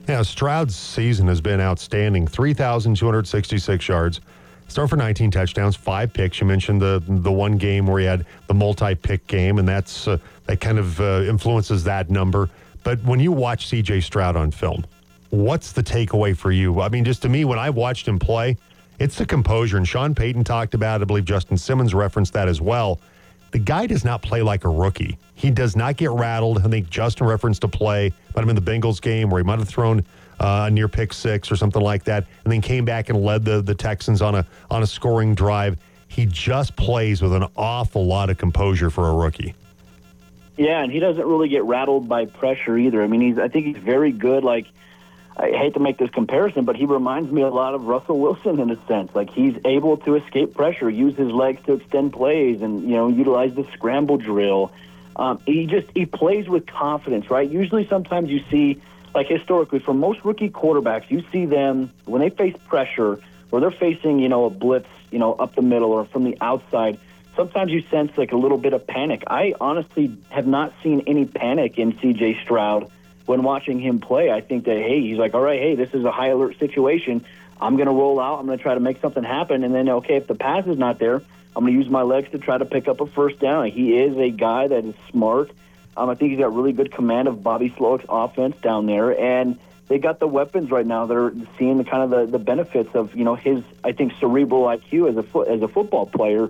Yeah, 0.08 0.22
Stroud's 0.24 0.76
season 0.76 1.28
has 1.28 1.42
been 1.42 1.60
outstanding. 1.60 2.28
Three 2.28 2.54
thousand 2.54 2.96
two 2.96 3.06
hundred 3.06 3.28
sixty-six 3.28 3.88
yards. 3.88 4.22
Start 4.72 4.90
for 4.90 4.96
19 4.96 5.32
touchdowns, 5.32 5.76
five 5.76 6.14
picks. 6.14 6.40
You 6.40 6.48
mentioned 6.48 6.82
the 6.82 7.04
the 7.06 7.32
one 7.32 7.58
game 7.58 7.86
where 7.86 8.00
he 8.00 8.06
had 8.06 8.26
the 8.48 8.54
multi-pick 8.54 9.28
game, 9.28 9.60
and 9.60 9.68
that's 9.68 10.08
uh, 10.08 10.18
that 10.46 10.62
kind 10.62 10.80
of 10.80 11.02
uh, 11.02 11.24
influences 11.28 11.84
that 11.84 12.10
number. 12.10 12.50
But 12.86 13.04
when 13.04 13.20
you 13.20 13.34
watch 13.34 13.68
C.J. 13.68 14.00
Stroud 14.00 14.38
on 14.38 14.50
film, 14.50 14.86
what's 15.30 15.74
the 15.74 15.84
takeaway 15.84 16.38
for 16.38 16.54
you? 16.54 16.80
I 16.80 16.88
mean, 16.88 17.04
just 17.04 17.22
to 17.24 17.30
me, 17.30 17.44
when 17.44 17.60
I 17.60 17.70
watched 17.70 18.08
him 18.08 18.18
play, 18.18 18.56
it's 18.98 19.18
the 19.18 19.26
composure. 19.26 19.76
And 19.76 19.86
Sean 19.86 20.16
Payton 20.16 20.46
talked 20.46 20.74
about 20.74 21.02
it. 21.02 21.04
I 21.04 21.06
believe 21.06 21.26
Justin 21.26 21.58
Simmons 21.58 21.94
referenced 21.94 22.32
that 22.32 22.48
as 22.48 22.62
well. 22.62 23.02
The 23.52 23.60
guy 23.60 23.88
does 23.88 24.06
not 24.06 24.22
play 24.22 24.42
like 24.42 24.64
a 24.64 24.70
rookie. 24.70 25.18
He 25.36 25.52
does 25.52 25.76
not 25.76 25.98
get 25.98 26.12
rattled. 26.12 26.60
I 26.60 26.70
think 26.70 26.90
Justin 26.90 27.28
referenced 27.28 27.66
a 27.66 27.68
play, 27.68 28.14
might 28.34 28.46
have 28.46 28.48
been 28.48 28.56
the 28.56 28.62
Bengals 28.62 29.02
game 29.02 29.30
where 29.30 29.42
he 29.42 29.46
might 29.46 29.60
have 29.60 29.68
thrown 29.68 30.06
uh, 30.42 30.70
near 30.70 30.88
pick 30.88 31.14
six 31.14 31.52
or 31.52 31.56
something 31.56 31.82
like 31.82 32.04
that, 32.06 32.26
and 32.44 32.52
then 32.52 32.62
came 32.62 32.84
back 32.84 33.10
and 33.10 33.24
led 33.24 33.46
the, 33.46 33.62
the 33.62 33.76
Texans 33.76 34.22
on 34.22 34.36
a 34.36 34.46
on 34.70 34.84
a 34.84 34.88
scoring 34.88 35.36
drive. 35.36 35.78
He 36.08 36.26
just 36.26 36.76
plays 36.76 37.22
with 37.22 37.34
an 37.34 37.46
awful 37.56 38.06
lot 38.06 38.30
of 38.30 38.38
composure 38.38 38.90
for 38.90 39.08
a 39.08 39.14
rookie. 39.14 39.54
Yeah, 40.58 40.84
and 40.84 40.92
he 40.92 41.00
doesn't 41.00 41.26
really 41.26 41.48
get 41.48 41.64
rattled 41.64 42.10
by 42.10 42.26
pressure 42.26 42.78
either. 42.78 43.02
I 43.02 43.08
mean, 43.08 43.22
he's 43.22 43.38
I 43.38 43.48
think 43.48 43.68
he's 43.68 43.84
very 43.84 44.12
good. 44.12 44.44
Like 44.44 44.66
I 45.38 45.52
hate 45.52 45.76
to 45.76 45.80
make 45.80 45.98
this 45.98 46.10
comparison, 46.10 46.66
but 46.66 46.76
he 46.76 46.86
reminds 46.86 47.32
me 47.32 47.44
a 47.44 47.50
lot 47.50 47.76
of 47.76 47.84
Russell 47.84 48.20
Wilson 48.20 48.60
in 48.60 48.72
a 48.72 48.88
sense. 48.88 49.12
Like 49.14 49.30
he's 49.30 49.56
able 49.64 49.98
to 49.98 50.16
escape 50.16 50.56
pressure, 50.56 50.90
use 50.90 51.16
his 51.16 51.32
legs 51.32 51.64
to 51.68 51.74
extend 51.74 52.14
plays, 52.14 52.62
and 52.62 52.82
you 52.84 52.96
know 52.96 53.08
utilize 53.10 53.54
the 53.54 53.66
scramble 53.74 54.18
drill. 54.18 54.72
Um, 55.16 55.40
he 55.46 55.68
just 55.68 55.88
he 55.94 56.06
plays 56.06 56.50
with 56.50 56.66
confidence, 56.66 57.30
right? 57.30 57.50
Usually, 57.50 57.88
sometimes 57.88 58.30
you 58.30 58.44
see, 58.50 58.82
like 59.14 59.28
historically, 59.28 59.80
for 59.80 59.94
most 59.94 60.24
rookie 60.24 60.50
quarterbacks, 60.50 61.10
you 61.10 61.24
see 61.32 61.46
them 61.46 61.92
when 62.06 62.22
they 62.22 62.30
face 62.30 62.56
pressure 62.68 63.20
or 63.52 63.60
they're 63.60 63.72
facing, 63.72 64.20
you 64.20 64.30
know, 64.30 64.46
a 64.46 64.50
blitz, 64.50 64.88
you 65.12 65.20
know, 65.20 65.34
up 65.34 65.56
the 65.56 65.62
middle 65.62 65.92
or 65.92 66.06
from 66.06 66.24
the 66.24 66.38
outside. 66.42 66.98
Sometimes 67.36 67.72
you 67.72 67.82
sense 67.90 68.18
like 68.18 68.32
a 68.32 68.38
little 68.38 68.58
bit 68.58 68.74
of 68.74 68.86
panic. 68.88 69.24
I 69.28 69.54
honestly 69.60 70.18
have 70.30 70.48
not 70.48 70.74
seen 70.84 71.04
any 71.08 71.26
panic 71.26 71.78
in 71.78 71.98
C.J. 72.00 72.42
Stroud 72.44 72.90
when 73.26 73.44
watching 73.44 73.80
him 73.80 74.00
play. 74.00 74.32
I 74.32 74.42
think 74.42 74.66
that 74.66 74.78
hey, 74.78 75.02
he's 75.02 75.18
like, 75.18 75.34
all 75.34 75.42
right, 75.42 75.60
hey, 75.60 75.76
this 75.76 75.94
is 75.94 76.04
a 76.04 76.12
high 76.12 76.30
alert 76.30 76.58
situation. 76.60 77.26
I'm 77.60 77.76
going 77.76 77.88
to 77.88 77.94
roll 77.94 78.20
out. 78.20 78.40
I'm 78.40 78.48
going 78.48 78.58
to 78.58 78.62
try 78.62 78.74
to 78.74 78.80
make 78.80 79.02
something 79.02 79.24
happen, 79.24 79.64
and 79.64 79.74
then 79.74 79.88
okay, 79.88 80.16
if 80.16 80.28
the 80.28 80.36
pass 80.36 80.66
is 80.66 80.78
not 80.78 81.00
there, 81.00 81.22
I'm 81.56 81.64
going 81.64 81.74
to 81.74 81.80
use 81.80 81.90
my 81.90 82.02
legs 82.02 82.32
to 82.32 82.40
try 82.40 82.58
to 82.58 82.66
pick 82.66 82.88
up 82.88 83.02
a 83.02 83.06
first 83.06 83.40
down. 83.40 83.68
He 83.68 83.98
is 83.98 84.18
a 84.18 84.30
guy 84.32 84.68
that 84.68 84.84
is 84.84 84.96
smart. 85.12 85.52
Um, 85.96 86.10
I 86.10 86.16
think 86.16 86.32
he's 86.32 86.40
got 86.40 86.54
really 86.54 86.74
good 86.74 86.92
command 86.92 87.28
of 87.28 87.44
Bobby 87.44 87.70
Slowik's 87.72 88.06
offense 88.08 88.56
down 88.62 88.86
there, 88.86 89.18
and 89.20 89.60
they 89.88 90.00
got 90.00 90.20
the 90.20 90.28
weapons 90.28 90.72
right 90.72 90.86
now. 90.86 91.06
They're 91.06 91.34
seeing 91.60 91.78
the 91.78 91.84
kind 91.84 92.04
of 92.04 92.10
the, 92.10 92.38
the 92.38 92.44
benefits 92.44 92.96
of 92.96 93.16
you 93.16 93.24
know 93.24 93.36
his 93.36 93.64
I 93.84 93.92
think 93.92 94.14
cerebral 94.20 94.64
IQ 94.64 95.10
as 95.10 95.18
a 95.18 95.24
fo- 95.24 95.44
as 95.44 95.62
a 95.62 95.68
football 95.68 96.06
player. 96.06 96.50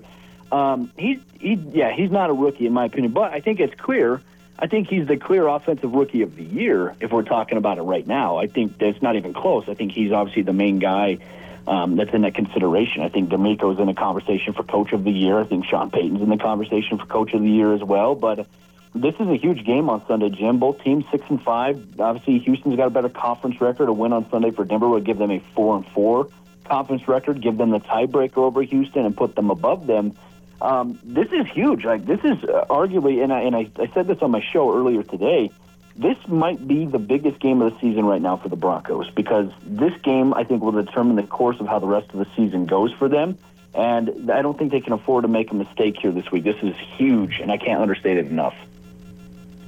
Um, 0.52 0.92
he's 0.98 1.20
he 1.40 1.54
yeah 1.54 1.92
he's 1.92 2.12
not 2.12 2.30
a 2.30 2.34
rookie 2.34 2.68
in 2.68 2.74
my 2.74 2.86
opinion, 2.86 3.14
but 3.14 3.34
I 3.34 3.40
think 3.40 3.60
it's 3.60 3.76
clear 3.76 4.22
I 4.62 4.68
think 4.68 4.90
he's 4.90 5.08
the 5.08 5.18
clear 5.18 5.48
offensive 5.48 5.92
rookie 5.92 6.22
of 6.22 6.36
the 6.36 6.44
year 6.44 6.96
if 7.00 7.12
we're 7.12 7.24
talking 7.24 7.58
about 7.58 7.80
it 7.80 7.82
right 7.82 8.06
now. 8.06 8.38
I 8.38 8.46
think 8.46 8.78
that's 8.78 9.02
not 9.02 9.16
even 9.16 9.34
close. 9.34 9.66
I 9.68 9.74
think 9.74 9.92
he's 9.92 10.12
obviously 10.12 10.44
the 10.44 10.54
main 10.54 10.78
guy 10.78 11.18
um, 11.66 11.96
that's 11.96 12.14
in 12.14 12.22
that 12.22 12.36
consideration. 12.36 13.02
I 13.02 13.10
think 13.10 13.30
DeMeco's 13.30 13.80
in 13.80 13.88
the 13.88 13.96
conversation 13.96 14.54
for 14.54 14.62
coach 14.62 14.94
of 14.94 15.04
the 15.04 15.12
year. 15.12 15.40
I 15.40 15.46
think 15.46 15.66
Sean 15.66 15.90
Payton's 15.90 16.22
in 16.22 16.30
the 16.30 16.38
conversation 16.38 17.00
for 17.00 17.08
coach 17.08 17.34
of 17.34 17.42
the 17.42 17.50
year 17.50 17.74
as 17.74 17.84
well. 17.84 18.14
But 18.14 18.46
this 18.94 19.16
is 19.16 19.28
a 19.28 19.38
huge 19.38 19.66
game 19.66 19.90
on 19.90 20.06
Sunday, 20.08 20.30
Jim. 20.30 20.60
Both 20.60 20.84
teams 20.84 21.06
six 21.12 21.24
and 21.30 21.42
five. 21.42 22.00
Obviously, 22.00 22.40
Houston's 22.40 22.76
got 22.76 22.88
a 22.88 22.92
better 22.92 23.10
conference 23.10 23.62
record. 23.62 23.88
A 23.88 23.94
win 23.94 24.12
on 24.12 24.30
Sunday 24.30 24.52
for 24.52 24.66
Denver 24.66 24.90
would 24.90 25.06
give 25.06 25.18
them 25.18 25.32
a 25.32 25.40
four 25.56 25.78
and 25.78 25.88
four 25.88 26.28
conference 26.66 27.08
record, 27.08 27.42
give 27.42 27.58
them 27.58 27.72
the 27.72 27.80
tiebreaker 27.80 28.38
over 28.38 28.62
Houston, 28.62 29.06
and 29.06 29.16
put 29.16 29.36
them 29.36 29.50
above 29.50 29.88
them. 29.88 30.16
Um, 30.62 31.00
this 31.04 31.28
is 31.32 31.48
huge. 31.48 31.86
Like 31.86 32.06
this 32.06 32.20
is 32.20 32.44
uh, 32.44 32.66
arguably, 32.70 33.24
and 33.24 33.32
I 33.32 33.42
and 33.42 33.56
I, 33.56 33.70
I 33.78 33.88
said 33.94 34.08
this 34.08 34.22
on 34.22 34.32
my 34.32 34.42
show 34.42 34.76
earlier 34.76 35.04
today. 35.04 35.52
This 35.96 36.18
might 36.28 36.66
be 36.66 36.86
the 36.86 37.00
biggest 37.00 37.40
game 37.40 37.62
of 37.62 37.74
the 37.74 37.80
season 37.80 38.06
right 38.06 38.22
now 38.22 38.38
for 38.38 38.50
the 38.50 38.56
Broncos 38.56 39.10
because 39.12 39.52
this 39.64 39.94
game 40.04 40.34
I 40.34 40.44
think 40.44 40.64
will 40.64 40.72
determine 40.72 41.16
the 41.16 41.24
course 41.24 41.60
of 41.60 41.68
how 41.68 41.80
the 41.80 41.88
rest 41.88 42.10
of 42.12 42.20
the 42.20 42.28
season 42.36 42.66
goes 42.66 42.92
for 42.94 43.10
them. 43.10 43.38
And 43.74 44.32
I 44.32 44.42
don't 44.42 44.58
think 44.58 44.72
they 44.72 44.82
can 44.82 44.94
afford 44.94 45.24
to 45.24 45.28
make 45.30 45.52
a 45.52 45.56
mistake 45.56 45.96
here 46.02 46.12
this 46.12 46.30
week. 46.32 46.44
This 46.44 46.62
is 46.62 46.76
huge, 46.98 47.40
and 47.40 47.52
I 47.52 47.58
can't 47.58 47.82
understate 47.82 48.18
it 48.18 48.28
enough. 48.28 48.56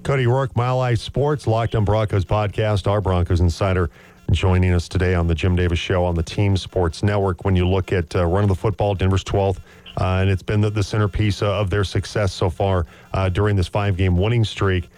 Cody 0.04 0.26
Roark, 0.26 0.56
Mile 0.56 0.82
High 0.82 0.96
Sports, 0.96 1.48
Locked 1.48 1.76
on 1.76 1.86
Broncos 1.86 2.26
podcast, 2.26 2.88
our 2.88 3.00
Broncos 3.00 3.40
insider, 3.40 3.90
joining 4.32 4.74
us 4.74 4.90
today 4.90 5.16
on 5.16 5.28
the 5.28 5.36
Jim 5.36 5.56
Davis 5.56 5.80
Show 5.80 6.04
on 6.04 6.16
the 6.16 6.24
Team 6.24 6.58
Sports 6.58 7.04
Network. 7.04 7.46
When 7.46 7.56
you 7.56 7.68
look 7.68 7.94
at 7.94 8.14
uh, 8.16 8.26
run 8.26 8.44
of 8.44 8.50
the 8.50 8.56
football, 8.56 8.96
Denver's 8.96 9.24
12th 9.24 9.60
uh, 10.00 10.20
and 10.22 10.30
it's 10.30 10.44
been 10.44 10.62
the, 10.62 10.70
the 10.70 10.84
centerpiece 10.84 11.42
of 11.42 11.70
their 11.70 11.84
success 11.84 12.34
so 12.34 12.50
far 12.50 12.86
uh, 13.14 13.30
during 13.30 13.56
this 13.56 13.68
five 13.68 13.96
game 13.96 14.18
winning 14.18 14.44
streak. 14.44 14.90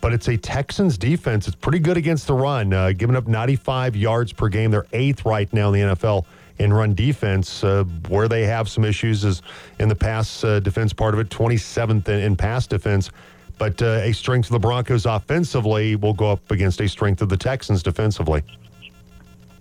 But 0.00 0.12
it's 0.12 0.28
a 0.28 0.36
Texans 0.36 0.98
defense. 0.98 1.46
It's 1.46 1.56
pretty 1.56 1.78
good 1.78 1.96
against 1.96 2.26
the 2.26 2.34
run, 2.34 2.72
uh, 2.72 2.92
giving 2.92 3.16
up 3.16 3.26
95 3.26 3.96
yards 3.96 4.32
per 4.32 4.48
game. 4.48 4.70
They're 4.70 4.86
eighth 4.92 5.24
right 5.24 5.50
now 5.52 5.72
in 5.72 5.88
the 5.88 5.94
NFL 5.94 6.26
in 6.58 6.72
run 6.72 6.94
defense. 6.94 7.64
Uh, 7.64 7.84
where 8.08 8.28
they 8.28 8.44
have 8.44 8.68
some 8.68 8.84
issues 8.84 9.24
is 9.24 9.42
in 9.78 9.88
the 9.88 9.94
pass 9.94 10.44
uh, 10.44 10.60
defense 10.60 10.92
part 10.92 11.14
of 11.14 11.20
it, 11.20 11.30
27th 11.30 12.08
in, 12.08 12.20
in 12.20 12.36
pass 12.36 12.66
defense. 12.66 13.10
But 13.58 13.80
uh, 13.82 14.00
a 14.02 14.12
strength 14.12 14.46
of 14.46 14.52
the 14.52 14.58
Broncos 14.58 15.06
offensively 15.06 15.96
will 15.96 16.14
go 16.14 16.32
up 16.32 16.50
against 16.50 16.80
a 16.80 16.88
strength 16.88 17.22
of 17.22 17.28
the 17.28 17.36
Texans 17.36 17.82
defensively. 17.82 18.42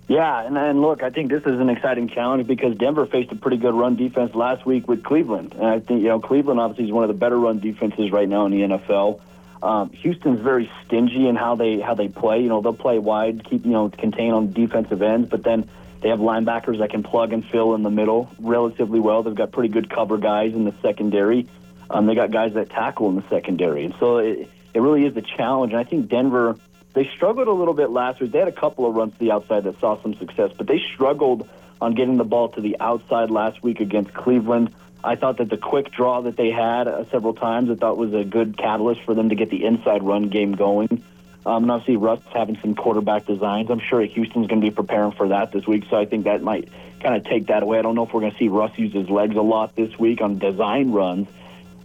Yeah, 0.07 0.45
and, 0.45 0.57
and 0.57 0.81
look, 0.81 1.01
I 1.01 1.09
think 1.09 1.31
this 1.31 1.43
is 1.43 1.59
an 1.59 1.69
exciting 1.69 2.09
challenge 2.09 2.45
because 2.45 2.75
Denver 2.75 3.05
faced 3.05 3.31
a 3.31 3.35
pretty 3.35 3.57
good 3.57 3.73
run 3.73 3.95
defense 3.95 4.35
last 4.35 4.65
week 4.65 4.87
with 4.87 5.03
Cleveland, 5.03 5.53
and 5.53 5.65
I 5.65 5.79
think 5.79 6.01
you 6.01 6.09
know 6.09 6.19
Cleveland 6.19 6.59
obviously 6.59 6.85
is 6.85 6.91
one 6.91 7.03
of 7.03 7.07
the 7.07 7.13
better 7.13 7.39
run 7.39 7.59
defenses 7.59 8.11
right 8.11 8.27
now 8.27 8.45
in 8.45 8.51
the 8.51 8.61
NFL. 8.61 9.21
Um, 9.63 9.91
Houston's 9.91 10.41
very 10.41 10.69
stingy 10.85 11.27
in 11.29 11.37
how 11.37 11.55
they 11.55 11.79
how 11.79 11.93
they 11.93 12.09
play. 12.09 12.41
You 12.41 12.49
know, 12.49 12.61
they'll 12.61 12.73
play 12.73 12.99
wide, 12.99 13.45
keep 13.45 13.63
you 13.65 13.71
know 13.71 13.89
contain 13.89 14.33
on 14.33 14.51
defensive 14.51 15.01
ends, 15.01 15.29
but 15.29 15.43
then 15.43 15.69
they 16.01 16.09
have 16.09 16.19
linebackers 16.19 16.79
that 16.79 16.89
can 16.89 17.01
plug 17.01 17.31
and 17.31 17.45
fill 17.45 17.73
in 17.73 17.81
the 17.81 17.89
middle 17.89 18.29
relatively 18.39 18.99
well. 18.99 19.23
They've 19.23 19.33
got 19.33 19.53
pretty 19.53 19.69
good 19.69 19.89
cover 19.89 20.17
guys 20.17 20.53
in 20.53 20.65
the 20.65 20.75
secondary. 20.81 21.47
Um, 21.93 22.07
they 22.07 22.15
got 22.15 22.31
guys 22.31 22.53
that 22.55 22.71
tackle 22.71 23.07
in 23.09 23.15
the 23.15 23.23
secondary, 23.29 23.85
and 23.85 23.93
so 23.99 24.17
it, 24.17 24.49
it 24.73 24.81
really 24.81 25.05
is 25.05 25.15
a 25.15 25.21
challenge. 25.21 25.71
And 25.73 25.79
I 25.79 25.83
think 25.83 26.09
Denver 26.09 26.57
They 26.93 27.09
struggled 27.15 27.47
a 27.47 27.51
little 27.51 27.73
bit 27.73 27.89
last 27.89 28.21
week. 28.21 28.31
They 28.31 28.39
had 28.39 28.47
a 28.47 28.51
couple 28.51 28.85
of 28.87 28.95
runs 28.95 29.13
to 29.13 29.19
the 29.19 29.31
outside 29.31 29.63
that 29.63 29.79
saw 29.79 30.01
some 30.01 30.13
success, 30.15 30.51
but 30.55 30.67
they 30.67 30.79
struggled 30.93 31.47
on 31.81 31.95
getting 31.95 32.17
the 32.17 32.23
ball 32.23 32.49
to 32.49 32.61
the 32.61 32.77
outside 32.79 33.31
last 33.31 33.63
week 33.63 33.79
against 33.79 34.13
Cleveland. 34.13 34.73
I 35.03 35.15
thought 35.15 35.37
that 35.37 35.49
the 35.49 35.57
quick 35.57 35.91
draw 35.91 36.21
that 36.21 36.37
they 36.37 36.49
had 36.49 36.87
uh, 36.87 37.05
several 37.11 37.33
times, 37.33 37.69
I 37.69 37.75
thought 37.75 37.97
was 37.97 38.13
a 38.13 38.23
good 38.23 38.57
catalyst 38.57 39.01
for 39.01 39.13
them 39.13 39.29
to 39.29 39.35
get 39.35 39.49
the 39.49 39.65
inside 39.65 40.03
run 40.03 40.29
game 40.29 40.53
going. 40.53 41.03
Um, 41.45 41.63
and 41.63 41.71
obviously, 41.71 41.97
Russ 41.97 42.21
having 42.33 42.57
some 42.61 42.73
quarterback 42.73 43.25
designs. 43.25 43.69
I'm 43.69 43.81
sure 43.81 43.99
Houston's 44.01 44.47
going 44.47 44.61
to 44.61 44.65
be 44.65 44.71
preparing 44.71 45.11
for 45.11 45.27
that 45.29 45.51
this 45.51 45.67
week, 45.67 45.83
so 45.89 45.97
I 45.97 46.05
think 46.05 46.23
that 46.23 46.41
might 46.41 46.69
kind 47.01 47.15
of 47.17 47.25
take 47.25 47.47
that 47.47 47.63
away. 47.63 47.79
I 47.79 47.81
don't 47.81 47.95
know 47.95 48.05
if 48.05 48.13
we're 48.13 48.21
going 48.21 48.31
to 48.31 48.37
see 48.37 48.47
Russ 48.47 48.77
use 48.77 48.93
his 48.93 49.09
legs 49.09 49.35
a 49.35 49.41
lot 49.41 49.75
this 49.75 49.99
week 49.99 50.21
on 50.21 50.39
design 50.39 50.91
runs. 50.91 51.27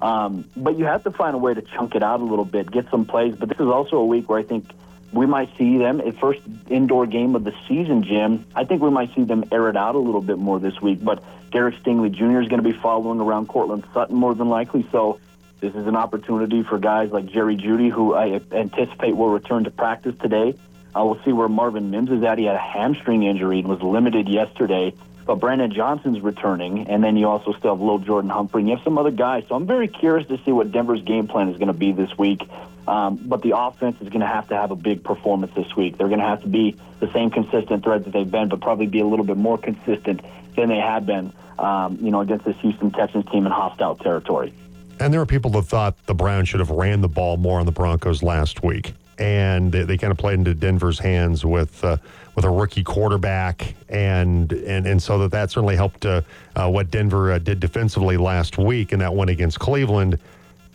Um, 0.00 0.44
but 0.56 0.78
you 0.78 0.84
have 0.84 1.04
to 1.04 1.10
find 1.10 1.34
a 1.34 1.38
way 1.38 1.54
to 1.54 1.62
chunk 1.62 1.94
it 1.94 2.02
out 2.02 2.20
a 2.20 2.24
little 2.24 2.44
bit, 2.44 2.70
get 2.70 2.90
some 2.90 3.04
plays. 3.04 3.34
But 3.34 3.48
this 3.48 3.58
is 3.58 3.66
also 3.66 3.96
a 3.96 4.06
week 4.06 4.28
where 4.28 4.38
I 4.38 4.42
think 4.42 4.66
we 5.12 5.26
might 5.26 5.50
see 5.56 5.78
them 5.78 6.00
at 6.00 6.18
first 6.18 6.40
indoor 6.68 7.06
game 7.06 7.34
of 7.34 7.44
the 7.44 7.54
season, 7.66 8.04
Jim. 8.04 8.44
I 8.54 8.64
think 8.64 8.82
we 8.82 8.90
might 8.90 9.14
see 9.14 9.24
them 9.24 9.44
air 9.50 9.68
it 9.68 9.76
out 9.76 9.94
a 9.94 9.98
little 9.98 10.20
bit 10.20 10.38
more 10.38 10.60
this 10.60 10.80
week. 10.80 11.02
But 11.02 11.22
Derek 11.50 11.76
Stingley 11.82 12.12
Jr. 12.12 12.40
is 12.40 12.48
going 12.48 12.62
to 12.62 12.68
be 12.68 12.78
following 12.78 13.20
around 13.20 13.48
Courtland 13.48 13.84
Sutton 13.92 14.16
more 14.16 14.34
than 14.34 14.48
likely. 14.48 14.86
So 14.92 15.18
this 15.60 15.74
is 15.74 15.86
an 15.86 15.96
opportunity 15.96 16.62
for 16.62 16.78
guys 16.78 17.10
like 17.10 17.26
Jerry 17.26 17.56
Jeudy, 17.56 17.90
who 17.90 18.14
I 18.14 18.40
anticipate 18.52 19.16
will 19.16 19.30
return 19.30 19.64
to 19.64 19.70
practice 19.70 20.14
today. 20.20 20.54
Uh, 20.94 21.04
we'll 21.04 21.22
see 21.24 21.32
where 21.32 21.48
Marvin 21.48 21.90
Mims 21.90 22.10
is 22.10 22.22
at. 22.22 22.38
He 22.38 22.44
had 22.44 22.56
a 22.56 22.60
hamstring 22.60 23.22
injury 23.22 23.60
and 23.60 23.68
was 23.68 23.82
limited 23.82 24.28
yesterday. 24.28 24.94
But 25.28 25.40
Brandon 25.40 25.70
Johnson's 25.70 26.22
returning, 26.22 26.88
and 26.88 27.04
then 27.04 27.18
you 27.18 27.28
also 27.28 27.52
still 27.52 27.76
have 27.76 27.82
Lil 27.82 27.98
Jordan 27.98 28.30
Humphrey, 28.30 28.62
and 28.62 28.68
you 28.70 28.76
have 28.76 28.82
some 28.82 28.96
other 28.96 29.10
guys. 29.10 29.44
So 29.46 29.56
I'm 29.56 29.66
very 29.66 29.86
curious 29.86 30.26
to 30.28 30.38
see 30.42 30.52
what 30.52 30.72
Denver's 30.72 31.02
game 31.02 31.28
plan 31.28 31.50
is 31.50 31.58
going 31.58 31.66
to 31.66 31.74
be 31.74 31.92
this 31.92 32.16
week. 32.16 32.48
Um, 32.86 33.16
but 33.16 33.42
the 33.42 33.54
offense 33.54 34.00
is 34.00 34.08
going 34.08 34.22
to 34.22 34.26
have 34.26 34.48
to 34.48 34.56
have 34.56 34.70
a 34.70 34.74
big 34.74 35.04
performance 35.04 35.52
this 35.54 35.76
week. 35.76 35.98
They're 35.98 36.08
going 36.08 36.20
to 36.20 36.26
have 36.26 36.40
to 36.44 36.48
be 36.48 36.76
the 37.00 37.12
same 37.12 37.28
consistent 37.28 37.84
thread 37.84 38.04
that 38.04 38.14
they've 38.14 38.30
been, 38.30 38.48
but 38.48 38.62
probably 38.62 38.86
be 38.86 39.00
a 39.00 39.06
little 39.06 39.26
bit 39.26 39.36
more 39.36 39.58
consistent 39.58 40.22
than 40.56 40.70
they 40.70 40.78
have 40.78 41.04
been, 41.04 41.30
um, 41.58 41.98
you 42.00 42.10
know, 42.10 42.22
against 42.22 42.46
this 42.46 42.56
Houston 42.62 42.90
Texans 42.90 43.26
team 43.30 43.44
in 43.44 43.52
hostile 43.52 43.96
territory. 43.96 44.54
And 44.98 45.12
there 45.12 45.20
are 45.20 45.26
people 45.26 45.50
that 45.50 45.64
thought 45.64 46.06
the 46.06 46.14
Browns 46.14 46.48
should 46.48 46.60
have 46.60 46.70
ran 46.70 47.02
the 47.02 47.08
ball 47.08 47.36
more 47.36 47.60
on 47.60 47.66
the 47.66 47.72
Broncos 47.72 48.22
last 48.22 48.62
week, 48.62 48.94
and 49.18 49.72
they, 49.72 49.84
they 49.84 49.96
kind 49.96 50.10
of 50.10 50.18
played 50.18 50.38
into 50.38 50.54
Denver's 50.54 50.98
hands 50.98 51.44
with 51.44 51.82
uh, 51.84 51.96
with 52.34 52.44
a 52.44 52.50
rookie 52.50 52.84
quarterback, 52.84 53.74
and 53.88 54.52
and 54.52 54.86
and 54.86 55.02
so 55.02 55.18
that 55.18 55.30
that 55.32 55.50
certainly 55.50 55.76
helped 55.76 56.06
uh, 56.06 56.22
uh, 56.56 56.68
what 56.70 56.90
Denver 56.90 57.32
uh, 57.32 57.38
did 57.38 57.60
defensively 57.60 58.16
last 58.16 58.58
week 58.58 58.92
in 58.92 58.98
that 59.00 59.12
one 59.12 59.28
against 59.28 59.58
Cleveland. 59.58 60.18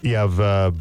You 0.02 0.16
have. 0.16 0.40
Uh, 0.40 0.72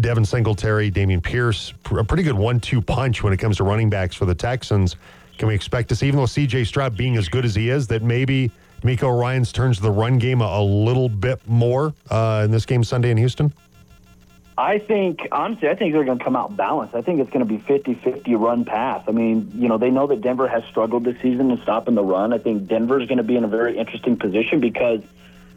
Devin 0.00 0.24
Singletary, 0.24 0.90
Dameon 0.90 1.22
Pierce, 1.22 1.74
a 1.90 2.02
pretty 2.02 2.22
good 2.22 2.32
one-two 2.32 2.80
punch 2.80 3.22
when 3.22 3.30
it 3.30 3.36
comes 3.36 3.58
to 3.58 3.64
running 3.64 3.90
backs 3.90 4.16
for 4.16 4.24
the 4.24 4.34
Texans. 4.34 4.96
Can 5.36 5.48
we 5.48 5.54
expect 5.54 5.90
to 5.90 5.94
see, 5.94 6.06
even 6.06 6.18
though 6.18 6.24
C.J. 6.24 6.64
Stroud 6.64 6.96
being 6.96 7.18
as 7.18 7.28
good 7.28 7.44
as 7.44 7.54
he 7.54 7.68
is, 7.68 7.86
that 7.88 8.02
maybe 8.02 8.50
DeMeco 8.82 9.20
Ryans 9.20 9.52
turns 9.52 9.78
the 9.78 9.90
run 9.90 10.18
game 10.18 10.40
a, 10.40 10.46
a 10.46 10.62
little 10.62 11.08
bit 11.08 11.46
more 11.46 11.92
uh, 12.10 12.42
in 12.44 12.50
this 12.50 12.64
game 12.64 12.82
Sunday 12.82 13.10
in 13.10 13.18
Houston? 13.18 13.52
I 14.62 14.78
think, 14.78 15.26
honestly, 15.32 15.68
I 15.68 15.74
think 15.74 15.92
they're 15.92 16.04
going 16.04 16.18
to 16.18 16.24
come 16.24 16.36
out 16.36 16.56
balanced. 16.56 16.94
I 16.94 17.02
think 17.02 17.18
it's 17.18 17.30
going 17.30 17.44
to 17.44 17.52
be 17.52 17.58
50 17.58 17.94
50 17.94 18.36
run 18.36 18.64
pass. 18.64 19.02
I 19.08 19.10
mean, 19.10 19.50
you 19.56 19.66
know, 19.66 19.76
they 19.76 19.90
know 19.90 20.06
that 20.06 20.20
Denver 20.20 20.46
has 20.46 20.62
struggled 20.70 21.02
this 21.02 21.20
season 21.20 21.50
in 21.50 21.60
stopping 21.62 21.96
the 21.96 22.04
run. 22.04 22.32
I 22.32 22.38
think 22.38 22.68
Denver 22.68 23.00
is 23.00 23.08
going 23.08 23.18
to 23.18 23.24
be 23.24 23.34
in 23.34 23.42
a 23.42 23.48
very 23.48 23.76
interesting 23.76 24.16
position 24.16 24.60
because 24.60 25.00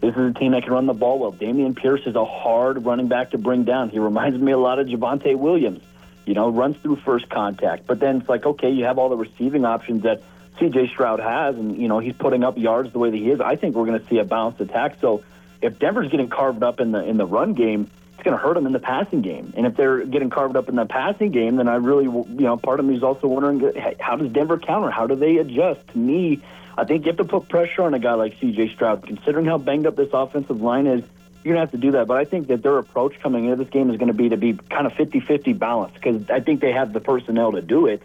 this 0.01 0.15
is 0.15 0.31
a 0.31 0.33
team 0.33 0.53
that 0.53 0.63
can 0.63 0.73
run 0.73 0.87
the 0.87 0.93
ball 0.95 1.19
well. 1.19 1.31
Dameon 1.31 1.75
Pierce 1.75 2.01
is 2.07 2.15
a 2.15 2.25
hard 2.25 2.83
running 2.83 3.07
back 3.07 3.29
to 3.31 3.37
bring 3.37 3.63
down. 3.63 3.91
He 3.91 3.99
reminds 3.99 4.39
me 4.39 4.51
a 4.51 4.57
lot 4.57 4.79
of 4.79 4.87
Javonte 4.87 5.37
Williams, 5.37 5.83
you 6.25 6.33
know, 6.33 6.49
runs 6.49 6.75
through 6.77 6.95
first 6.95 7.29
contact. 7.29 7.85
But 7.85 7.99
then 7.99 8.21
it's 8.21 8.29
like, 8.29 8.43
okay, 8.43 8.71
you 8.71 8.85
have 8.85 8.97
all 8.97 9.09
the 9.09 9.17
receiving 9.17 9.65
options 9.65 10.01
that 10.01 10.23
C.J. 10.57 10.87
Stroud 10.87 11.19
has, 11.19 11.55
and 11.57 11.79
you 11.79 11.87
know 11.87 11.99
he's 11.99 12.15
putting 12.15 12.43
up 12.43 12.57
yards 12.57 12.91
the 12.91 12.97
way 12.97 13.11
that 13.11 13.17
he 13.17 13.29
is. 13.29 13.39
I 13.39 13.55
think 13.55 13.75
we're 13.75 13.85
going 13.85 13.99
to 13.99 14.07
see 14.07 14.17
a 14.17 14.25
balanced 14.25 14.61
attack. 14.61 14.97
So 14.99 15.23
if 15.61 15.77
Denver's 15.77 16.09
getting 16.09 16.29
carved 16.29 16.63
up 16.63 16.79
in 16.79 16.91
the 16.91 17.03
in 17.03 17.17
the 17.17 17.27
run 17.27 17.53
game, 17.53 17.91
it's 18.15 18.23
going 18.23 18.35
to 18.35 18.41
hurt 18.41 18.53
them 18.53 18.65
in 18.65 18.71
the 18.71 18.79
passing 18.79 19.21
game. 19.21 19.53
And 19.57 19.65
if 19.65 19.75
they're 19.75 20.05
getting 20.05 20.29
carved 20.29 20.55
up 20.55 20.69
in 20.69 20.75
the 20.75 20.85
passing 20.85 21.31
game, 21.31 21.57
then 21.57 21.67
I 21.67 21.75
really, 21.75 22.05
you 22.05 22.25
know, 22.39 22.55
part 22.55 22.79
of 22.79 22.85
me 22.85 22.95
is 22.95 23.03
also 23.03 23.27
wondering 23.27 23.73
how 23.99 24.15
does 24.15 24.31
Denver 24.31 24.57
counter? 24.57 24.89
How 24.89 25.05
do 25.05 25.15
they 25.15 25.37
adjust? 25.37 25.85
To 25.89 25.97
me, 25.97 26.41
I 26.77 26.85
think 26.85 27.05
you 27.05 27.09
have 27.09 27.17
to 27.17 27.25
put 27.25 27.49
pressure 27.49 27.83
on 27.83 27.93
a 27.93 27.99
guy 27.99 28.13
like 28.13 28.35
C.J. 28.39 28.73
Stroud, 28.73 29.05
considering 29.05 29.45
how 29.45 29.57
banged 29.57 29.85
up 29.85 29.97
this 29.97 30.09
offensive 30.13 30.61
line 30.61 30.87
is. 30.87 31.03
You're 31.43 31.53
going 31.53 31.67
to 31.67 31.71
have 31.71 31.71
to 31.71 31.77
do 31.77 31.91
that. 31.91 32.07
But 32.07 32.17
I 32.17 32.25
think 32.25 32.47
that 32.47 32.63
their 32.63 32.77
approach 32.77 33.19
coming 33.19 33.45
into 33.45 33.57
this 33.57 33.69
game 33.69 33.89
is 33.89 33.97
going 33.97 34.07
to 34.07 34.13
be 34.13 34.29
to 34.29 34.37
be 34.37 34.53
kind 34.53 34.87
of 34.87 34.93
50 34.93 35.19
50 35.19 35.53
balanced 35.53 35.95
because 35.95 36.29
I 36.29 36.39
think 36.39 36.61
they 36.61 36.71
have 36.71 36.93
the 36.93 37.01
personnel 37.01 37.51
to 37.51 37.61
do 37.61 37.85
it. 37.85 38.01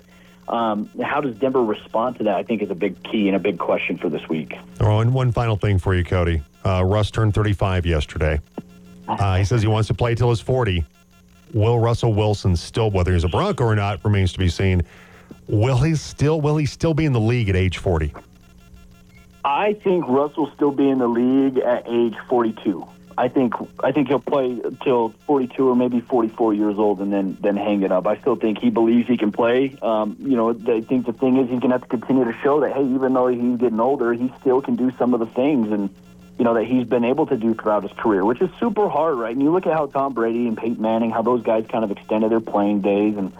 Um, 0.48 0.90
how 1.00 1.20
does 1.20 1.36
Denver 1.36 1.62
respond 1.62 2.18
to 2.18 2.24
that? 2.24 2.34
I 2.34 2.42
think 2.42 2.61
is 2.61 2.70
a 2.70 2.74
big 2.74 3.02
key 3.04 3.28
and 3.28 3.36
a 3.36 3.38
big 3.38 3.58
question 3.58 3.96
for 3.96 4.08
this 4.08 4.28
week. 4.28 4.54
Oh, 4.80 4.98
and 4.98 5.14
one 5.14 5.30
final 5.30 5.56
thing 5.56 5.78
for 5.78 5.94
you, 5.94 6.02
Cody. 6.02 6.42
Uh, 6.64 6.84
Russ 6.84 7.11
turned 7.11 7.34
35 7.34 7.86
yesterday. 7.86 8.40
Uh, 9.18 9.36
he 9.38 9.44
says 9.44 9.62
he 9.62 9.68
wants 9.68 9.88
to 9.88 9.94
play 9.94 10.14
till 10.14 10.28
he's 10.28 10.40
40. 10.40 10.84
Will 11.52 11.78
Russell 11.78 12.14
Wilson 12.14 12.54
still, 12.56 12.90
whether 12.90 13.12
he's 13.12 13.24
a 13.24 13.28
Bronco 13.28 13.64
or 13.64 13.74
not, 13.74 14.04
remains 14.04 14.32
to 14.32 14.38
be 14.38 14.48
seen. 14.48 14.82
Will 15.48 15.78
he 15.78 15.96
still? 15.96 16.40
Will 16.40 16.56
he 16.56 16.66
still 16.66 16.94
be 16.94 17.04
in 17.04 17.12
the 17.12 17.20
league 17.20 17.48
at 17.48 17.56
age 17.56 17.78
40? 17.78 18.14
I 19.44 19.72
think 19.72 20.06
Russell 20.06 20.50
still 20.54 20.70
be 20.70 20.88
in 20.88 20.98
the 20.98 21.08
league 21.08 21.58
at 21.58 21.84
age 21.88 22.14
42. 22.28 22.86
I 23.18 23.28
think 23.28 23.54
I 23.82 23.92
think 23.92 24.08
he'll 24.08 24.18
play 24.18 24.61
till 24.82 25.11
42 25.26 25.68
or 25.68 25.76
maybe 25.76 26.00
44 26.00 26.54
years 26.54 26.78
old 26.78 27.00
and 27.00 27.12
then 27.12 27.36
then 27.40 27.56
hang 27.56 27.82
it 27.82 27.92
up. 27.92 28.06
I 28.06 28.16
still 28.18 28.36
think 28.36 28.58
he 28.58 28.70
believes 28.70 29.08
he 29.08 29.16
can 29.16 29.32
play. 29.32 29.76
Um, 29.82 30.16
you 30.20 30.36
know, 30.36 30.50
I 30.50 30.80
think 30.80 31.06
the 31.06 31.12
thing 31.12 31.36
is 31.36 31.50
he's 31.50 31.61
to 31.61 31.68
have 31.68 31.82
to 31.82 31.88
continue 31.88 32.24
to 32.24 32.34
show 32.42 32.61
that 32.61 32.72
hey, 32.72 32.84
even 32.84 33.12
though 33.12 33.26
he's 33.28 33.58
getting 33.58 33.80
older, 33.80 34.14
he 34.14 34.32
still 34.40 34.62
can 34.62 34.76
do 34.76 34.90
some 34.98 35.12
of 35.12 35.20
the 35.20 35.26
things 35.26 35.70
and 35.70 35.90
you 36.41 36.45
know 36.45 36.55
that 36.55 36.64
he's 36.64 36.86
been 36.86 37.05
able 37.05 37.26
to 37.26 37.36
do 37.36 37.55
throughout 37.55 37.82
his 37.82 37.93
career, 37.93 38.24
which 38.24 38.41
is 38.41 38.49
super 38.59 38.88
hard, 38.88 39.18
right? 39.18 39.32
And 39.32 39.43
you 39.43 39.53
look 39.53 39.66
at 39.66 39.74
how 39.74 39.86
Tom 39.86 40.14
Brady 40.14 40.49
and 40.49 40.57
Peyton 40.57 40.80
Manning, 40.80 41.11
how 41.11 41.20
those 41.20 41.43
guys 41.43 41.66
kind 41.68 41.84
of 41.84 41.91
extended 41.91 42.32
their 42.32 42.41
playing 42.41 42.80
days 42.80 43.16
and. 43.16 43.32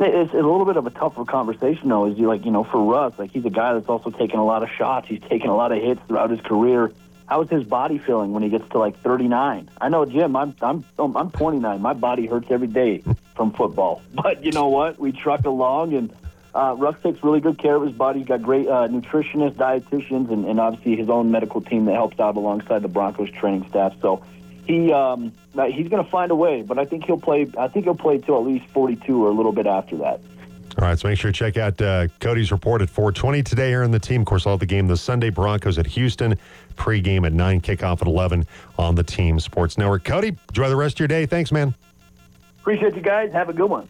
It's, 0.00 0.32
a 0.32 0.36
little 0.38 0.64
bit 0.64 0.76
of 0.76 0.88
a 0.88 0.90
tougher 0.90 1.24
conversation, 1.24 1.88
though. 1.88 2.06
Is 2.06 2.18
you 2.18 2.26
like 2.26 2.44
you 2.44 2.50
know 2.50 2.64
for 2.64 2.82
Russ, 2.82 3.14
like 3.16 3.30
he's 3.30 3.44
a 3.44 3.50
guy 3.50 3.74
that's 3.74 3.86
also 3.88 4.10
taken 4.10 4.40
a 4.40 4.44
lot 4.44 4.64
of 4.64 4.68
shots. 4.76 5.06
He's 5.06 5.20
taken 5.20 5.48
a 5.48 5.54
lot 5.54 5.70
of 5.70 5.80
hits 5.80 6.00
throughout 6.08 6.30
his 6.30 6.40
career 6.40 6.92
how 7.26 7.42
is 7.42 7.48
his 7.48 7.64
body 7.64 7.98
feeling 7.98 8.32
when 8.32 8.42
he 8.42 8.48
gets 8.48 8.68
to 8.70 8.78
like 8.78 9.00
39? 9.00 9.70
I 9.80 9.88
know, 9.88 10.04
Jim. 10.04 10.36
I'm 10.36 10.54
I'm 10.60 10.84
I'm 10.98 11.30
29. 11.30 11.80
My 11.80 11.92
body 11.94 12.26
hurts 12.26 12.48
every 12.50 12.66
day 12.66 13.02
from 13.34 13.52
football. 13.52 14.02
But 14.14 14.44
you 14.44 14.52
know 14.52 14.68
what? 14.68 14.98
We 14.98 15.12
truck 15.12 15.44
along, 15.44 15.94
and 15.94 16.12
uh, 16.54 16.74
Russ 16.78 16.96
takes 17.02 17.22
really 17.22 17.40
good 17.40 17.58
care 17.58 17.74
of 17.74 17.82
his 17.82 17.92
body. 17.92 18.20
He's 18.20 18.28
got 18.28 18.42
great 18.42 18.68
uh, 18.68 18.88
nutritionists, 18.88 19.54
dietitians, 19.54 20.30
and, 20.30 20.44
and 20.44 20.60
obviously 20.60 20.96
his 20.96 21.08
own 21.08 21.30
medical 21.30 21.60
team 21.60 21.86
that 21.86 21.94
helps 21.94 22.20
out 22.20 22.36
alongside 22.36 22.82
the 22.82 22.88
Broncos 22.88 23.30
training 23.30 23.68
staff. 23.68 23.94
So 24.00 24.22
he 24.66 24.92
um, 24.92 25.32
he's 25.52 25.88
going 25.88 26.04
to 26.04 26.10
find 26.10 26.30
a 26.30 26.34
way. 26.34 26.62
But 26.62 26.78
I 26.78 26.84
think 26.84 27.04
he'll 27.04 27.20
play. 27.20 27.50
I 27.58 27.68
think 27.68 27.86
he'll 27.86 27.96
play 27.96 28.18
till 28.18 28.36
at 28.36 28.44
least 28.44 28.66
42 28.68 29.24
or 29.24 29.28
a 29.28 29.32
little 29.32 29.52
bit 29.52 29.66
after 29.66 29.96
that. 29.98 30.20
All 30.76 30.88
right, 30.88 30.98
so 30.98 31.06
make 31.06 31.18
sure 31.18 31.30
to 31.30 31.36
check 31.36 31.56
out 31.56 31.80
uh, 31.80 32.08
Cody's 32.18 32.50
report 32.50 32.82
at 32.82 32.90
420 32.90 33.44
today 33.44 33.68
here 33.68 33.84
in 33.84 33.92
the 33.92 33.98
team. 33.98 34.22
Of 34.22 34.26
course, 34.26 34.44
all 34.44 34.58
the 34.58 34.66
game 34.66 34.88
this 34.88 35.00
Sunday. 35.00 35.30
Broncos 35.30 35.78
at 35.78 35.86
Houston, 35.86 36.36
pregame 36.74 37.24
at 37.24 37.32
9, 37.32 37.60
kickoff 37.60 38.00
at 38.00 38.08
11 38.08 38.44
on 38.76 38.96
the 38.96 39.04
Team 39.04 39.38
Sports 39.38 39.78
Network. 39.78 40.02
Cody, 40.02 40.36
enjoy 40.48 40.68
the 40.68 40.74
rest 40.74 40.96
of 40.96 41.00
your 41.00 41.08
day. 41.08 41.26
Thanks, 41.26 41.52
man. 41.52 41.74
Appreciate 42.60 42.96
you 42.96 43.02
guys. 43.02 43.32
Have 43.32 43.48
a 43.48 43.52
good 43.52 43.70
one. 43.70 43.88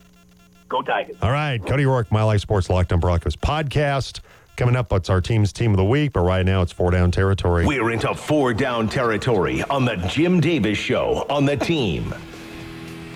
Go 0.74 0.82
Tigers. 0.82 1.14
All 1.22 1.30
right, 1.30 1.64
Cody 1.64 1.84
Roark, 1.84 2.10
Mile 2.10 2.30
High 2.30 2.36
Sports 2.36 2.68
Locked 2.68 2.92
on 2.92 2.98
Broncos 2.98 3.36
podcast. 3.36 4.18
Coming 4.56 4.74
up, 4.74 4.92
it's 4.92 5.08
our 5.08 5.20
team's 5.20 5.52
team 5.52 5.70
of 5.70 5.76
the 5.76 5.84
week, 5.84 6.12
but 6.12 6.22
right 6.22 6.44
now 6.44 6.62
it's 6.62 6.72
four 6.72 6.90
down 6.90 7.12
territory. 7.12 7.64
We're 7.64 7.92
into 7.92 8.12
four 8.12 8.52
down 8.52 8.88
territory 8.88 9.62
on 9.62 9.84
the 9.84 9.94
Jim 10.08 10.40
Davis 10.40 10.76
Show 10.76 11.26
on 11.30 11.44
the 11.44 11.56
team. 11.56 12.12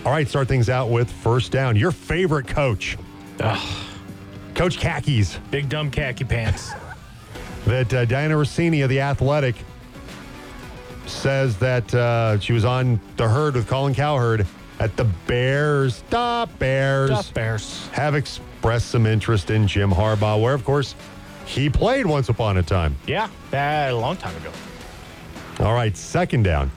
All 0.06 0.12
right, 0.12 0.28
start 0.28 0.46
things 0.46 0.68
out 0.70 0.88
with 0.88 1.10
first 1.10 1.50
down. 1.50 1.74
Your 1.74 1.90
favorite 1.90 2.46
coach. 2.46 2.96
Ugh. 3.40 3.84
Coach 4.54 4.78
Khakis. 4.78 5.40
Big 5.50 5.68
dumb 5.68 5.90
khaki 5.90 6.22
pants. 6.22 6.70
that 7.66 7.92
uh, 7.92 8.06
Dianna 8.06 8.36
Russini 8.36 8.84
of 8.84 8.88
The 8.88 9.00
Athletic 9.00 9.56
says 11.06 11.56
that 11.58 11.92
uh, 11.92 12.38
she 12.38 12.52
was 12.52 12.64
on 12.64 13.00
the 13.16 13.28
herd 13.28 13.54
with 13.54 13.66
Colin 13.66 13.96
Cowherd 13.96 14.46
at 14.80 14.96
the 14.96 15.04
Bears. 15.26 15.96
Stop 15.96 16.56
Bears. 16.58 17.10
Stop 17.10 17.34
Bears. 17.34 17.86
Have 17.88 18.14
expressed 18.14 18.88
some 18.88 19.06
interest 19.06 19.50
in 19.50 19.66
Jim 19.66 19.90
Harbaugh, 19.90 20.40
where, 20.40 20.54
of 20.54 20.64
course, 20.64 20.94
he 21.44 21.68
played 21.68 22.06
once 22.06 22.28
upon 22.28 22.56
a 22.58 22.62
time. 22.62 22.96
Yeah, 23.06 23.28
a 23.52 23.92
long 23.92 24.16
time 24.16 24.36
ago. 24.36 24.50
All 25.60 25.74
right, 25.74 25.96
second 25.96 26.44
down. 26.44 26.70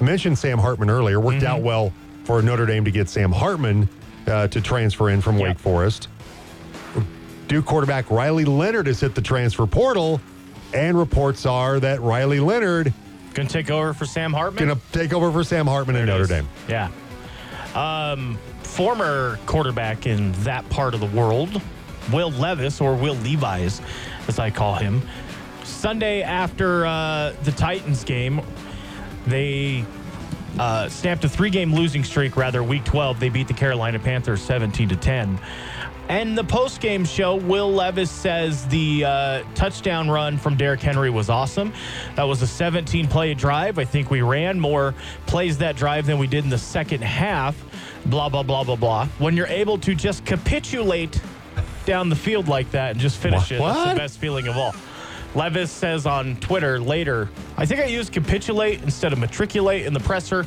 I 0.00 0.04
mentioned 0.04 0.38
Sam 0.38 0.58
Hartman 0.58 0.90
earlier. 0.90 1.20
Worked 1.20 1.38
mm-hmm. 1.38 1.46
out 1.46 1.62
well 1.62 1.92
for 2.24 2.40
Notre 2.42 2.66
Dame 2.66 2.84
to 2.84 2.90
get 2.90 3.08
Sam 3.08 3.32
Hartman 3.32 3.88
uh, 4.26 4.48
to 4.48 4.60
transfer 4.60 5.10
in 5.10 5.20
from 5.20 5.38
yep. 5.38 5.48
Wake 5.48 5.58
Forest. 5.58 6.08
Duke 7.48 7.66
quarterback 7.66 8.10
Riley 8.10 8.46
Leonard 8.46 8.86
has 8.86 9.00
hit 9.00 9.14
the 9.14 9.20
transfer 9.20 9.66
portal, 9.66 10.20
and 10.72 10.98
reports 10.98 11.44
are 11.44 11.78
that 11.80 12.00
Riley 12.00 12.40
Leonard 12.40 12.92
going 13.34 13.48
to 13.48 13.52
take 13.52 13.70
over 13.70 13.92
for 13.92 14.06
Sam 14.06 14.32
Hartman. 14.32 14.66
Going 14.66 14.78
to 14.78 14.98
take 14.98 15.12
over 15.12 15.30
for 15.30 15.44
Sam 15.44 15.66
Hartman 15.66 15.96
in 15.96 16.06
Notre 16.06 16.26
Dame. 16.26 16.48
Yeah. 16.68 16.88
Um, 17.74 18.38
former 18.62 19.38
quarterback 19.46 20.06
in 20.06 20.32
that 20.42 20.68
part 20.70 20.94
of 20.94 21.00
the 21.00 21.06
world, 21.06 21.60
Will 22.12 22.30
Levis, 22.30 22.80
or 22.80 22.94
Will 22.94 23.16
Levis, 23.16 23.80
as 24.28 24.38
I 24.38 24.50
call 24.50 24.74
him. 24.74 25.02
Sunday 25.64 26.22
after 26.22 26.86
uh, 26.86 27.32
the 27.42 27.52
Titans 27.52 28.04
game, 28.04 28.40
they 29.26 29.84
uh, 30.58 30.88
stamped 30.88 31.24
a 31.24 31.28
three-game 31.28 31.74
losing 31.74 32.04
streak. 32.04 32.36
Rather, 32.36 32.62
Week 32.62 32.84
12, 32.84 33.20
they 33.20 33.28
beat 33.28 33.48
the 33.48 33.54
Carolina 33.54 33.98
Panthers 33.98 34.42
17 34.42 34.90
to 34.90 34.96
10. 34.96 35.38
And 36.08 36.36
the 36.36 36.44
post-game 36.44 37.06
show, 37.06 37.36
Will 37.36 37.72
Levis 37.72 38.10
says 38.10 38.66
the 38.68 39.04
uh, 39.06 39.42
touchdown 39.54 40.10
run 40.10 40.36
from 40.36 40.54
Derrick 40.54 40.80
Henry 40.80 41.08
was 41.08 41.30
awesome. 41.30 41.72
That 42.16 42.24
was 42.24 42.42
a 42.42 42.46
17-play 42.46 43.34
drive. 43.34 43.78
I 43.78 43.84
think 43.86 44.10
we 44.10 44.20
ran 44.20 44.60
more 44.60 44.94
plays 45.26 45.56
that 45.58 45.76
drive 45.76 46.04
than 46.04 46.18
we 46.18 46.26
did 46.26 46.44
in 46.44 46.50
the 46.50 46.58
second 46.58 47.02
half. 47.02 47.56
Blah 48.06 48.28
blah 48.28 48.42
blah 48.42 48.64
blah 48.64 48.76
blah. 48.76 49.06
When 49.18 49.34
you're 49.34 49.46
able 49.46 49.78
to 49.78 49.94
just 49.94 50.26
capitulate 50.26 51.18
down 51.86 52.10
the 52.10 52.16
field 52.16 52.48
like 52.48 52.70
that 52.72 52.90
and 52.92 53.00
just 53.00 53.16
finish 53.16 53.50
it, 53.50 53.58
What? 53.58 53.74
it's 53.76 53.90
the 53.94 53.96
best 53.98 54.18
feeling 54.18 54.46
of 54.46 54.58
all. 54.58 54.74
Levis 55.34 55.70
says 55.70 56.04
on 56.06 56.36
Twitter 56.36 56.78
later, 56.78 57.30
I 57.56 57.64
think 57.64 57.80
I 57.80 57.86
used 57.86 58.12
capitulate 58.12 58.82
instead 58.82 59.14
of 59.14 59.18
matriculate 59.18 59.86
in 59.86 59.94
the 59.94 60.00
presser. 60.00 60.44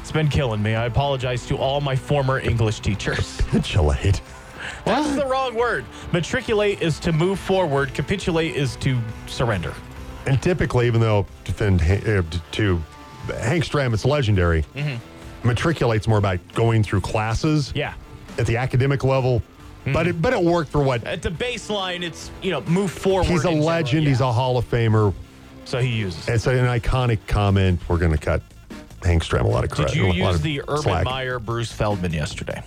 It's 0.00 0.10
been 0.12 0.28
killing 0.28 0.62
me. 0.62 0.74
I 0.74 0.86
apologize 0.86 1.46
to 1.46 1.56
all 1.56 1.80
my 1.80 1.94
former 1.96 2.40
English 2.40 2.80
teachers. 2.80 3.36
Capitulate. 3.50 4.20
That's 4.84 5.14
the 5.16 5.26
wrong 5.26 5.54
word. 5.54 5.84
Matriculate 6.12 6.80
is 6.82 6.98
to 7.00 7.12
move 7.12 7.38
forward. 7.38 7.92
Capitulate 7.94 8.54
is 8.56 8.76
to 8.76 8.98
surrender. 9.26 9.74
And 10.26 10.42
typically, 10.42 10.86
even 10.86 11.00
though 11.00 11.26
defend 11.44 11.80
uh, 11.82 12.22
to 12.52 12.82
Hank 13.40 13.64
Stram, 13.64 13.92
it's 13.94 14.04
legendary. 14.04 14.64
Matriculate's 15.44 16.08
more 16.08 16.18
about 16.18 16.40
going 16.54 16.82
through 16.82 17.00
classes 17.02 17.72
Yeah. 17.74 17.94
at 18.38 18.46
the 18.46 18.56
academic 18.56 19.04
level, 19.04 19.42
but 19.92 20.08
it 20.08 20.20
but 20.20 20.32
it 20.32 20.42
worked 20.42 20.70
for 20.72 20.82
what 20.82 21.04
At 21.04 21.22
the 21.22 21.30
baseline, 21.30 22.02
it's 22.02 22.30
you 22.42 22.50
know 22.50 22.60
move 22.62 22.90
forward. 22.90 23.26
he's 23.26 23.44
a 23.44 23.50
legend. 23.50 24.02
Yeah. 24.04 24.08
He's 24.10 24.20
a 24.20 24.32
Hall 24.32 24.58
of 24.58 24.68
Famer. 24.68 25.14
so 25.64 25.78
he 25.78 25.88
uses. 25.90 26.28
it. 26.28 26.34
It's 26.34 26.46
an 26.46 26.56
iconic 26.66 27.20
comment. 27.28 27.80
We're 27.88 27.98
going 27.98 28.12
to 28.12 28.18
cut 28.18 28.42
Hank 29.04 29.22
Stram 29.22 29.44
a 29.44 29.46
lot 29.48 29.62
of 29.62 29.70
credit. 29.70 29.94
Did 29.94 30.16
you 30.16 30.26
use 30.26 30.40
the 30.40 30.62
Urban 30.62 30.82
slack. 30.82 31.04
Meyer 31.04 31.38
Bruce 31.38 31.70
Feldman 31.70 32.12
yesterday? 32.12 32.60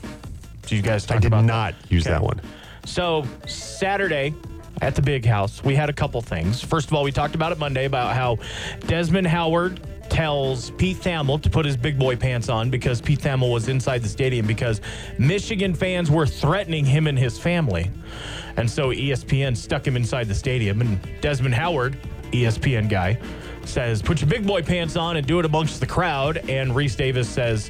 Did 0.69 0.75
you 0.77 0.81
guys 0.81 1.05
talk 1.05 1.17
I 1.17 1.19
did 1.19 1.27
about 1.27 1.45
not 1.45 1.73
that? 1.81 1.91
use 1.91 2.05
Okay. 2.05 2.13
that 2.13 2.21
one. 2.21 2.39
So 2.85 3.25
Saturday 3.47 4.33
at 4.81 4.95
the 4.95 5.01
big 5.01 5.25
house, 5.25 5.63
we 5.63 5.75
had 5.75 5.89
a 5.89 5.93
couple 5.93 6.21
things. 6.21 6.61
First 6.63 6.87
of 6.87 6.93
all, 6.93 7.03
we 7.03 7.11
talked 7.11 7.35
about 7.35 7.51
it 7.51 7.57
Monday 7.59 7.85
about 7.85 8.15
how 8.15 8.37
Desmond 8.87 9.27
Howard 9.27 9.81
tells 10.09 10.71
Pete 10.71 10.97
Thamel 10.97 11.39
to 11.41 11.49
put 11.49 11.65
his 11.65 11.77
big 11.77 11.99
boy 11.99 12.15
pants 12.15 12.49
on 12.49 12.69
because 12.69 12.99
Pete 13.01 13.19
Thamel 13.19 13.51
was 13.51 13.67
inside 13.67 14.01
the 14.01 14.07
stadium 14.09 14.47
because 14.47 14.81
Michigan 15.17 15.73
fans 15.75 16.09
were 16.09 16.25
threatening 16.25 16.85
him 16.85 17.07
and 17.07 17.17
his 17.17 17.37
family. 17.37 17.91
And 18.57 18.69
so 18.69 18.89
ESPN 18.91 19.55
stuck 19.55 19.85
him 19.85 19.95
inside 19.95 20.27
the 20.27 20.35
stadium 20.35 20.81
and 20.81 20.99
Desmond 21.21 21.53
Howard, 21.55 21.97
ESPN 22.31 22.89
guy, 22.89 23.17
says, 23.65 24.01
"Put 24.01 24.21
your 24.21 24.29
big 24.29 24.45
boy 24.47 24.63
pants 24.63 24.95
on 24.95 25.17
and 25.17 25.27
do 25.27 25.39
it 25.39 25.45
amongst 25.45 25.79
the 25.79 25.85
crowd." 25.87 26.37
And 26.49 26.71
Rece 26.71 26.95
Davis 26.95 27.29
says, 27.29 27.69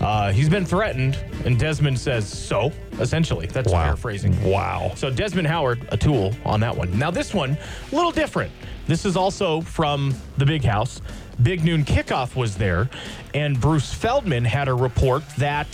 uh, 0.00 0.32
he's 0.32 0.48
been 0.48 0.64
threatened, 0.64 1.18
and 1.44 1.58
Desmond 1.58 1.98
says, 1.98 2.26
so, 2.26 2.72
essentially. 3.00 3.46
That's 3.46 3.72
Wow. 3.72 3.84
paraphrasing. 3.84 4.40
Wow. 4.48 4.92
So 4.94 5.10
Desmond 5.10 5.48
Howard, 5.48 5.86
a 5.90 5.96
tool 5.96 6.34
on 6.44 6.60
that 6.60 6.76
one. 6.76 6.96
Now 6.98 7.10
this 7.10 7.34
one, 7.34 7.56
a 7.90 7.94
little 7.94 8.12
different. 8.12 8.52
This 8.86 9.04
is 9.04 9.16
also 9.16 9.60
from 9.60 10.14
the 10.38 10.46
Big 10.46 10.64
House. 10.64 11.00
Big 11.42 11.64
Noon 11.64 11.84
Kickoff 11.84 12.34
was 12.36 12.56
there, 12.56 12.88
and 13.34 13.60
Bruce 13.60 13.92
Feldman 13.92 14.44
had 14.44 14.68
a 14.68 14.74
report 14.74 15.22
that 15.36 15.68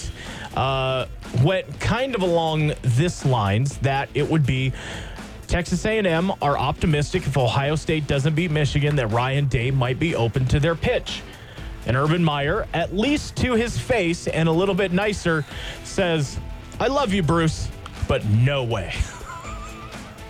uh, 0.57 1.07
went 1.43 1.81
kind 1.81 2.15
of 2.15 2.23
along 2.23 2.73
this 2.83 3.25
lines 3.25 3.79
that 3.79 4.09
it 4.15 4.29
would 4.29 4.45
be 4.47 4.73
Texas 5.47 5.85
A&M 5.85 6.33
are 6.43 6.59
optimistic 6.59 7.27
if 7.27 7.37
Ohio 7.37 7.77
State 7.77 8.07
doesn't 8.07 8.35
beat 8.35 8.51
Michigan 8.51 8.97
that 8.97 9.09
Ryan 9.09 9.47
Day 9.47 9.71
might 9.71 9.99
be 9.99 10.15
open 10.15 10.45
to 10.47 10.59
their 10.59 10.75
pitch. 10.75 11.23
And 11.87 11.97
Urban 11.97 12.25
Meyer, 12.25 12.67
at 12.73 12.95
least 12.97 13.37
to 13.37 13.53
his 13.55 13.79
face 13.79 14.27
and 14.27 14.49
a 14.49 14.53
little 14.53 14.75
bit 14.75 14.93
nicer, 14.93 15.45
says, 15.85 16.39
I 16.81 16.87
love 16.87 17.13
you, 17.13 17.23
Bruce, 17.23 17.69
but 18.09 18.25
no 18.27 18.65
way. 18.65 18.95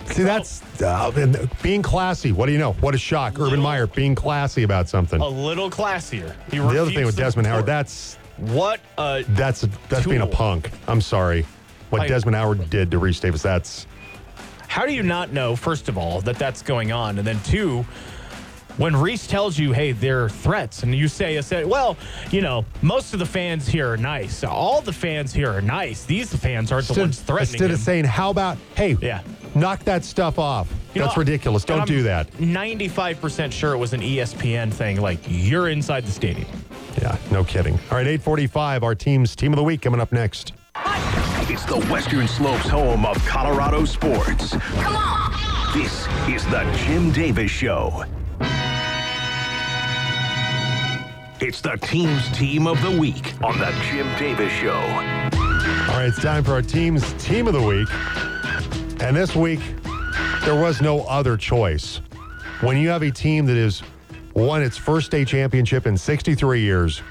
See, 0.06 0.22
that's 0.22 0.62
uh, 0.82 1.50
being 1.62 1.82
classy. 1.82 2.30
What 2.32 2.46
do 2.46 2.52
you 2.52 2.58
know? 2.58 2.72
What 2.74 2.94
a 2.94 2.98
shock. 2.98 3.38
Urban 3.40 3.60
Meyer 3.60 3.86
being 3.86 4.14
classy 4.14 4.62
about 4.62 4.88
something. 4.88 5.20
A 5.20 5.26
little 5.26 5.70
classier. 5.70 6.34
He 6.50 6.58
the 6.58 6.80
other 6.80 6.90
thing 6.90 7.06
with 7.06 7.16
Desmond 7.16 7.46
Howard, 7.46 7.66
that's 7.66 8.16
what 8.36 8.80
a 8.98 9.24
that's 9.30 9.62
that's 9.88 10.06
being 10.06 10.20
a 10.20 10.26
punk. 10.26 10.70
I'm 10.88 11.00
sorry. 11.00 11.46
What 11.90 12.02
I- 12.02 12.08
Desmond 12.08 12.36
Howard 12.36 12.68
did 12.68 12.90
to 12.90 13.00
Rece 13.00 13.20
Davis, 13.20 13.42
that's 13.42 13.86
How 14.68 14.84
do 14.84 14.92
you 14.92 15.02
not 15.02 15.32
know, 15.32 15.56
first 15.56 15.88
of 15.88 15.96
all, 15.96 16.20
that 16.22 16.36
that's 16.36 16.60
going 16.62 16.92
on? 16.92 17.18
And 17.18 17.26
then, 17.26 17.40
two, 17.42 17.86
when 18.76 18.92
Rece 18.92 19.28
tells 19.28 19.58
you, 19.58 19.72
hey, 19.72 19.92
they're 19.92 20.28
threats, 20.28 20.82
and 20.82 20.94
you 20.94 21.08
say, 21.08 21.38
I 21.38 21.40
said, 21.42 21.66
well, 21.66 21.96
you 22.30 22.40
know, 22.40 22.64
most 22.82 23.12
of 23.12 23.18
the 23.20 23.26
fans 23.26 23.66
here 23.68 23.92
are 23.92 23.96
nice. 23.96 24.42
All 24.44 24.80
the 24.80 24.92
fans 24.92 25.32
here 25.32 25.50
are 25.50 25.60
nice. 25.62 26.04
These 26.04 26.34
fans 26.34 26.72
aren't 26.72 26.88
the 26.88 27.00
ones 27.00 27.20
threatening 27.20 27.52
instead 27.54 27.70
him. 27.70 27.74
of 27.74 27.80
saying, 27.80 28.04
"How 28.04 28.30
about 28.30 28.58
hey, 28.74 28.96
Yeah. 29.00 29.20
knock 29.54 29.84
that 29.84 30.04
stuff 30.04 30.38
off." 30.38 30.68
You 30.94 31.00
know, 31.00 31.06
that's 31.06 31.16
ridiculous. 31.18 31.64
Don't 31.64 31.80
I'm 31.82 31.86
do 31.86 32.02
that. 32.04 32.30
95% 32.40 33.52
sure 33.52 33.72
it 33.72 33.78
was 33.78 33.92
an 33.92 34.00
ESPN 34.02 34.70
thing, 34.72 35.00
like, 35.00 35.18
you're 35.26 35.68
inside 35.68 36.04
the 36.06 36.12
stadium. 36.12 36.46
Yeah, 37.00 37.16
no 37.32 37.42
kidding. 37.44 37.74
All 37.90 37.96
right, 37.98 38.06
845, 38.06 38.82
our 38.84 38.94
team's 38.94 39.34
team 39.34 39.52
of 39.52 39.56
the 39.56 39.64
week 39.64 39.82
coming 39.82 40.00
up 40.00 40.12
next. 40.12 40.52
It's 41.46 41.64
the 41.64 41.78
Western 41.90 42.26
Slopes 42.28 42.68
home 42.68 43.04
of 43.06 43.16
Colorado 43.26 43.84
sports. 43.84 44.56
Come 44.80 44.96
on. 44.96 45.32
This 45.74 46.06
is 46.28 46.44
the 46.46 46.64
Jim 46.86 47.10
Davis 47.12 47.50
Show. 47.50 48.04
It's 51.46 51.60
the 51.60 51.76
team's 51.76 52.26
team 52.30 52.66
of 52.66 52.80
the 52.80 52.98
week 52.98 53.34
on 53.44 53.58
the 53.58 53.70
Jim 53.90 54.08
Davis 54.18 54.50
Show. 54.50 54.72
All 54.72 55.98
right, 55.98 56.06
it's 56.06 56.22
time 56.22 56.42
for 56.42 56.52
our 56.52 56.62
team's 56.62 57.12
team 57.22 57.46
of 57.46 57.52
the 57.52 57.60
week. 57.60 57.86
And 59.02 59.14
this 59.14 59.36
week, 59.36 59.60
there 60.40 60.58
was 60.58 60.80
no 60.80 61.00
other 61.02 61.36
choice. 61.36 62.00
When 62.62 62.78
you 62.78 62.88
have 62.88 63.02
a 63.02 63.10
team 63.10 63.44
that 63.44 63.58
has 63.58 63.82
won 64.32 64.62
its 64.62 64.78
first 64.78 65.04
state 65.04 65.28
championship 65.28 65.86
in 65.86 65.98
63 65.98 66.62
years, 66.62 67.02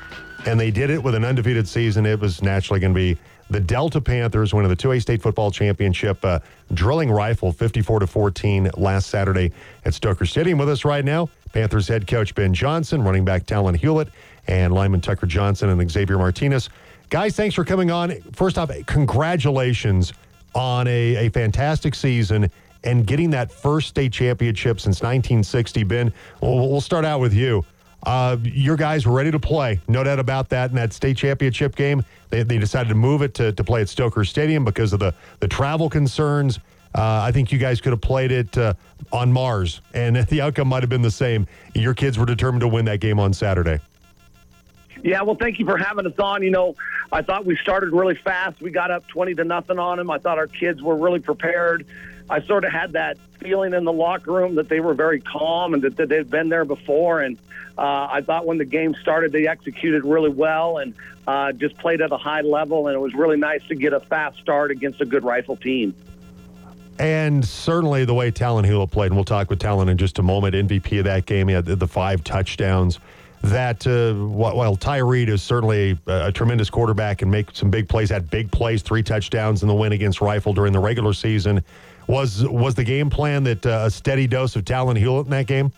and 0.47 0.59
they 0.59 0.71
did 0.71 0.89
it 0.89 1.03
with 1.03 1.13
an 1.13 1.23
undefeated 1.23 1.67
season, 1.67 2.07
it 2.07 2.19
was 2.19 2.41
naturally 2.41 2.79
going 2.79 2.93
to 2.93 2.99
be 2.99 3.15
the 3.51 3.59
Delta 3.59 4.01
Panthers 4.01 4.51
winning 4.51 4.69
the 4.69 4.75
2A 4.75 4.99
state 4.99 5.21
football 5.21 5.51
championship, 5.51 6.25
uh, 6.25 6.39
drilling 6.73 7.11
rifle 7.11 7.51
54 7.51 7.99
to 7.99 8.07
14 8.07 8.71
last 8.77 9.11
Saturday 9.11 9.51
at 9.85 9.93
Stocker 9.93 10.27
Stadium. 10.27 10.57
With 10.57 10.69
us 10.69 10.83
right 10.85 11.05
now, 11.05 11.29
Panthers 11.53 11.87
head 11.87 12.07
coach 12.07 12.35
Ben 12.35 12.53
Johnson, 12.53 13.01
running 13.03 13.23
back 13.23 13.45
Talon 13.45 13.75
Hewlett, 13.75 14.09
and 14.47 14.73
lineman 14.73 14.99
Tucker 14.99 15.25
Johnson 15.25 15.69
and 15.69 15.91
Xavier 15.91 16.17
Martinez. 16.17 16.69
Guys, 17.09 17.35
thanks 17.35 17.55
for 17.55 17.63
coming 17.63 17.91
on. 17.91 18.19
First 18.33 18.57
off, 18.57 18.71
congratulations 18.87 20.13
on 20.55 20.87
a, 20.87 21.27
a 21.27 21.29
fantastic 21.29 21.95
season 21.95 22.49
and 22.83 23.07
getting 23.07 23.29
that 23.29 23.51
first 23.51 23.87
state 23.87 24.11
championship 24.11 24.79
since 24.79 25.01
1960. 25.01 25.83
Ben, 25.83 26.13
we'll, 26.41 26.69
we'll 26.69 26.81
start 26.81 27.05
out 27.05 27.19
with 27.19 27.33
you. 27.33 27.63
Uh, 28.05 28.35
your 28.43 28.75
guys 28.75 29.05
were 29.05 29.13
ready 29.13 29.31
to 29.31 29.39
play, 29.39 29.79
no 29.87 30.03
doubt 30.03 30.19
about 30.19 30.49
that. 30.49 30.71
In 30.71 30.75
that 30.75 30.91
state 30.91 31.15
championship 31.15 31.75
game, 31.75 32.03
they, 32.29 32.43
they 32.43 32.57
decided 32.57 32.89
to 32.89 32.95
move 32.95 33.21
it 33.21 33.33
to, 33.35 33.53
to 33.53 33.63
play 33.63 33.81
at 33.81 33.87
Stocker 33.87 34.27
Stadium 34.27 34.65
because 34.65 34.91
of 34.91 34.99
the, 34.99 35.13
the 35.39 35.47
travel 35.47 35.89
concerns. 35.89 36.59
Uh, 36.95 37.21
I 37.23 37.31
think 37.31 37.51
you 37.51 37.57
guys 37.57 37.81
could 37.81 37.91
have 37.91 38.01
played 38.01 38.31
it 38.31 38.57
uh, 38.57 38.73
on 39.11 39.31
Mars, 39.31 39.81
and 39.93 40.15
the 40.27 40.41
outcome 40.41 40.67
might 40.67 40.83
have 40.83 40.89
been 40.89 41.01
the 41.01 41.11
same. 41.11 41.47
Your 41.73 41.93
kids 41.93 42.17
were 42.17 42.25
determined 42.25 42.61
to 42.61 42.67
win 42.67 42.85
that 42.85 42.99
game 42.99 43.19
on 43.19 43.33
Saturday. 43.33 43.79
Yeah, 45.03 45.21
well, 45.23 45.35
thank 45.35 45.59
you 45.59 45.65
for 45.65 45.77
having 45.77 46.05
us 46.05 46.17
on. 46.17 46.43
You 46.43 46.51
know, 46.51 46.75
I 47.11 47.21
thought 47.21 47.45
we 47.45 47.57
started 47.57 47.91
really 47.91 48.15
fast. 48.15 48.61
We 48.61 48.71
got 48.71 48.89
up 48.89 49.05
20 49.07 49.35
to 49.35 49.43
nothing 49.43 49.77
on 49.77 49.97
them. 49.97 50.09
I 50.09 50.17
thought 50.17 50.37
our 50.37 50.47
kids 50.47 50.81
were 50.81 50.95
really 50.95 51.19
prepared. 51.19 51.85
I 52.29 52.41
sort 52.41 52.63
of 52.63 52.71
had 52.71 52.93
that 52.93 53.17
feeling 53.39 53.73
in 53.73 53.83
the 53.83 53.91
locker 53.91 54.31
room 54.31 54.55
that 54.55 54.69
they 54.69 54.79
were 54.79 54.93
very 54.93 55.19
calm 55.19 55.73
and 55.73 55.83
that, 55.83 55.97
that 55.97 56.07
they'd 56.07 56.29
been 56.29 56.47
there 56.47 56.63
before. 56.63 57.19
And 57.19 57.37
uh, 57.77 58.07
I 58.11 58.21
thought 58.21 58.45
when 58.45 58.57
the 58.57 58.65
game 58.65 58.95
started, 59.01 59.33
they 59.33 59.45
executed 59.45 60.05
really 60.05 60.29
well 60.29 60.77
and 60.77 60.93
uh, 61.27 61.51
just 61.51 61.77
played 61.79 62.01
at 62.01 62.11
a 62.11 62.17
high 62.17 62.41
level. 62.41 62.87
And 62.87 62.95
it 62.95 62.99
was 62.99 63.13
really 63.13 63.37
nice 63.37 63.61
to 63.67 63.75
get 63.75 63.91
a 63.91 63.99
fast 63.99 64.39
start 64.39 64.71
against 64.71 65.01
a 65.01 65.05
good 65.05 65.25
rifle 65.25 65.57
team. 65.57 65.93
And 66.99 67.43
certainly 67.43 68.05
the 68.05 68.13
way 68.13 68.29
Talon 68.31 68.65
Hewlett 68.65 68.91
played, 68.91 69.07
and 69.07 69.15
we'll 69.15 69.25
talk 69.25 69.49
with 69.49 69.59
Talon 69.59 69.89
in 69.89 69.97
just 69.97 70.19
a 70.19 70.23
moment. 70.23 70.55
MVP 70.55 70.99
of 70.99 71.05
that 71.05 71.25
game, 71.25 71.47
he 71.47 71.53
had 71.53 71.65
the, 71.65 71.87
five 71.87 72.23
touchdowns. 72.23 72.99
That 73.41 73.85
uh, 73.85 74.75
Ty 74.77 74.97
Reed 74.97 75.27
is 75.27 75.43
certainly 75.43 75.97
a, 76.07 76.27
a 76.27 76.31
tremendous 76.31 76.69
quarterback 76.69 77.21
and 77.21 77.29
make 77.29 77.47
some 77.53 77.69
big 77.69 77.89
plays, 77.89 78.09
had 78.09 78.29
big 78.29 78.51
plays, 78.51 78.81
three 78.81 79.03
touchdowns 79.03 79.63
in 79.63 79.67
the 79.67 79.73
win 79.73 79.91
against 79.91 80.21
Rifle 80.21 80.53
during 80.53 80.71
the 80.71 80.79
regular 80.79 81.13
season. 81.13 81.63
Was 82.07 82.45
was 82.47 82.75
the 82.75 82.83
game 82.83 83.09
plan 83.09 83.43
that 83.45 83.65
uh, 83.65 83.83
a 83.85 83.91
steady 83.91 84.27
dose 84.27 84.55
of 84.55 84.65
Talon 84.65 84.95
Hewlett 84.95 85.25
in 85.25 85.31
that 85.31 85.47
game? 85.47 85.71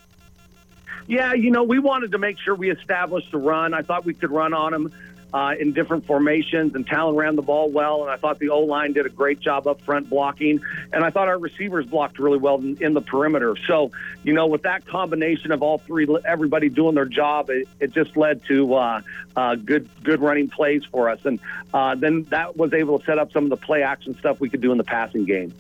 Yeah, 1.08 1.34
you 1.34 1.52
know, 1.52 1.64
we 1.64 1.80
wanted 1.80 2.12
to 2.12 2.18
make 2.18 2.40
sure 2.40 2.56
we 2.56 2.72
established 2.72 3.32
the 3.32 3.38
run. 3.38 3.74
I 3.74 3.82
thought 3.82 4.06
we 4.06 4.14
could 4.14 4.32
run 4.32 4.54
on 4.54 4.72
them. 4.72 4.92
Uh, 5.36 5.54
in 5.60 5.74
different 5.74 6.06
formations, 6.06 6.76
and 6.76 6.88
Talon 6.88 7.14
ran 7.14 7.36
the 7.36 7.42
ball 7.42 7.70
well. 7.70 8.04
And 8.04 8.10
I 8.10 8.16
thought 8.16 8.40
the 8.40 8.50
O 8.50 8.62
line 8.62 8.94
did 8.94 9.06
a 9.06 9.10
great 9.10 9.42
job 9.42 9.68
up 9.68 9.82
front 9.82 10.10
blocking, 10.10 10.62
and 10.94 11.04
I 11.04 11.10
thought 11.10 11.28
our 11.28 11.38
receivers 11.38 11.86
blocked 11.86 12.20
really 12.20 12.38
well 12.38 12.56
in, 12.56 12.82
in 12.82 12.94
the 12.94 13.02
perimeter. 13.02 13.58
So, 13.68 13.92
you 14.24 14.32
know, 14.32 14.48
with 14.48 14.62
that 14.62 14.86
combination 14.88 15.52
of 15.52 15.62
all 15.62 15.80
three, 15.80 16.08
everybody 16.24 16.70
doing 16.70 16.96
their 16.96 17.06
job, 17.06 17.50
it, 17.50 17.68
it 17.82 17.92
just 17.92 18.16
led 18.16 18.46
to 18.46 18.76
uh, 18.76 19.02
uh, 19.36 19.56
good 19.56 19.90
good 20.04 20.22
running 20.22 20.48
plays 20.48 20.86
for 20.86 21.10
us, 21.10 21.20
and 21.26 21.42
uh, 21.74 21.96
then 21.96 22.24
that 22.30 22.56
was 22.56 22.72
able 22.72 23.00
to 23.00 23.06
set 23.06 23.20
up 23.20 23.34
some 23.34 23.44
of 23.44 23.50
the 23.50 23.58
play 23.58 23.84
action 23.84 24.18
stuff 24.18 24.40
we 24.40 24.50
could 24.50 24.62
do 24.62 24.72
in 24.72 24.78
the 24.78 24.86
passing 24.86 25.26
game. 25.26 25.54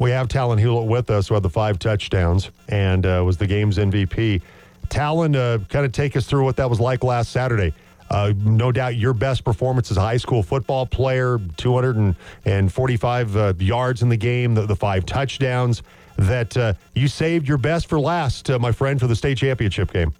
We 0.00 0.10
have 0.10 0.26
Talon 0.26 0.58
Hewlett 0.58 0.88
with 0.88 1.08
us, 1.08 1.28
who 1.28 1.34
had 1.34 1.44
the 1.44 1.50
five 1.50 1.78
touchdowns 1.78 2.50
and 2.68 3.06
uh, 3.06 3.22
was 3.24 3.36
the 3.36 3.46
game's 3.46 3.78
MVP. 3.78 4.42
Talon, 4.88 5.36
uh, 5.36 5.58
kind 5.68 5.86
of 5.86 5.92
take 5.92 6.16
us 6.16 6.26
through 6.26 6.42
what 6.42 6.56
that 6.56 6.68
was 6.68 6.80
like 6.80 7.04
last 7.04 7.30
Saturday. 7.30 7.74
Uh, 8.10 8.32
no 8.42 8.72
doubt 8.72 8.96
your 8.96 9.12
best 9.12 9.44
performance 9.44 9.90
as 9.90 9.96
a 9.96 10.00
high 10.00 10.16
school 10.16 10.42
football 10.42 10.86
player, 10.86 11.38
245 11.56 13.36
uh, 13.36 13.52
yards 13.58 14.02
in 14.02 14.08
the 14.08 14.16
game, 14.16 14.54
the, 14.54 14.66
the 14.66 14.76
five 14.76 15.04
touchdowns. 15.04 15.82
That 16.16 16.56
uh, 16.56 16.72
you 16.94 17.06
saved 17.06 17.46
your 17.46 17.58
best 17.58 17.88
for 17.88 18.00
last, 18.00 18.50
uh, 18.50 18.58
my 18.58 18.72
friend, 18.72 18.98
for 18.98 19.06
the 19.06 19.14
state 19.14 19.38
championship 19.38 19.92
game. 19.92 20.12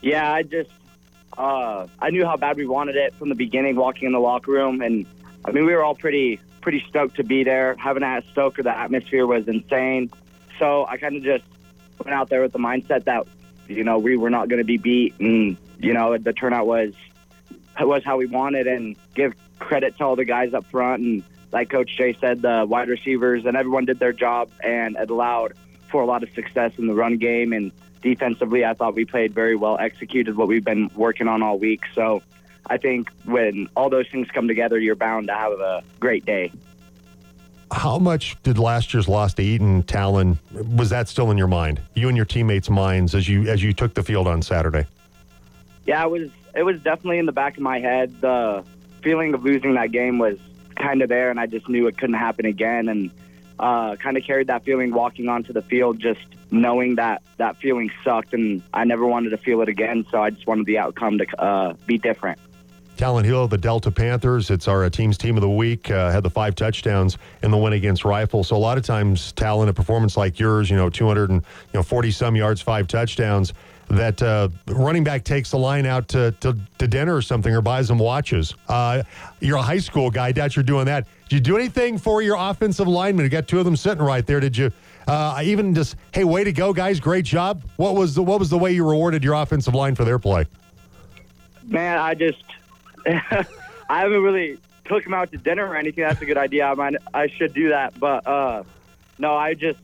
Yeah, 0.00 0.32
I 0.32 0.44
just 0.44 0.70
uh, 1.36 1.86
I 2.00 2.10
knew 2.10 2.24
how 2.24 2.36
bad 2.36 2.56
we 2.56 2.66
wanted 2.66 2.96
it 2.96 3.14
from 3.14 3.28
the 3.28 3.34
beginning, 3.34 3.76
walking 3.76 4.06
in 4.06 4.12
the 4.12 4.20
locker 4.20 4.50
room, 4.50 4.80
and 4.80 5.06
I 5.44 5.52
mean 5.52 5.66
we 5.66 5.74
were 5.74 5.84
all 5.84 5.94
pretty 5.94 6.40
pretty 6.60 6.84
stoked 6.88 7.16
to 7.16 7.24
be 7.24 7.44
there. 7.44 7.76
Having 7.76 8.02
at 8.02 8.26
Stocker, 8.28 8.62
the 8.62 8.76
atmosphere 8.76 9.26
was 9.26 9.46
insane. 9.46 10.10
So 10.58 10.86
I 10.86 10.96
kind 10.96 11.16
of 11.16 11.22
just 11.22 11.44
went 12.02 12.14
out 12.14 12.28
there 12.28 12.42
with 12.42 12.52
the 12.52 12.58
mindset 12.58 13.04
that 13.04 13.26
you 13.68 13.84
know 13.84 13.98
we 13.98 14.16
were 14.16 14.30
not 14.30 14.48
going 14.48 14.58
to 14.58 14.64
be 14.64 14.78
beat, 14.78 15.14
and 15.20 15.56
you 15.78 15.92
know 15.92 16.16
the 16.18 16.32
turnout 16.32 16.66
was 16.66 16.92
was 17.80 18.02
how 18.04 18.16
we 18.16 18.26
wanted, 18.26 18.66
and 18.66 18.96
give 19.14 19.34
credit 19.58 19.96
to 19.98 20.04
all 20.04 20.16
the 20.16 20.24
guys 20.24 20.54
up 20.54 20.64
front 20.66 21.02
and 21.02 21.22
like 21.52 21.70
Coach 21.70 21.96
Jay 21.96 22.16
said, 22.20 22.42
the 22.42 22.66
wide 22.68 22.88
receivers 22.88 23.46
and 23.46 23.56
everyone 23.56 23.84
did 23.84 23.98
their 23.98 24.12
job, 24.12 24.50
and 24.62 24.96
it 24.96 25.10
allowed 25.10 25.54
for 25.90 26.02
a 26.02 26.06
lot 26.06 26.22
of 26.22 26.30
success 26.34 26.72
in 26.78 26.86
the 26.86 26.94
run 26.94 27.16
game 27.16 27.52
and 27.52 27.72
defensively. 28.02 28.64
I 28.64 28.74
thought 28.74 28.94
we 28.94 29.04
played 29.04 29.32
very 29.32 29.56
well, 29.56 29.78
executed 29.78 30.36
what 30.36 30.48
we've 30.48 30.64
been 30.64 30.90
working 30.94 31.28
on 31.28 31.42
all 31.42 31.58
week. 31.58 31.82
So 31.94 32.22
I 32.66 32.76
think 32.76 33.08
when 33.24 33.68
all 33.76 33.88
those 33.88 34.08
things 34.08 34.28
come 34.30 34.48
together, 34.48 34.78
you're 34.78 34.94
bound 34.94 35.28
to 35.28 35.34
have 35.34 35.52
a 35.52 35.82
great 36.00 36.24
day. 36.24 36.52
How 37.70 37.98
much 37.98 38.36
did 38.42 38.58
last 38.58 38.94
year's 38.94 39.08
loss 39.08 39.34
to 39.34 39.42
Eaton 39.42 39.82
Talon 39.82 40.38
was 40.52 40.88
that 40.90 41.08
still 41.08 41.30
in 41.30 41.36
your 41.36 41.48
mind? 41.48 41.80
You 41.94 42.08
and 42.08 42.16
your 42.16 42.24
teammates' 42.26 42.70
minds 42.70 43.14
as 43.14 43.28
you 43.28 43.42
as 43.42 43.62
you 43.62 43.74
took 43.74 43.92
the 43.92 44.02
field 44.02 44.26
on 44.26 44.40
Saturday? 44.40 44.86
Yeah, 45.88 46.04
it 46.04 46.10
was 46.10 46.28
it 46.54 46.64
was 46.64 46.78
definitely 46.82 47.18
in 47.18 47.24
the 47.24 47.32
back 47.32 47.56
of 47.56 47.62
my 47.62 47.80
head. 47.80 48.20
The 48.20 48.62
feeling 49.02 49.32
of 49.32 49.42
losing 49.42 49.74
that 49.76 49.90
game 49.90 50.18
was 50.18 50.36
kind 50.76 51.00
of 51.00 51.08
there, 51.08 51.30
and 51.30 51.40
I 51.40 51.46
just 51.46 51.66
knew 51.66 51.86
it 51.86 51.96
couldn't 51.96 52.16
happen 52.16 52.44
again. 52.44 52.90
And 52.90 53.10
uh, 53.58 53.96
kind 53.96 54.18
of 54.18 54.22
carried 54.22 54.48
that 54.48 54.64
feeling 54.64 54.92
walking 54.92 55.30
onto 55.30 55.54
the 55.54 55.62
field, 55.62 55.98
just 55.98 56.20
knowing 56.50 56.96
that 56.96 57.22
that 57.38 57.56
feeling 57.56 57.90
sucked, 58.04 58.34
and 58.34 58.62
I 58.74 58.84
never 58.84 59.06
wanted 59.06 59.30
to 59.30 59.38
feel 59.38 59.62
it 59.62 59.70
again. 59.70 60.04
So 60.10 60.22
I 60.22 60.28
just 60.28 60.46
wanted 60.46 60.66
the 60.66 60.76
outcome 60.76 61.16
to 61.16 61.42
uh, 61.42 61.72
be 61.86 61.96
different. 61.96 62.38
Talon 62.98 63.24
Hill, 63.24 63.44
of 63.44 63.50
the 63.50 63.56
Delta 63.56 63.90
Panthers. 63.90 64.50
It's 64.50 64.68
our 64.68 64.84
uh, 64.84 64.90
team's 64.90 65.16
team 65.16 65.36
of 65.36 65.40
the 65.40 65.48
week. 65.48 65.90
Uh, 65.90 66.10
had 66.10 66.22
the 66.22 66.30
five 66.30 66.54
touchdowns 66.54 67.16
in 67.42 67.50
the 67.50 67.56
win 67.56 67.72
against 67.72 68.04
Rifle. 68.04 68.44
So 68.44 68.56
a 68.56 68.58
lot 68.58 68.76
of 68.76 68.84
times, 68.84 69.32
Talon, 69.32 69.70
a 69.70 69.72
performance 69.72 70.18
like 70.18 70.38
yours, 70.38 70.68
you 70.68 70.76
know, 70.76 70.90
200 70.90 71.30
and 71.30 71.40
you 71.40 71.78
know 71.78 71.82
40 71.82 72.10
some 72.10 72.36
yards, 72.36 72.60
five 72.60 72.88
touchdowns. 72.88 73.54
That 73.90 74.22
uh, 74.22 74.50
running 74.66 75.02
back 75.02 75.24
takes 75.24 75.50
the 75.50 75.56
line 75.56 75.86
out 75.86 76.08
to, 76.08 76.32
to, 76.40 76.54
to, 76.76 76.86
dinner 76.86 77.16
or 77.16 77.22
something, 77.22 77.54
or 77.54 77.62
buys 77.62 77.88
them 77.88 77.98
watches. 77.98 78.54
Uh, 78.68 79.02
you're 79.40 79.56
a 79.56 79.62
high 79.62 79.78
school 79.78 80.10
guy. 80.10 80.30
Doubt 80.30 80.56
you're 80.56 80.62
doing 80.62 80.84
that. 80.86 81.06
Did 81.28 81.36
you 81.36 81.40
do 81.40 81.56
anything 81.56 81.96
for 81.96 82.20
your 82.20 82.36
offensive 82.38 82.86
linemen? 82.86 83.24
You 83.24 83.30
got 83.30 83.48
two 83.48 83.58
of 83.58 83.64
them 83.64 83.76
sitting 83.76 84.02
right 84.02 84.26
there. 84.26 84.40
Did 84.40 84.56
you 84.56 84.70
uh, 85.06 85.40
even 85.42 85.74
just 85.74 85.96
hey, 86.12 86.24
way 86.24 86.44
to 86.44 86.52
go, 86.52 86.74
guys, 86.74 87.00
great 87.00 87.24
job? 87.24 87.62
What 87.76 87.94
was 87.94 88.14
the 88.14 88.22
what 88.22 88.38
was 88.38 88.50
the 88.50 88.58
way 88.58 88.72
you 88.72 88.86
rewarded 88.86 89.24
your 89.24 89.34
offensive 89.34 89.74
line 89.74 89.94
for 89.94 90.04
their 90.04 90.18
play? 90.18 90.46
Man, 91.64 91.98
I 91.98 92.14
just 92.14 92.44
I 93.06 93.44
haven't 93.88 94.22
really 94.22 94.58
took 94.84 95.04
them 95.04 95.14
out 95.14 95.30
to 95.32 95.38
dinner 95.38 95.66
or 95.66 95.76
anything. 95.76 96.04
That's 96.04 96.20
a 96.20 96.26
good 96.26 96.38
idea. 96.38 96.66
I 96.66 96.74
might, 96.74 96.94
I 97.14 97.28
should 97.28 97.54
do 97.54 97.70
that. 97.70 97.98
But 97.98 98.26
uh, 98.26 98.64
no, 99.18 99.34
I 99.34 99.54
just 99.54 99.78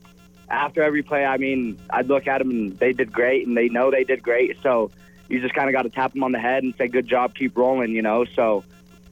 after 0.49 0.81
every 0.81 1.03
play, 1.03 1.25
I 1.25 1.37
mean, 1.37 1.77
I'd 1.89 2.07
look 2.07 2.27
at 2.27 2.39
them 2.39 2.51
and 2.51 2.77
they 2.77 2.93
did 2.93 3.11
great, 3.11 3.47
and 3.47 3.55
they 3.57 3.69
know 3.69 3.91
they 3.91 4.03
did 4.03 4.21
great. 4.21 4.57
So 4.61 4.91
you 5.27 5.41
just 5.41 5.53
kind 5.53 5.69
of 5.69 5.73
got 5.73 5.83
to 5.83 5.89
tap 5.89 6.13
them 6.13 6.23
on 6.23 6.31
the 6.31 6.39
head 6.39 6.63
and 6.63 6.73
say, 6.77 6.87
"Good 6.87 7.07
job, 7.07 7.35
keep 7.35 7.57
rolling," 7.57 7.91
you 7.91 8.01
know. 8.01 8.25
So, 8.25 8.63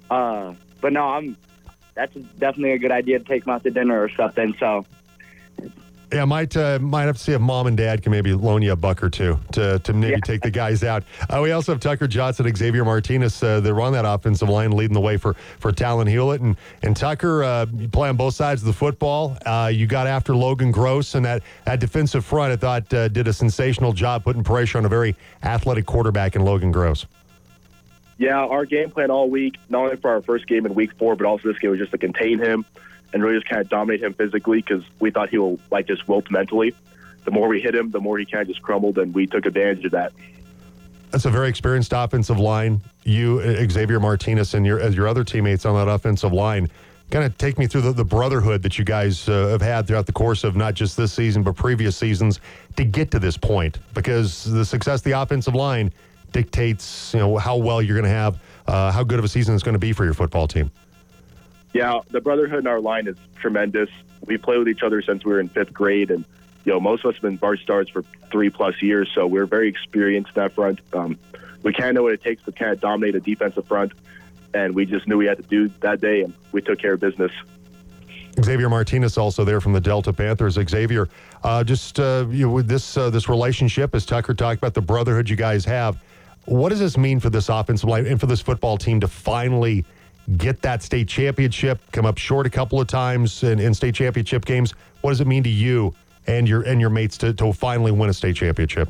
uh, 0.09 0.53
but 0.81 0.93
no, 0.93 1.03
I'm. 1.03 1.37
That's 1.95 2.13
definitely 2.13 2.71
a 2.71 2.79
good 2.79 2.91
idea 2.91 3.19
to 3.19 3.25
take 3.25 3.45
them 3.45 3.53
out 3.53 3.63
to 3.63 3.69
dinner 3.69 4.01
or 4.01 4.09
something. 4.09 4.55
So 4.59 4.85
yeah, 6.13 6.25
might 6.25 6.55
uh, 6.55 6.79
might 6.79 7.03
have 7.03 7.17
to 7.17 7.23
see 7.23 7.33
if 7.33 7.41
mom 7.41 7.67
and 7.67 7.75
dad 7.75 8.03
can 8.03 8.11
maybe 8.11 8.33
loan 8.33 8.61
you 8.61 8.71
a 8.71 8.75
buck 8.75 9.03
or 9.03 9.09
two 9.09 9.39
to, 9.53 9.79
to 9.79 9.93
maybe 9.93 10.13
yeah. 10.13 10.19
take 10.23 10.41
the 10.41 10.51
guys 10.63 10.83
out. 10.83 11.03
Uh, 11.29 11.41
we 11.41 11.51
also 11.51 11.71
have 11.71 11.81
Tucker 11.81 12.07
Johnson, 12.07 12.53
Xavier 12.55 12.85
Martinez. 12.85 13.41
Uh, 13.41 13.59
they're 13.59 13.79
on 13.81 13.93
that 13.93 14.05
offensive 14.05 14.49
line, 14.49 14.71
leading 14.71 14.93
the 14.93 15.01
way 15.01 15.17
for 15.17 15.33
for 15.59 15.71
Talon 15.71 16.07
Hewlett 16.07 16.41
and 16.41 16.55
and 16.83 16.95
Tucker. 16.95 17.43
Uh, 17.43 17.65
you 17.75 17.87
play 17.87 18.09
on 18.09 18.17
both 18.17 18.35
sides 18.35 18.61
of 18.61 18.67
the 18.67 18.73
football. 18.73 19.37
Uh, 19.45 19.71
you 19.73 19.87
got 19.87 20.07
after 20.07 20.35
Logan 20.35 20.71
Gross 20.71 21.15
and 21.15 21.25
that 21.25 21.41
that 21.65 21.79
defensive 21.79 22.23
front. 22.23 22.53
I 22.53 22.55
thought 22.55 22.93
uh, 22.93 23.07
did 23.07 23.27
a 23.27 23.33
sensational 23.33 23.93
job 23.93 24.23
putting 24.23 24.43
pressure 24.43 24.77
on 24.77 24.85
a 24.85 24.89
very 24.89 25.15
athletic 25.43 25.85
quarterback 25.85 26.35
in 26.35 26.43
Logan 26.43 26.71
Gross. 26.71 27.05
Yeah, 28.19 28.37
our 28.37 28.65
game 28.65 28.91
plan 28.91 29.09
all 29.09 29.29
week, 29.29 29.57
not 29.69 29.85
only 29.85 29.95
for 29.97 30.11
our 30.11 30.21
first 30.21 30.47
game 30.47 30.65
in 30.65 30.75
week 30.75 30.93
four, 30.97 31.15
but 31.15 31.25
also 31.25 31.47
this 31.47 31.57
game 31.57 31.71
was 31.71 31.79
just 31.79 31.91
to 31.91 31.97
contain 31.97 32.39
him 32.39 32.63
and 33.13 33.23
really 33.23 33.37
just 33.37 33.47
kind 33.47 33.61
of 33.61 33.69
dominate 33.69 34.03
him 34.03 34.13
physically 34.13 34.61
because 34.61 34.83
we 34.99 35.11
thought 35.11 35.29
he 35.29 35.37
will 35.37 35.59
like 35.71 35.87
just 35.87 36.07
wilt 36.07 36.29
mentally. 36.31 36.73
The 37.25 37.31
more 37.31 37.47
we 37.47 37.61
hit 37.61 37.73
him, 37.73 37.91
the 37.91 38.01
more 38.01 38.17
he 38.17 38.25
kind 38.25 38.41
of 38.41 38.47
just 38.47 38.61
crumbled, 38.61 38.97
and 38.97 39.13
we 39.13 39.27
took 39.27 39.45
advantage 39.45 39.85
of 39.85 39.91
that. 39.91 40.11
That's 41.11 41.25
a 41.25 41.29
very 41.29 41.47
experienced 41.47 41.93
offensive 41.95 42.39
line. 42.39 42.81
You, 43.03 43.69
Xavier 43.69 43.99
Martinez, 43.99 44.55
and 44.55 44.65
your 44.65 44.79
as 44.79 44.95
your 44.95 45.07
other 45.07 45.23
teammates 45.23 45.65
on 45.65 45.75
that 45.75 45.89
offensive 45.89 46.33
line, 46.33 46.69
kind 47.11 47.23
of 47.23 47.37
take 47.37 47.59
me 47.59 47.67
through 47.67 47.81
the, 47.81 47.93
the 47.93 48.03
brotherhood 48.03 48.63
that 48.63 48.79
you 48.79 48.83
guys 48.83 49.29
uh, 49.29 49.47
have 49.49 49.61
had 49.61 49.87
throughout 49.87 50.07
the 50.07 50.11
course 50.11 50.43
of 50.43 50.55
not 50.55 50.73
just 50.73 50.97
this 50.97 51.13
season 51.13 51.43
but 51.43 51.55
previous 51.55 51.95
seasons 51.95 52.39
to 52.75 52.83
get 52.83 53.11
to 53.11 53.19
this 53.19 53.37
point. 53.37 53.77
Because 53.93 54.45
the 54.45 54.65
success 54.65 55.01
of 55.01 55.03
the 55.03 55.11
offensive 55.11 55.53
line 55.53 55.93
dictates, 56.31 57.13
you 57.13 57.19
know, 57.19 57.37
how 57.37 57.55
well 57.55 57.81
you're 57.81 57.95
going 57.95 58.09
to 58.11 58.17
have, 58.17 58.39
uh, 58.67 58.91
how 58.91 59.03
good 59.03 59.19
of 59.19 59.25
a 59.25 59.27
season 59.27 59.53
it's 59.53 59.63
going 59.63 59.73
to 59.73 59.79
be 59.79 59.93
for 59.93 60.03
your 60.03 60.15
football 60.15 60.47
team. 60.47 60.71
Yeah, 61.73 62.01
the 62.11 62.21
brotherhood 62.21 62.59
in 62.59 62.67
our 62.67 62.79
line 62.79 63.07
is 63.07 63.17
tremendous. 63.35 63.89
We 64.25 64.37
play 64.37 64.57
with 64.57 64.69
each 64.69 64.83
other 64.83 65.01
since 65.01 65.25
we 65.25 65.31
were 65.31 65.39
in 65.39 65.49
fifth 65.49 65.73
grade, 65.73 66.11
and 66.11 66.23
you 66.65 66.71
know 66.71 66.79
most 66.79 67.03
of 67.03 67.09
us 67.09 67.15
have 67.15 67.23
been 67.23 67.37
bar 67.37 67.57
stars 67.57 67.89
for 67.89 68.03
three 68.31 68.49
plus 68.49 68.81
years, 68.81 69.09
so 69.13 69.25
we're 69.25 69.47
very 69.47 69.67
experienced 69.67 70.29
in 70.35 70.43
that 70.43 70.53
front. 70.53 70.79
Um, 70.93 71.17
we 71.63 71.73
kind 71.73 71.89
of 71.89 71.95
know 71.95 72.03
what 72.03 72.13
it 72.13 72.21
takes 72.21 72.43
to 72.43 72.51
kind 72.51 72.71
of 72.71 72.79
dominate 72.79 73.15
a 73.15 73.19
defensive 73.19 73.65
front, 73.67 73.91
and 74.53 74.75
we 74.75 74.85
just 74.85 75.07
knew 75.07 75.17
we 75.17 75.25
had 75.25 75.37
to 75.37 75.43
do 75.43 75.69
that 75.81 75.99
day, 75.99 76.21
and 76.21 76.33
we 76.51 76.61
took 76.61 76.79
care 76.79 76.93
of 76.93 76.99
business. 76.99 77.31
Xavier 78.41 78.69
Martinez 78.69 79.17
also 79.17 79.43
there 79.43 79.61
from 79.61 79.73
the 79.73 79.81
Delta 79.81 80.11
Panthers. 80.11 80.53
Xavier, 80.53 81.09
uh, 81.43 81.63
just 81.63 81.99
uh, 81.99 82.25
you 82.29 82.47
know, 82.47 82.53
with 82.53 82.67
this 82.67 82.97
uh, 82.97 83.09
this 83.09 83.27
relationship, 83.27 83.95
as 83.95 84.05
Tucker 84.05 84.35
talked 84.35 84.59
about 84.59 84.75
the 84.75 84.81
brotherhood 84.81 85.27
you 85.27 85.35
guys 85.35 85.65
have, 85.65 86.01
what 86.45 86.69
does 86.69 86.79
this 86.79 86.97
mean 86.97 87.19
for 87.19 87.31
this 87.31 87.49
offensive 87.49 87.89
line 87.89 88.05
and 88.05 88.19
for 88.19 88.27
this 88.27 88.41
football 88.41 88.77
team 88.77 88.99
to 88.99 89.07
finally 89.07 89.85
get 90.37 90.61
that 90.61 90.81
state 90.81 91.07
championship, 91.07 91.79
come 91.91 92.05
up 92.05 92.17
short 92.17 92.45
a 92.45 92.49
couple 92.49 92.79
of 92.79 92.87
times 92.87 93.43
in, 93.43 93.59
in 93.59 93.73
state 93.73 93.95
championship 93.95 94.45
games. 94.45 94.73
What 95.01 95.11
does 95.11 95.21
it 95.21 95.27
mean 95.27 95.43
to 95.43 95.49
you 95.49 95.93
and 96.27 96.47
your 96.47 96.61
and 96.63 96.79
your 96.79 96.89
mates 96.89 97.17
to, 97.19 97.33
to 97.33 97.51
finally 97.53 97.91
win 97.91 98.09
a 98.09 98.13
state 98.13 98.35
championship? 98.35 98.89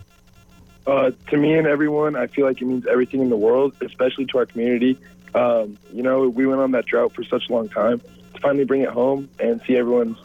Uh, 0.85 1.11
to 1.29 1.37
me 1.37 1.53
and 1.53 1.65
everyone, 1.65 2.15
I 2.15 2.27
feel 2.27 2.45
like 2.45 2.61
it 2.61 2.65
means 2.65 2.85
everything 2.87 3.21
in 3.21 3.29
the 3.29 3.37
world, 3.37 3.73
especially 3.81 4.25
to 4.27 4.37
our 4.39 4.45
community. 4.45 4.99
Um, 5.33 5.77
you 5.91 6.03
know, 6.03 6.27
we 6.29 6.45
went 6.45 6.61
on 6.61 6.71
that 6.71 6.85
drought 6.85 7.13
for 7.15 7.23
such 7.23 7.49
a 7.49 7.53
long 7.53 7.69
time. 7.69 8.01
To 8.33 8.39
finally 8.41 8.65
bring 8.65 8.81
it 8.81 8.89
home 8.89 9.29
and 9.39 9.61
see 9.65 9.77
everyone's 9.77 10.17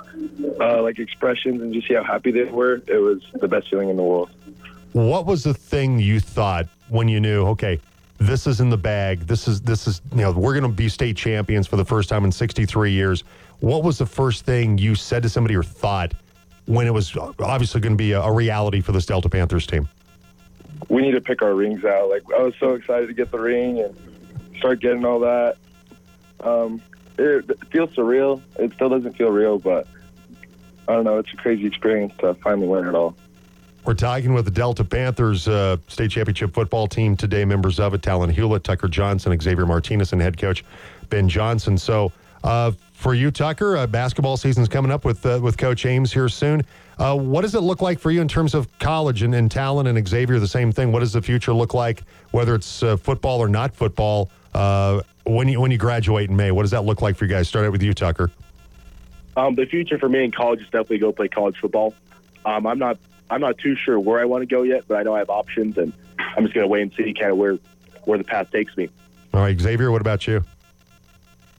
uh, 0.60 0.82
like 0.82 0.98
expressions 0.98 1.62
and 1.62 1.72
just 1.72 1.88
see 1.88 1.94
how 1.94 2.02
happy 2.02 2.30
they 2.30 2.44
were, 2.44 2.82
it 2.86 2.98
was 2.98 3.22
the 3.34 3.48
best 3.48 3.70
feeling 3.70 3.88
in 3.88 3.96
the 3.96 4.02
world. 4.02 4.30
What 4.92 5.26
was 5.26 5.44
the 5.44 5.54
thing 5.54 5.98
you 5.98 6.18
thought 6.18 6.66
when 6.88 7.08
you 7.08 7.20
knew, 7.20 7.46
okay, 7.48 7.80
this 8.18 8.46
is 8.46 8.60
in 8.60 8.68
the 8.68 8.76
bag. 8.76 9.20
This 9.20 9.48
is 9.48 9.60
this 9.60 9.86
is 9.86 10.02
you 10.12 10.18
know 10.18 10.32
we're 10.32 10.52
going 10.52 10.70
to 10.70 10.76
be 10.76 10.88
state 10.88 11.16
champions 11.16 11.66
for 11.66 11.76
the 11.76 11.84
first 11.84 12.08
time 12.08 12.24
in 12.24 12.32
63 12.32 12.92
years. 12.92 13.24
What 13.60 13.82
was 13.82 13.98
the 13.98 14.06
first 14.06 14.44
thing 14.44 14.78
you 14.78 14.94
said 14.94 15.22
to 15.22 15.28
somebody 15.28 15.56
or 15.56 15.62
thought 15.62 16.12
when 16.66 16.86
it 16.86 16.92
was 16.92 17.16
obviously 17.16 17.80
going 17.80 17.94
to 17.94 17.96
be 17.96 18.12
a, 18.12 18.20
a 18.20 18.32
reality 18.32 18.80
for 18.80 18.92
this 18.92 19.06
Delta 19.06 19.28
Panthers 19.28 19.66
team? 19.66 19.88
We 20.88 21.02
need 21.02 21.12
to 21.12 21.20
pick 21.20 21.42
our 21.42 21.54
rings 21.54 21.84
out. 21.84 22.10
Like 22.10 22.22
I 22.36 22.42
was 22.42 22.54
so 22.60 22.74
excited 22.74 23.06
to 23.06 23.14
get 23.14 23.30
the 23.30 23.38
ring 23.38 23.80
and 23.80 23.96
start 24.58 24.80
getting 24.80 25.04
all 25.04 25.20
that. 25.20 25.56
Um, 26.40 26.82
it, 27.18 27.48
it 27.50 27.58
feels 27.70 27.90
surreal. 27.90 28.42
It 28.58 28.72
still 28.74 28.88
doesn't 28.88 29.16
feel 29.16 29.30
real, 29.30 29.58
but 29.58 29.86
I 30.86 30.94
don't 30.94 31.04
know. 31.04 31.18
It's 31.18 31.32
a 31.32 31.36
crazy 31.36 31.66
experience 31.66 32.14
to 32.18 32.34
finally 32.34 32.66
win 32.66 32.86
it 32.86 32.94
all. 32.94 33.16
We're 33.88 33.94
talking 33.94 34.34
with 34.34 34.44
the 34.44 34.50
Delta 34.50 34.84
Panthers 34.84 35.48
uh, 35.48 35.78
state 35.86 36.10
championship 36.10 36.52
football 36.52 36.88
team 36.88 37.16
today. 37.16 37.46
Members 37.46 37.80
of 37.80 37.94
it: 37.94 38.02
Talon 38.02 38.28
Hewlett, 38.28 38.62
Tucker 38.62 38.86
Johnson, 38.86 39.40
Xavier 39.40 39.64
Martinez, 39.64 40.12
and 40.12 40.20
head 40.20 40.36
coach 40.36 40.62
Ben 41.08 41.26
Johnson. 41.26 41.78
So, 41.78 42.12
uh, 42.44 42.72
for 42.92 43.14
you, 43.14 43.30
Tucker, 43.30 43.78
uh, 43.78 43.86
basketball 43.86 44.36
season's 44.36 44.68
coming 44.68 44.92
up 44.92 45.06
with 45.06 45.24
uh, 45.24 45.40
with 45.42 45.56
Coach 45.56 45.86
Ames 45.86 46.12
here 46.12 46.28
soon. 46.28 46.66
Uh, 46.98 47.16
what 47.16 47.40
does 47.40 47.54
it 47.54 47.60
look 47.60 47.80
like 47.80 47.98
for 47.98 48.10
you 48.10 48.20
in 48.20 48.28
terms 48.28 48.54
of 48.54 48.68
college 48.78 49.22
and, 49.22 49.34
and 49.34 49.50
Talon 49.50 49.86
and 49.86 50.06
Xavier? 50.06 50.38
The 50.38 50.46
same 50.46 50.70
thing. 50.70 50.92
What 50.92 51.00
does 51.00 51.14
the 51.14 51.22
future 51.22 51.54
look 51.54 51.72
like, 51.72 52.02
whether 52.32 52.54
it's 52.54 52.82
uh, 52.82 52.98
football 52.98 53.40
or 53.40 53.48
not 53.48 53.74
football? 53.74 54.28
when 55.24 55.48
you 55.48 55.62
when 55.62 55.70
you 55.70 55.78
graduate 55.78 56.28
in 56.28 56.36
May, 56.36 56.50
what 56.50 56.60
does 56.60 56.72
that 56.72 56.84
look 56.84 57.00
like 57.00 57.16
for 57.16 57.24
you 57.24 57.30
guys? 57.30 57.48
Start 57.48 57.64
out 57.64 57.72
with 57.72 57.82
you, 57.82 57.94
Tucker. 57.94 58.30
Um, 59.34 59.54
the 59.54 59.64
future 59.64 59.98
for 59.98 60.10
me 60.10 60.24
in 60.24 60.30
college 60.30 60.60
is 60.60 60.66
definitely 60.66 60.98
go 60.98 61.10
play 61.10 61.28
college 61.28 61.56
football. 61.56 61.94
Um, 62.44 62.66
I'm 62.66 62.78
not 62.78 62.98
I'm 63.30 63.40
not 63.40 63.58
too 63.58 63.76
sure 63.76 63.98
where 64.00 64.20
I 64.20 64.24
want 64.24 64.42
to 64.42 64.46
go 64.46 64.62
yet, 64.62 64.84
but 64.88 64.96
I 64.96 65.02
know 65.02 65.14
I 65.14 65.18
have 65.18 65.30
options, 65.30 65.76
and 65.76 65.92
I'm 66.18 66.44
just 66.44 66.54
going 66.54 66.64
to 66.64 66.68
wait 66.68 66.82
and 66.82 66.92
see 66.94 67.14
kind 67.14 67.32
of 67.32 67.38
where 67.38 67.58
where 68.04 68.18
the 68.18 68.24
path 68.24 68.50
takes 68.50 68.76
me. 68.76 68.88
All 69.34 69.40
right, 69.40 69.58
Xavier, 69.58 69.90
what 69.90 70.00
about 70.00 70.26
you? 70.26 70.42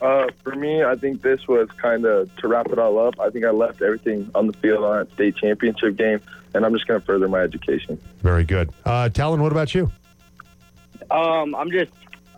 Uh, 0.01 0.28
for 0.43 0.55
me, 0.55 0.84
I 0.84 0.95
think 0.95 1.22
this 1.22 1.47
was 1.47 1.70
kind 1.82 2.05
of 2.05 2.34
to 2.38 2.47
wrap 2.47 2.67
it 2.67 2.80
all 2.80 2.97
up. 2.99 3.20
I 3.20 3.30
think 3.30 3.45
I 3.45 3.51
left 3.51 3.82
everything 3.82 4.32
on 4.34 4.47
the 4.47 4.53
field 4.53 4.84
on 4.84 4.99
that 4.99 5.13
state 5.13 5.36
championship 5.36 5.97
game, 5.97 6.22
and 6.53 6.65
I'm 6.65 6.74
just 6.74 6.88
going 6.88 6.99
to 6.99 7.05
further 7.05 7.28
my 7.28 7.41
education. 7.41 7.99
Very 8.22 8.45
good. 8.45 8.72
Uh, 8.86 9.09
Talon, 9.09 9.41
what 9.41 9.51
about 9.51 9.76
you? 9.76 9.91
Um, 11.11 11.53
I'm 11.55 11.72
just 11.72 11.91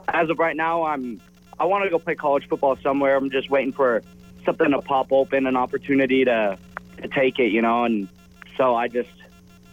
as 0.07 0.29
of 0.29 0.39
right 0.39 0.55
now, 0.55 0.83
I'm 0.83 1.21
I 1.59 1.65
want 1.65 1.83
to 1.83 1.89
go 1.89 1.99
play 1.99 2.15
college 2.15 2.47
football 2.47 2.77
somewhere. 2.77 3.15
I'm 3.15 3.29
just 3.29 3.49
waiting 3.49 3.71
for 3.71 4.01
something 4.45 4.71
to 4.71 4.81
pop 4.81 5.11
open, 5.11 5.45
an 5.45 5.55
opportunity 5.55 6.25
to 6.25 6.57
to 7.01 7.07
take 7.07 7.39
it, 7.39 7.51
you 7.51 7.61
know, 7.61 7.85
and 7.85 8.07
so 8.57 8.75
I 8.75 8.87
just 8.87 9.09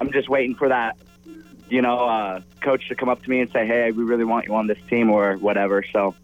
I'm 0.01 0.13
just 0.13 0.29
waiting 0.29 0.55
for 0.55 0.69
that, 0.69 0.97
you 1.69 1.83
know, 1.83 1.99
uh, 1.99 2.41
coach 2.61 2.89
to 2.89 2.95
come 2.95 3.09
up 3.09 3.23
to 3.23 3.31
me 3.31 3.41
and 3.41 3.51
say, 3.51 3.67
"Hey, 3.67 3.91
we 3.93 4.05
really 4.05 4.25
want 4.25 4.47
you 4.47 4.55
on 4.55 4.67
this 4.67 4.79
team" 4.89 5.11
or 5.11 5.37
whatever. 5.37 5.85
So, 5.93 6.15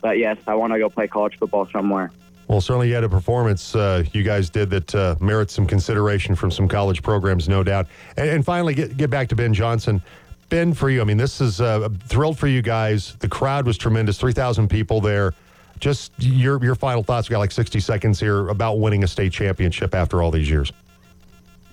but 0.00 0.18
yes, 0.18 0.38
I 0.46 0.54
want 0.54 0.72
to 0.72 0.78
go 0.78 0.88
play 0.90 1.08
college 1.08 1.38
football 1.38 1.66
somewhere. 1.72 2.10
Well, 2.48 2.60
certainly 2.60 2.88
you 2.88 2.94
had 2.94 3.04
a 3.04 3.08
performance 3.08 3.74
uh, 3.74 4.04
you 4.12 4.22
guys 4.22 4.50
did 4.50 4.68
that 4.70 4.94
uh, 4.94 5.16
merits 5.20 5.54
some 5.54 5.66
consideration 5.66 6.34
from 6.34 6.50
some 6.50 6.68
college 6.68 7.02
programs, 7.02 7.48
no 7.48 7.62
doubt. 7.62 7.86
And, 8.16 8.28
and, 8.28 8.44
finally, 8.44 8.74
get 8.74 8.96
get 8.96 9.10
back 9.10 9.28
to 9.28 9.36
Ben 9.36 9.54
Johnson. 9.54 10.02
Ben, 10.50 10.74
for 10.74 10.90
you, 10.90 11.00
I 11.00 11.04
mean, 11.04 11.16
this 11.16 11.40
is 11.40 11.60
uh, 11.60 11.88
thrilled 12.06 12.38
for 12.38 12.46
you 12.46 12.60
guys. 12.60 13.16
The 13.20 13.28
crowd 13.28 13.66
was 13.66 13.78
tremendous, 13.78 14.18
three 14.18 14.34
thousand 14.34 14.68
people 14.68 15.00
there. 15.00 15.32
Just 15.80 16.12
your 16.18 16.62
your 16.62 16.74
final 16.74 17.02
thoughts. 17.02 17.28
We 17.28 17.32
got 17.32 17.38
like 17.38 17.52
sixty 17.52 17.80
seconds 17.80 18.20
here 18.20 18.48
about 18.48 18.78
winning 18.78 19.04
a 19.04 19.08
state 19.08 19.32
championship 19.32 19.94
after 19.94 20.22
all 20.22 20.30
these 20.30 20.48
years 20.48 20.70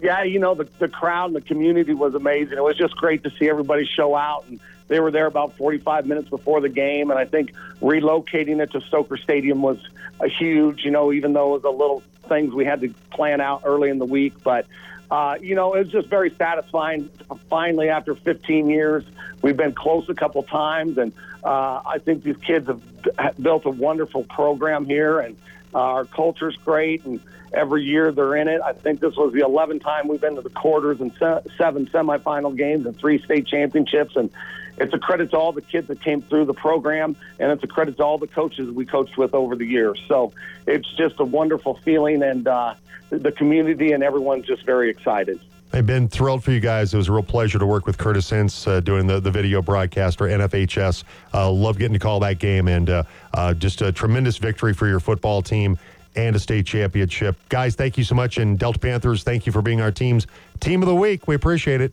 yeah, 0.02 0.24
you 0.24 0.39
know, 0.39 0.56
the, 0.56 0.68
the 0.80 0.88
crowd 0.88 1.28
and 1.28 1.36
the 1.36 1.41
community 1.41 1.93
was 1.93 2.16
amazing. 2.16 2.58
It 2.58 2.64
was 2.64 2.76
just 2.76 2.95
great 2.95 3.24
to 3.24 3.32
see 3.38 3.47
everybody 3.47 3.86
show 3.86 4.16
out. 4.16 4.45
And 4.47 4.60
they 4.88 4.99
were 4.99 5.12
there 5.12 5.28
about 5.28 5.56
45 5.58 6.08
minutes 6.08 6.30
before 6.30 6.60
the 6.60 6.70
game. 6.70 7.12
And 7.12 7.20
I 7.20 7.26
think 7.26 7.54
relocating 7.82 8.62
it 8.62 8.72
to 8.72 8.80
Stocker 8.80 9.22
Stadium 9.22 9.62
was 9.62 9.78
a 10.20 10.28
huge, 10.28 10.84
you 10.84 10.91
know, 10.91 11.14
even 11.14 11.34
though 11.34 11.56
it 11.56 11.64
was 11.64 11.74
a 11.74 11.76
little 11.76 12.02
things 12.28 12.54
we 12.54 12.66
had 12.66 12.82
to 12.82 12.93
plan 13.12 13.41
out 13.41 13.62
early 13.64 13.89
in 13.89 13.99
the 13.99 14.06
week. 14.06 14.34
But, 14.43 14.66
uh, 15.12 15.38
you 15.39 15.54
know, 15.54 15.76
it 15.76 15.80
was 15.86 15.89
just 15.89 16.08
very 16.08 16.32
satisfying. 16.32 17.10
Finally, 17.49 17.89
after 17.89 18.16
15 18.16 18.70
years, 18.70 19.04
we've 19.43 19.58
been 19.58 19.74
close 19.74 20.10
a 20.10 20.16
couple 20.16 20.41
times. 20.43 20.97
And 20.97 21.14
uh, 21.43 21.82
I 21.86 21.99
think 21.99 22.24
these 22.24 22.38
kids 22.38 22.68
have 22.68 22.82
built 23.39 23.66
a 23.66 23.70
wonderful 23.70 24.24
program 24.24 24.86
here. 24.86 25.20
And 25.20 25.38
uh, 25.76 25.80
our 25.80 26.06
culture's 26.06 26.58
great. 26.58 27.06
And, 27.06 27.20
every 27.54 27.84
year 27.84 28.12
they're 28.12 28.36
in 28.36 28.47
it. 28.47 28.62
I 28.62 28.74
think 28.74 28.99
this 28.99 29.16
was 29.16 29.34
the 29.34 29.39
11th 29.39 29.82
time 29.82 30.08
we've 30.08 30.22
been 30.22 30.36
to 30.36 30.41
the 30.41 30.49
quarters 30.49 31.02
and 31.02 31.12
se- 31.20 31.43
seven 31.58 31.88
semifinal 31.88 32.56
games 32.56 32.86
and 32.86 32.97
three 32.97 33.22
state 33.22 33.47
championships. 33.47 34.16
And 34.16 34.30
it's 34.78 34.93
a 34.93 34.99
credit 34.99 35.32
to 35.32 35.38
all 35.38 35.52
the 35.52 35.62
kids 35.62 35.88
that 35.88 36.02
came 36.02 36.22
through 36.22 36.45
the 36.45 36.54
program, 36.54 37.16
and 37.39 37.52
it's 37.52 37.64
a 37.64 37.68
credit 37.68 37.97
to 37.97 38.04
all 38.04 38.18
the 38.18 38.28
coaches 38.28 38.70
we 38.72 38.86
coached 38.86 39.18
with 39.18 39.34
over 39.34 39.56
the 39.56 39.66
years. 39.66 40.02
So 40.08 40.34
it's 40.66 40.91
just 40.95 41.20
a 41.20 41.26
wonderful 41.26 41.76
feeling, 41.84 42.24
and 42.24 42.47
uh, 42.47 42.76
the 43.10 43.32
community 43.32 43.91
and 43.91 44.04
everyone's 44.04 44.47
just 44.47 44.66
very 44.66 44.89
excited. 44.89 45.39
I've 45.74 45.86
been 45.86 46.10
thrilled 46.10 46.43
for 46.43 46.52
you 46.52 46.60
guys. 46.60 46.93
It 46.93 46.97
was 46.97 47.08
a 47.08 47.14
real 47.14 47.24
pleasure 47.24 47.58
to 47.58 47.66
work 47.66 47.86
with 47.86 47.97
Curtis 47.97 48.34
Ince 48.34 48.68
uh, 48.68 48.82
doing 48.82 49.08
the, 49.08 49.22
the 49.22 49.32
video 49.32 49.62
broadcast 49.62 50.18
for 50.18 50.28
NFHS. 50.28 51.06
Uh, 51.34 51.49
love 51.49 51.78
getting 51.78 51.93
to 51.93 51.99
call 51.99 52.20
that 52.22 52.39
game 52.39 52.68
and 52.68 52.89
uh, 52.89 53.04
uh, 53.34 53.54
just 53.54 53.82
a 53.82 53.91
tremendous 53.91 54.38
victory 54.38 54.74
for 54.74 54.88
your 54.88 54.99
football 54.99 55.41
team 55.41 55.80
and 56.16 56.36
a 56.36 56.39
state 56.39 56.66
championship. 56.66 57.36
Guys, 57.49 57.76
thank 57.76 57.97
you 57.97 58.03
so 58.03 58.16
much. 58.16 58.38
And 58.38 58.59
Delta 58.59 58.80
Panthers, 58.80 59.24
thank 59.24 59.45
you 59.45 59.51
for 59.51 59.62
being 59.62 59.82
our 59.82 59.91
team's 59.91 60.28
team 60.59 60.82
of 60.84 60.88
the 60.88 60.95
week. 60.95 61.28
We 61.28 61.36
appreciate 61.36 61.82
it. 61.82 61.89